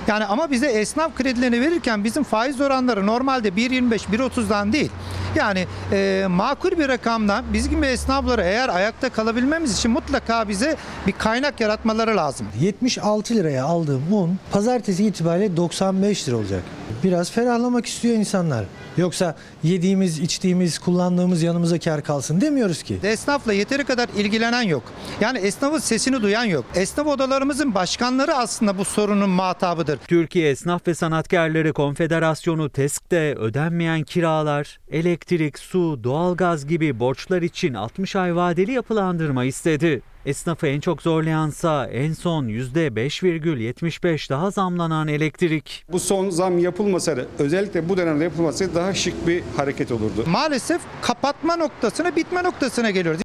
Yani 0.09 0.25
ama 0.25 0.51
bize 0.51 0.67
esnaf 0.67 1.15
kredilerini 1.15 1.61
verirken 1.61 2.05
bizim 2.05 2.25
faiz 2.25 2.61
oranları 2.61 3.07
normalde 3.07 3.49
1.25 3.49 3.99
1.30'dan 3.99 4.73
değil 4.73 4.91
Yani 5.35 5.67
e, 5.93 6.25
makul 6.29 6.71
bir 6.71 6.89
rakamdan 6.89 7.45
biz 7.53 7.69
gibi 7.69 7.87
esnafları 7.87 8.43
eğer 8.43 8.69
ayakta 8.69 9.09
kalabilmemiz 9.09 9.79
için 9.79 9.91
mutlaka 9.91 10.49
bize 10.49 10.77
bir 11.07 11.13
kaynak 11.13 11.61
yaratmaları 11.61 12.17
lazım. 12.17 12.47
76 12.61 13.35
liraya 13.35 13.65
aldığım 13.65 14.13
un 14.13 14.39
pazartesi 14.53 15.05
itibariyle 15.05 15.57
95 15.57 16.29
lira 16.29 16.37
olacak. 16.37 16.63
Biraz 17.05 17.31
ferahlamak 17.31 17.87
istiyor 17.87 18.15
insanlar. 18.15 18.65
Yoksa 18.97 19.37
yediğimiz, 19.63 20.19
içtiğimiz, 20.19 20.79
kullandığımız 20.79 21.43
yanımıza 21.43 21.79
kar 21.79 22.03
kalsın 22.03 22.41
demiyoruz 22.41 22.83
ki. 22.83 22.99
Esnafla 23.03 23.53
yeteri 23.53 23.85
kadar 23.85 24.09
ilgilenen 24.17 24.63
yok. 24.63 24.83
Yani 25.21 25.39
esnafın 25.39 25.79
sesini 25.79 26.23
duyan 26.23 26.45
yok. 26.45 26.65
Esnaf 26.75 27.07
odalarımızın 27.07 27.75
başkanları 27.75 28.35
aslında 28.35 28.79
bu 28.79 28.85
sorunun 28.85 29.31
muhatabıdır. 29.31 29.99
Türkiye 30.09 30.51
Esnaf 30.51 30.89
ve 30.89 30.95
Sanatkarları 30.95 31.73
Konfederasyonu 31.73 32.71
TESK'te 32.71 33.35
ödenmeyen 33.35 34.03
kiralar, 34.03 34.79
elektrik, 34.91 35.59
su, 35.59 36.05
doğalgaz 36.05 36.67
gibi 36.67 37.01
borçlar 37.01 37.43
için 37.43 37.75
60 37.75 38.17
ay 38.17 38.37
vadeli 38.37 38.73
yapılandırma 38.73 39.45
istedi. 39.45 40.03
Esnafı 40.27 40.67
en 40.67 40.81
çok 40.81 41.03
zorlayansa 41.03 41.87
en 41.87 42.13
son 42.13 42.47
%5,75 42.49 44.31
daha 44.31 44.51
zamlanan 44.51 45.09
elektrik. 45.09 45.85
Bu 45.93 46.01
son 46.01 46.31
zam 46.31 46.59
yapılmasaydı 46.59 47.29
özellikle 47.39 47.89
bu 47.89 47.97
dönemde 47.97 48.25
yapılmasaydı 48.25 48.75
daha 48.75 48.95
şık 48.95 49.27
bir 49.27 49.43
hareket 49.57 49.93
olurdu. 49.93 50.25
Maalesef 50.27 50.83
kapatma 51.03 51.57
noktasına, 51.57 52.17
bitme 52.17 52.45
noktasına 52.45 52.91
geliyoruz. 52.91 53.23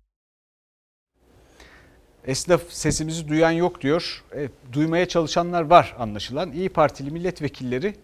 Esnaf 2.28 2.62
sesimizi 2.70 3.28
duyan 3.28 3.52
yok 3.52 3.82
diyor. 3.82 4.24
E, 4.36 4.50
duymaya 4.74 5.08
çalışanlar 5.08 5.62
var 5.62 5.95
anlaşılan. 6.00 6.52
İyi 6.52 6.70
Partili 6.70 7.12
milletvekilleri 7.12 7.95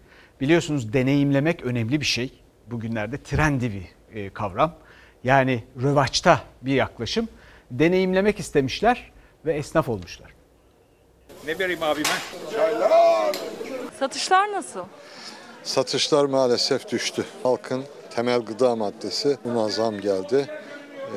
biliyorsunuz 0.41 0.93
deneyimlemek 0.93 1.63
önemli 1.63 2.01
bir 2.01 2.05
şey. 2.05 2.33
Bugünlerde 2.71 3.23
trendi 3.23 3.71
bir 3.73 4.15
e, 4.19 4.29
kavram. 4.29 4.75
Yani 5.23 5.63
rövaçta 5.81 6.41
bir 6.61 6.73
yaklaşım. 6.73 7.27
Deneyimlemek 7.73 8.39
istemişler 8.39 9.11
ve 9.45 9.53
esnaf 9.53 9.89
olmuşlar. 9.89 10.33
Ne 11.45 11.59
vereyim 11.59 11.83
abime? 11.83 12.07
Satışlar 13.99 14.51
nasıl? 14.51 14.79
Satışlar 15.63 16.25
maalesef 16.25 16.91
düştü. 16.91 17.25
Halkın 17.43 17.83
temel 18.15 18.39
gıda 18.39 18.75
maddesi 18.75 19.37
buna 19.43 19.69
zam 19.69 19.99
geldi. 20.01 20.47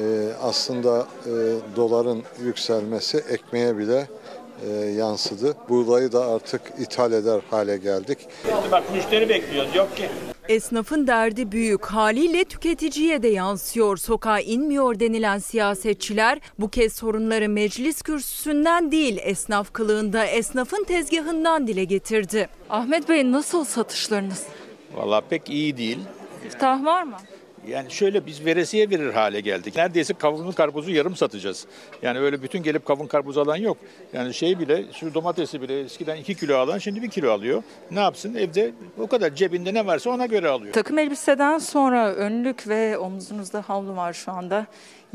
Ee, 0.01 0.29
aslında 0.43 1.07
e, 1.27 1.33
doların 1.77 2.23
yükselmesi 2.43 3.19
ekmeğe 3.19 3.79
bile 3.79 4.09
e, 4.69 4.71
yansıdı. 4.73 5.55
Buğdayı 5.69 6.13
da 6.13 6.27
artık 6.27 6.61
ithal 6.79 7.13
eder 7.13 7.41
hale 7.51 7.77
geldik. 7.77 8.19
Bak 8.73 8.95
müşteri 8.95 9.29
bekliyoruz 9.29 9.75
yok 9.75 9.97
ki. 9.97 10.09
Esnafın 10.49 11.07
derdi 11.07 11.53
büyük 11.53 11.85
haliyle 11.87 12.45
tüketiciye 12.45 13.23
de 13.23 13.29
yansıyor. 13.29 13.97
Sokağa 13.97 14.41
inmiyor 14.41 15.01
denilen 15.01 15.39
siyasetçiler 15.39 16.39
bu 16.59 16.69
kez 16.69 16.93
sorunları 16.93 17.49
meclis 17.49 18.03
kürsüsünden 18.03 18.93
değil 18.93 19.19
esnaf 19.23 19.73
kılığında 19.73 20.25
esnafın 20.27 20.85
tezgahından 20.85 21.67
dile 21.67 21.85
getirdi. 21.85 22.49
Ahmet 22.71 23.09
Bey 23.09 23.33
nasıl 23.33 23.65
satışlarınız? 23.65 24.47
Vallahi 24.95 25.25
pek 25.31 25.51
iyi 25.51 25.77
değil. 25.77 25.99
İftah 26.47 26.85
var 26.85 27.03
mı? 27.03 27.17
Yani 27.67 27.91
şöyle 27.91 28.27
biz 28.27 28.45
veresiye 28.45 28.91
verir 28.91 29.13
hale 29.13 29.41
geldik. 29.41 29.77
Neredeyse 29.77 30.15
kavunlu 30.15 30.53
karpuzu 30.53 30.91
yarım 30.91 31.17
satacağız. 31.17 31.67
Yani 32.03 32.19
öyle 32.19 32.43
bütün 32.43 32.63
gelip 32.63 32.85
kavun 32.85 33.07
karpuz 33.07 33.39
alan 33.39 33.57
yok. 33.57 33.77
Yani 34.13 34.35
şey 34.35 34.59
bile 34.59 34.85
şu 34.93 35.15
domatesi 35.15 35.63
bile 35.63 35.81
eskiden 35.81 36.17
2 36.17 36.35
kilo 36.35 36.57
alan 36.57 36.79
şimdi 36.79 37.03
1 37.03 37.09
kilo 37.11 37.31
alıyor. 37.31 37.63
Ne 37.91 38.01
yapsın 38.01 38.35
evde 38.35 38.73
o 38.99 39.07
kadar 39.07 39.35
cebinde 39.35 39.75
ne 39.75 39.87
varsa 39.87 40.11
ona 40.11 40.27
göre 40.27 40.49
alıyor. 40.49 40.73
Takım 40.73 40.99
elbiseden 40.99 41.59
sonra 41.59 42.15
önlük 42.15 42.69
ve 42.69 42.99
omzunuzda 42.99 43.63
havlu 43.67 43.97
var 43.97 44.13
şu 44.13 44.33
anda. 44.33 44.67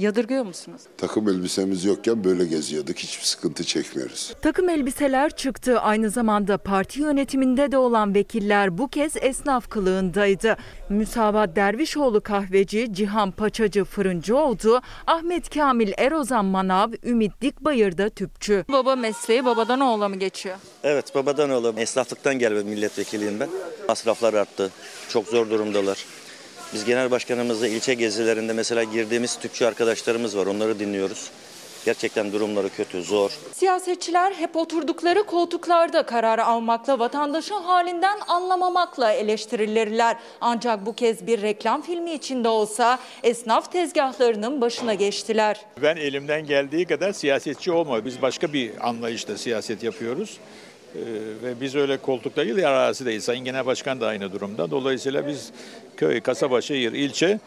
Yadırgıyor 0.02 0.44
musunuz? 0.44 0.82
Takım 0.98 1.30
elbisemiz 1.30 1.86
yokken 1.86 2.24
böyle 2.24 2.46
geziyorduk. 2.46 2.98
Hiçbir 2.98 3.24
sıkıntı 3.24 3.64
çekmiyoruz. 3.64 4.34
Takım 4.42 4.70
elbiseler 4.70 5.36
çıktı. 5.36 5.80
Aynı 5.80 6.10
zamanda 6.10 6.58
parti 6.58 7.02
yönetiminde 7.02 7.72
de 7.72 7.78
olan 7.78 8.16
vekiller 8.16 8.78
bu 8.78 8.88
kez 8.88 9.14
esnaf 9.22 9.70
kılığındaydı. 9.70 10.58
Müsavat 10.90 11.56
Dervişoğlu 11.56 12.22
kahveci, 12.22 12.88
Cihan 12.92 13.32
Paçacı 13.32 13.84
fırıncı 13.84 14.38
oldu. 14.38 14.82
Ahmet 15.08 15.50
Kamil 15.50 15.92
Erozan 15.98 16.46
Manav, 16.46 16.92
Ümit 17.04 17.42
Dikbayır 17.42 17.98
da 17.98 18.10
tüpçü. 18.10 18.66
Baba 18.70 18.96
mesleği 18.96 19.46
babadan 19.46 19.80
oğula 19.80 20.10
mı 20.10 20.16
geçiyor? 20.16 20.56
Evet 20.84 21.16
babadan 21.16 21.50
oğlum. 21.50 21.78
Esnaflıktan 21.78 22.40
gelme 22.40 22.64
milletvekiliyim 22.64 23.40
ben. 23.40 23.50
Masraflar 23.88 24.34
arttı. 24.34 24.72
Çok 25.10 25.28
zor 25.28 25.50
durumdalar. 25.50 26.06
Biz 26.74 26.86
genel 26.86 27.12
başkanımızla 27.12 27.68
ilçe 27.68 27.94
gezilerinde 27.94 28.54
mesela 28.54 28.84
girdiğimiz 28.84 29.40
tüpçü 29.40 29.66
arkadaşlarımız 29.66 30.38
var. 30.38 30.46
Onları 30.46 30.80
dinliyoruz. 30.80 31.32
Gerçekten 31.86 32.32
durumları 32.32 32.70
kötü, 32.70 33.04
zor. 33.04 33.32
Siyasetçiler 33.54 34.34
hep 34.34 34.56
oturdukları 34.56 35.24
koltuklarda 35.24 36.04
karar 36.04 36.40
almakla, 36.40 37.00
vatandaşın 37.00 37.62
halinden 37.62 38.20
anlamamakla 38.28 39.12
eleştirilirler. 39.12 40.18
Ancak 40.42 40.86
bu 40.86 40.94
kez 40.94 41.28
bir 41.28 41.42
reklam 41.42 41.82
filmi 41.82 42.14
içinde 42.14 42.48
olsa 42.48 43.00
esnaf 43.24 43.72
tezgahlarının 43.72 44.62
başına 44.62 44.94
geçtiler. 44.94 45.66
Ben 45.82 45.96
elimden 45.96 46.46
geldiği 46.46 46.86
kadar 46.86 47.14
siyasetçi 47.14 47.72
olmuyor. 47.72 48.06
Biz 48.06 48.22
başka 48.22 48.54
bir 48.54 48.88
anlayışta 48.88 49.38
siyaset 49.38 49.84
yapıyoruz. 49.84 50.38
Ee, 50.96 51.00
ve 51.44 51.62
biz 51.62 51.76
öyle 51.76 51.98
koltukta 51.98 52.46
değil, 52.46 52.70
arazideyiz. 52.70 53.24
Sayın 53.24 53.46
Genel 53.46 53.66
Başkan 53.66 54.02
da 54.02 54.08
aynı 54.08 54.32
durumda. 54.32 54.72
Dolayısıyla 54.72 55.28
biz 55.28 55.52
köy, 55.98 56.22
kasaba, 56.22 56.62
şehir, 56.62 56.92
ilçe 56.92 57.40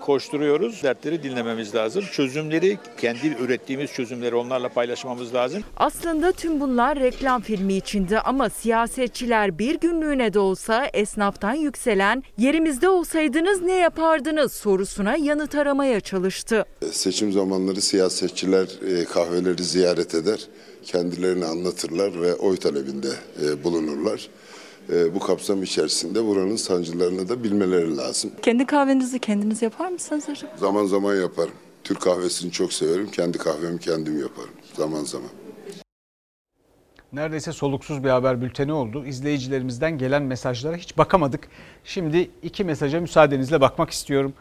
koşturuyoruz. 0.00 0.82
Dertleri 0.82 1.22
dinlememiz 1.22 1.74
lazım. 1.74 2.04
Çözümleri, 2.12 2.78
kendi 3.00 3.26
ürettiğimiz 3.40 3.92
çözümleri 3.92 4.34
onlarla 4.34 4.68
paylaşmamız 4.68 5.34
lazım. 5.34 5.62
Aslında 5.76 6.32
tüm 6.32 6.60
bunlar 6.60 7.00
reklam 7.00 7.40
filmi 7.40 7.74
içinde 7.74 8.20
ama 8.20 8.50
siyasetçiler 8.50 9.58
bir 9.58 9.80
günlüğüne 9.80 10.32
de 10.32 10.38
olsa 10.38 10.86
esnaftan 10.86 11.54
yükselen 11.54 12.22
yerimizde 12.38 12.88
olsaydınız 12.88 13.62
ne 13.62 13.74
yapardınız 13.74 14.52
sorusuna 14.52 15.16
yanıt 15.16 15.54
aramaya 15.54 16.00
çalıştı. 16.00 16.64
Seçim 16.92 17.32
zamanları 17.32 17.80
siyasetçiler 17.80 18.68
e, 18.88 19.04
kahveleri 19.04 19.62
ziyaret 19.64 20.14
eder, 20.14 20.40
kendilerini 20.84 21.44
anlatırlar 21.44 22.20
ve 22.22 22.34
oy 22.34 22.56
talebinde 22.56 23.08
e, 23.44 23.64
bulunurlar. 23.64 24.28
E, 24.90 25.14
bu 25.14 25.18
kapsam 25.18 25.62
içerisinde 25.62 26.26
buranın 26.26 26.56
sancılarını 26.56 27.28
da 27.28 27.44
bilmeleri 27.44 27.96
lazım. 27.96 28.30
Kendi 28.42 28.66
kahvenizi 28.66 29.18
kendiniz 29.18 29.62
yapar 29.62 29.88
mısınız 29.88 30.24
acaba? 30.28 30.52
Zaman 30.56 30.86
zaman 30.86 31.14
yaparım. 31.14 31.54
Türk 31.84 32.00
kahvesini 32.00 32.52
çok 32.52 32.72
severim. 32.72 33.10
Kendi 33.10 33.38
kahvemi 33.38 33.78
kendim 33.78 34.20
yaparım. 34.20 34.54
Zaman 34.74 35.04
zaman. 35.04 35.30
Neredeyse 37.12 37.52
soluksuz 37.52 38.04
bir 38.04 38.08
haber 38.08 38.40
bülteni 38.40 38.72
oldu. 38.72 39.06
İzleyicilerimizden 39.06 39.98
gelen 39.98 40.22
mesajlara 40.22 40.76
hiç 40.76 40.98
bakamadık. 40.98 41.48
Şimdi 41.84 42.30
iki 42.42 42.64
mesaja 42.64 43.00
müsaadenizle 43.00 43.60
bakmak 43.60 43.90
istiyorum. 43.90 44.34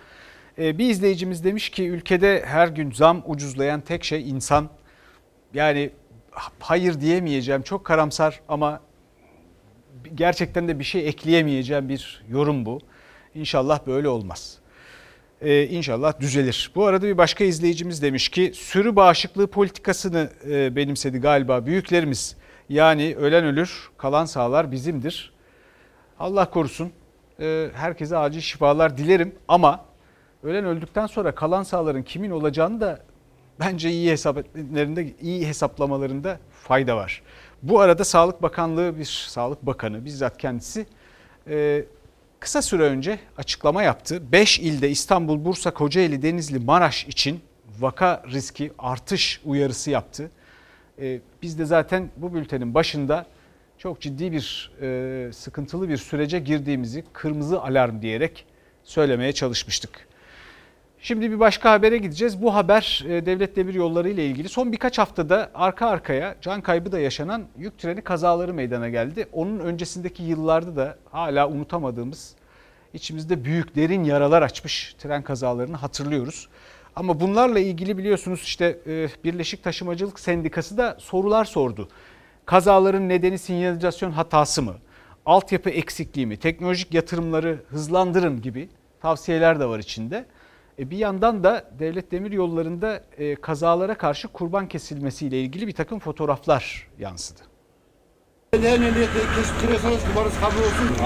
Ee, 0.58 0.78
bir 0.78 0.90
izleyicimiz 0.90 1.44
demiş 1.44 1.70
ki 1.70 1.88
ülkede 1.88 2.44
her 2.46 2.68
gün 2.68 2.92
zam 2.92 3.24
ucuzlayan 3.26 3.82
tek 3.82 4.04
şey 4.04 4.30
insan. 4.30 4.70
Yani 5.54 5.90
hayır 6.60 7.02
diyemeyeceğim 7.02 7.62
çok 7.62 7.86
karamsar 7.86 8.42
ama 8.50 8.80
gerçekten 10.16 10.68
de 10.68 10.80
bir 10.80 10.84
şey 10.84 11.08
ekleyemeyeceğim 11.08 11.90
bir 11.90 12.24
yorum 12.30 12.66
bu. 12.66 12.80
İnşallah 13.36 13.88
böyle 13.88 14.08
olmaz. 14.08 14.58
Ee, 15.42 15.64
inşallah 15.68 16.20
düzelir. 16.20 16.72
Bu 16.76 16.86
arada 16.86 17.06
bir 17.08 17.18
başka 17.18 17.44
izleyicimiz 17.44 18.02
demiş 18.02 18.30
ki 18.30 18.52
sürü 18.56 18.96
bağışıklığı 18.96 19.48
politikasını 19.48 20.30
e, 20.50 20.76
benimsedi 20.76 21.18
galiba 21.20 21.66
büyüklerimiz. 21.66 22.36
Yani 22.70 23.16
ölen 23.16 23.46
ölür, 23.46 23.90
kalan 23.98 24.26
sağlar 24.26 24.72
bizimdir. 24.72 25.34
Allah 26.20 26.50
korusun. 26.50 26.92
Ee, 27.40 27.70
herkese 27.74 28.18
acil 28.18 28.42
şifalar 28.42 28.98
dilerim 28.98 29.36
ama 29.48 29.86
ölen 30.44 30.66
öldükten 30.66 31.08
sonra 31.08 31.36
kalan 31.36 31.64
sağların 31.64 32.04
kimin 32.04 32.32
olacağını 32.32 32.82
da 32.82 33.00
bence 33.60 33.90
iyi 33.90 34.12
hesaplarında 34.12 35.02
iyi 35.22 35.48
hesaplamalarında 35.48 36.40
fayda 36.52 36.98
var. 36.98 37.22
Bu 37.64 37.80
arada 37.80 38.04
Sağlık 38.04 38.42
Bakanlığı 38.42 38.98
bir 38.98 39.26
Sağlık 39.28 39.66
Bakanı 39.66 40.06
bizzat 40.06 40.38
kendisi 40.38 40.86
e, 41.48 41.86
kısa 42.40 42.62
süre 42.62 42.84
önce 42.84 43.20
açıklama 43.38 43.84
yaptı. 43.84 44.32
5 44.32 44.60
ilde 44.60 44.90
İstanbul, 44.90 45.46
Bursa, 45.46 45.72
Kocaeli, 45.72 46.22
Denizli, 46.22 46.60
Maraş 46.60 47.08
için 47.08 47.42
vaka 47.80 48.24
riski 48.32 48.72
artış 48.80 49.42
uyarısı 49.46 49.92
yaptı. 49.92 50.32
E, 51.02 51.20
biz 51.42 51.60
de 51.60 51.66
zaten 51.66 52.10
bu 52.18 52.34
bültenin 52.34 52.74
başında 52.74 53.26
çok 53.78 54.02
ciddi 54.02 54.32
bir 54.32 54.72
e, 54.82 55.34
sıkıntılı 55.34 55.90
bir 55.90 55.98
sürece 55.98 56.40
girdiğimizi 56.40 57.04
kırmızı 57.14 57.62
alarm 57.62 58.02
diyerek 58.02 58.46
söylemeye 58.84 59.34
çalışmıştık. 59.34 60.08
Şimdi 61.04 61.32
bir 61.32 61.40
başka 61.40 61.72
habere 61.72 61.98
gideceğiz. 61.98 62.42
Bu 62.42 62.56
haber 62.56 63.04
e, 63.08 63.26
devlet 63.26 63.56
demir 63.56 63.74
yolları 63.74 64.10
ile 64.10 64.26
ilgili. 64.26 64.50
Son 64.50 64.72
birkaç 64.72 64.98
haftada 64.98 65.52
arka 65.54 65.88
arkaya 65.88 66.36
can 66.42 66.62
kaybı 66.62 66.92
da 66.92 67.00
yaşanan 67.00 67.44
yük 67.58 67.78
treni 67.78 68.02
kazaları 68.02 68.54
meydana 68.54 68.90
geldi. 68.90 69.28
Onun 69.34 69.60
öncesindeki 69.60 70.24
yıllarda 70.24 70.76
da 70.76 70.98
hala 71.12 71.50
unutamadığımız 71.50 72.36
içimizde 72.94 73.46
büyük 73.46 73.76
derin 73.76 74.04
yaralar 74.04 74.42
açmış 74.42 74.96
tren 75.00 75.22
kazalarını 75.22 75.76
hatırlıyoruz. 75.76 76.50
Ama 76.96 77.20
bunlarla 77.20 77.60
ilgili 77.60 77.98
biliyorsunuz 77.98 78.42
işte 78.44 78.78
e, 78.88 79.08
Birleşik 79.24 79.64
Taşımacılık 79.64 80.20
Sendikası 80.20 80.78
da 80.78 80.98
sorular 81.00 81.46
sordu. 81.46 81.90
Kazaların 82.46 83.10
nedeni 83.10 83.38
sinyalizasyon 83.38 84.12
hatası 84.12 84.62
mı? 84.62 84.76
Altyapı 85.26 85.70
eksikliği 85.70 86.28
mi? 86.28 86.38
Teknolojik 86.38 86.94
yatırımları 86.94 87.64
hızlandırın 87.70 88.42
gibi 88.42 88.70
tavsiyeler 89.02 89.60
de 89.60 89.66
var 89.66 89.80
içinde. 89.80 90.26
E 90.82 90.90
bir 90.90 90.98
yandan 90.98 91.44
da 91.44 91.66
devlet 91.80 92.12
demir 92.12 92.32
yollarında 92.32 93.04
e, 93.18 93.36
kazalara 93.36 93.98
karşı 93.98 94.28
kurban 94.28 94.68
kesilmesiyle 94.68 95.42
ilgili 95.42 95.68
bir 95.68 95.72
takım 95.72 96.00
fotoğraflar 96.00 96.88
yansıdı. 97.00 97.40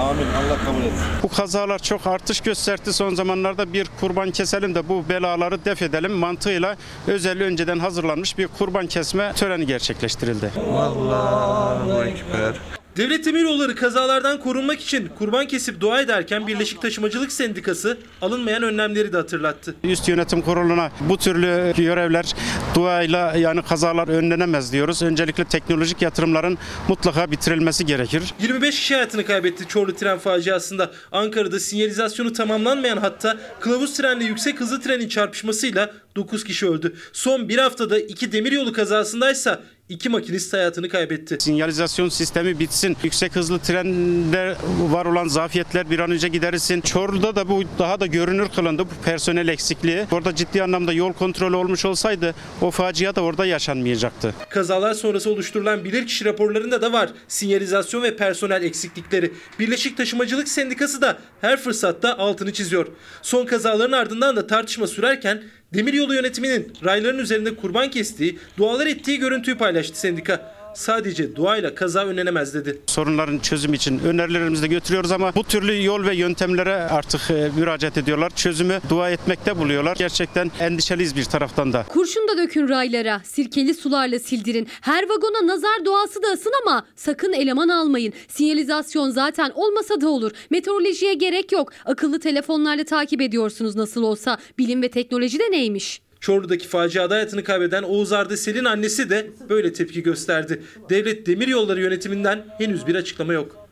Amin. 0.00 0.26
Allah 0.26 0.64
kabul 0.64 0.80
etsin. 0.82 1.04
Bu 1.22 1.28
kazalar 1.28 1.78
çok 1.78 2.06
artış 2.06 2.40
gösterdi. 2.40 2.92
Son 2.92 3.14
zamanlarda 3.14 3.72
bir 3.72 3.90
kurban 4.00 4.30
keselim 4.30 4.74
de 4.74 4.88
bu 4.88 5.08
belaları 5.08 5.64
def 5.64 5.82
edelim 5.82 6.12
mantığıyla 6.12 6.76
özel 7.06 7.42
önceden 7.42 7.78
hazırlanmış 7.78 8.38
bir 8.38 8.48
kurban 8.48 8.86
kesme 8.86 9.32
töreni 9.32 9.66
gerçekleştirildi. 9.66 10.52
Allahu 10.72 12.04
Ekber. 12.04 12.60
Devlet 12.96 13.24
Demiryolları 13.24 13.74
kazalardan 13.74 14.40
korunmak 14.40 14.80
için 14.80 15.08
kurban 15.18 15.46
kesip 15.46 15.80
dua 15.80 16.00
ederken 16.00 16.46
Birleşik 16.46 16.82
Taşımacılık 16.82 17.32
Sendikası 17.32 17.98
alınmayan 18.22 18.62
önlemleri 18.62 19.12
de 19.12 19.16
hatırlattı. 19.16 19.74
Üst 19.84 20.08
yönetim 20.08 20.42
kuruluna 20.42 20.90
bu 21.00 21.16
türlü 21.18 21.72
görevler 21.76 22.34
duayla 22.74 23.34
yani 23.36 23.62
kazalar 23.62 24.08
önlenemez 24.08 24.72
diyoruz. 24.72 25.02
Öncelikle 25.02 25.44
teknolojik 25.44 26.02
yatırımların 26.02 26.58
mutlaka 26.88 27.30
bitirilmesi 27.30 27.86
gerekir. 27.86 28.22
25 28.42 28.80
kişi 28.80 28.94
hayatını 28.94 29.24
kaybetti 29.24 29.68
Çorlu 29.68 29.94
tren 29.94 30.18
faciasında. 30.18 30.90
Ankara'da 31.12 31.60
sinyalizasyonu 31.60 32.32
tamamlanmayan 32.32 32.96
hatta 32.98 33.36
kılavuz 33.60 33.96
trenle 33.96 34.24
yüksek 34.24 34.60
hızlı 34.60 34.80
trenin 34.80 35.08
çarpışmasıyla 35.08 35.90
9 36.16 36.44
kişi 36.44 36.66
öldü. 36.66 36.94
Son 37.12 37.48
bir 37.48 37.58
haftada 37.58 37.98
iki 37.98 38.32
demiryolu 38.32 38.72
kazasındaysa 38.72 39.60
iki 39.88 40.08
makinist 40.08 40.52
hayatını 40.52 40.88
kaybetti. 40.88 41.36
Sinyalizasyon 41.40 42.08
sistemi 42.08 42.58
bitsin. 42.58 42.96
Yüksek 43.02 43.36
hızlı 43.36 43.58
trende 43.58 44.56
var 44.90 45.06
olan 45.06 45.28
zafiyetler 45.28 45.90
bir 45.90 45.98
an 45.98 46.10
önce 46.10 46.28
giderilsin. 46.28 46.80
Çorlu'da 46.80 47.36
da 47.36 47.48
bu 47.48 47.62
daha 47.78 48.00
da 48.00 48.06
görünür 48.06 48.48
kılındı 48.48 48.82
bu 48.82 49.04
personel 49.04 49.48
eksikliği. 49.48 50.06
Orada 50.12 50.34
ciddi 50.34 50.62
anlamda 50.62 50.92
yol 50.92 51.12
kontrolü 51.12 51.56
olmuş 51.56 51.84
olsaydı 51.84 52.34
o 52.60 52.70
facia 52.70 53.14
da 53.14 53.20
orada 53.20 53.46
yaşanmayacaktı. 53.46 54.34
Kazalar 54.50 54.94
sonrası 54.94 55.30
oluşturulan 55.30 55.84
bilirkişi 55.84 56.24
raporlarında 56.24 56.82
da 56.82 56.92
var 56.92 57.10
sinyalizasyon 57.28 58.02
ve 58.02 58.16
personel 58.16 58.62
eksiklikleri. 58.62 59.32
Birleşik 59.58 59.96
Taşımacılık 59.96 60.48
Sendikası 60.48 61.00
da 61.00 61.18
her 61.40 61.60
fırsatta 61.60 62.18
altını 62.18 62.52
çiziyor. 62.52 62.86
Son 63.22 63.46
kazaların 63.46 63.92
ardından 63.92 64.36
da 64.36 64.46
tartışma 64.46 64.86
sürerken 64.86 65.42
Demiryolu 65.74 66.14
yönetiminin 66.14 66.72
rayların 66.84 67.18
üzerinde 67.18 67.56
kurban 67.56 67.90
kestiği, 67.90 68.38
dualar 68.58 68.86
ettiği 68.86 69.18
görüntüyü 69.18 69.58
paylaştı 69.58 69.98
sendika. 70.00 70.56
Sadece 70.76 71.36
duayla 71.36 71.74
kaza 71.74 72.04
önlenemez 72.06 72.54
dedi. 72.54 72.78
Sorunların 72.86 73.38
çözümü 73.38 73.76
için 73.76 73.98
önerilerimizi 73.98 74.62
de 74.62 74.66
götürüyoruz 74.66 75.12
ama 75.12 75.34
bu 75.34 75.44
türlü 75.44 75.84
yol 75.84 76.04
ve 76.04 76.14
yöntemlere 76.16 76.74
artık 76.74 77.30
e, 77.30 77.50
müracaat 77.56 77.98
ediyorlar. 77.98 78.30
Çözümü 78.36 78.80
dua 78.88 79.10
etmekte 79.10 79.58
buluyorlar. 79.58 79.96
Gerçekten 79.96 80.50
endişeliyiz 80.60 81.16
bir 81.16 81.24
taraftan 81.24 81.72
da. 81.72 81.86
Kurşun 81.88 82.28
da 82.28 82.38
dökün 82.38 82.68
raylara, 82.68 83.20
sirkeli 83.24 83.74
sularla 83.74 84.18
sildirin. 84.18 84.68
Her 84.80 85.08
vagona 85.08 85.46
nazar 85.46 85.84
doğası 85.84 86.22
da 86.22 86.26
asın 86.32 86.52
ama 86.62 86.86
sakın 86.96 87.32
eleman 87.32 87.68
almayın. 87.68 88.12
Sinyalizasyon 88.28 89.10
zaten 89.10 89.52
olmasa 89.54 90.00
da 90.00 90.08
olur. 90.08 90.32
Meteorolojiye 90.50 91.14
gerek 91.14 91.52
yok. 91.52 91.72
Akıllı 91.84 92.20
telefonlarla 92.20 92.84
takip 92.84 93.20
ediyorsunuz 93.20 93.76
nasıl 93.76 94.02
olsa. 94.02 94.38
Bilim 94.58 94.82
ve 94.82 94.88
teknoloji 94.88 95.38
de 95.38 95.50
neymiş? 95.50 96.05
Çorlu'daki 96.26 96.68
faciada 96.68 97.14
hayatını 97.14 97.44
kaybeden 97.44 97.82
Oğuz 97.82 98.12
Ardesel'in 98.12 98.64
annesi 98.64 99.10
de 99.10 99.30
böyle 99.48 99.72
tepki 99.72 100.02
gösterdi. 100.02 100.62
Devlet 100.90 101.26
Demiryolları 101.26 101.80
yönetiminden 101.80 102.44
henüz 102.58 102.86
bir 102.86 102.94
açıklama 102.94 103.32
yok. 103.32 103.68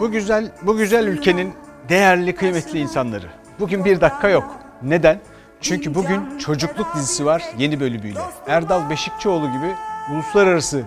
Bu 0.00 0.10
güzel 0.10 0.52
bu 0.62 0.76
güzel 0.76 1.06
ülkenin 1.06 1.52
değerli 1.88 2.34
kıymetli 2.34 2.78
insanları. 2.78 3.26
Bugün 3.60 3.84
bir 3.84 4.00
dakika 4.00 4.28
yok. 4.28 4.60
Neden? 4.82 5.20
Çünkü 5.60 5.94
bugün 5.94 6.38
çocukluk 6.38 6.94
dizisi 6.94 7.26
var 7.26 7.42
yeni 7.58 7.80
bölümüyle. 7.80 8.20
Erdal 8.46 8.90
Beşikçioğlu 8.90 9.46
gibi 9.46 9.74
uluslararası 10.12 10.84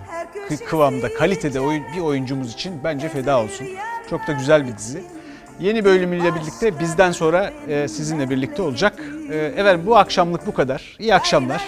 kı- 0.48 0.64
kıvamda 0.64 1.14
kalitede 1.14 1.60
oyun, 1.60 1.84
bir 1.96 2.00
oyuncumuz 2.00 2.52
için 2.54 2.84
bence 2.84 3.08
feda 3.08 3.42
olsun. 3.42 3.66
Çok 4.10 4.26
da 4.26 4.32
güzel 4.32 4.66
bir 4.66 4.76
dizi. 4.76 5.19
Yeni 5.60 5.84
bölümüyle 5.84 6.34
birlikte 6.34 6.80
bizden 6.80 7.12
sonra 7.12 7.50
e, 7.68 7.88
sizinle 7.88 8.30
birlikte 8.30 8.62
olacak. 8.62 9.02
Efendim 9.32 9.86
bu 9.86 9.96
akşamlık 9.96 10.46
bu 10.46 10.54
kadar. 10.54 10.96
İyi 10.98 11.14
akşamlar. 11.14 11.64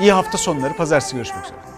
İyi 0.00 0.12
hafta 0.12 0.38
sonları. 0.38 0.74
Pazartesi 0.74 1.16
görüşmek 1.16 1.44
üzere. 1.44 1.75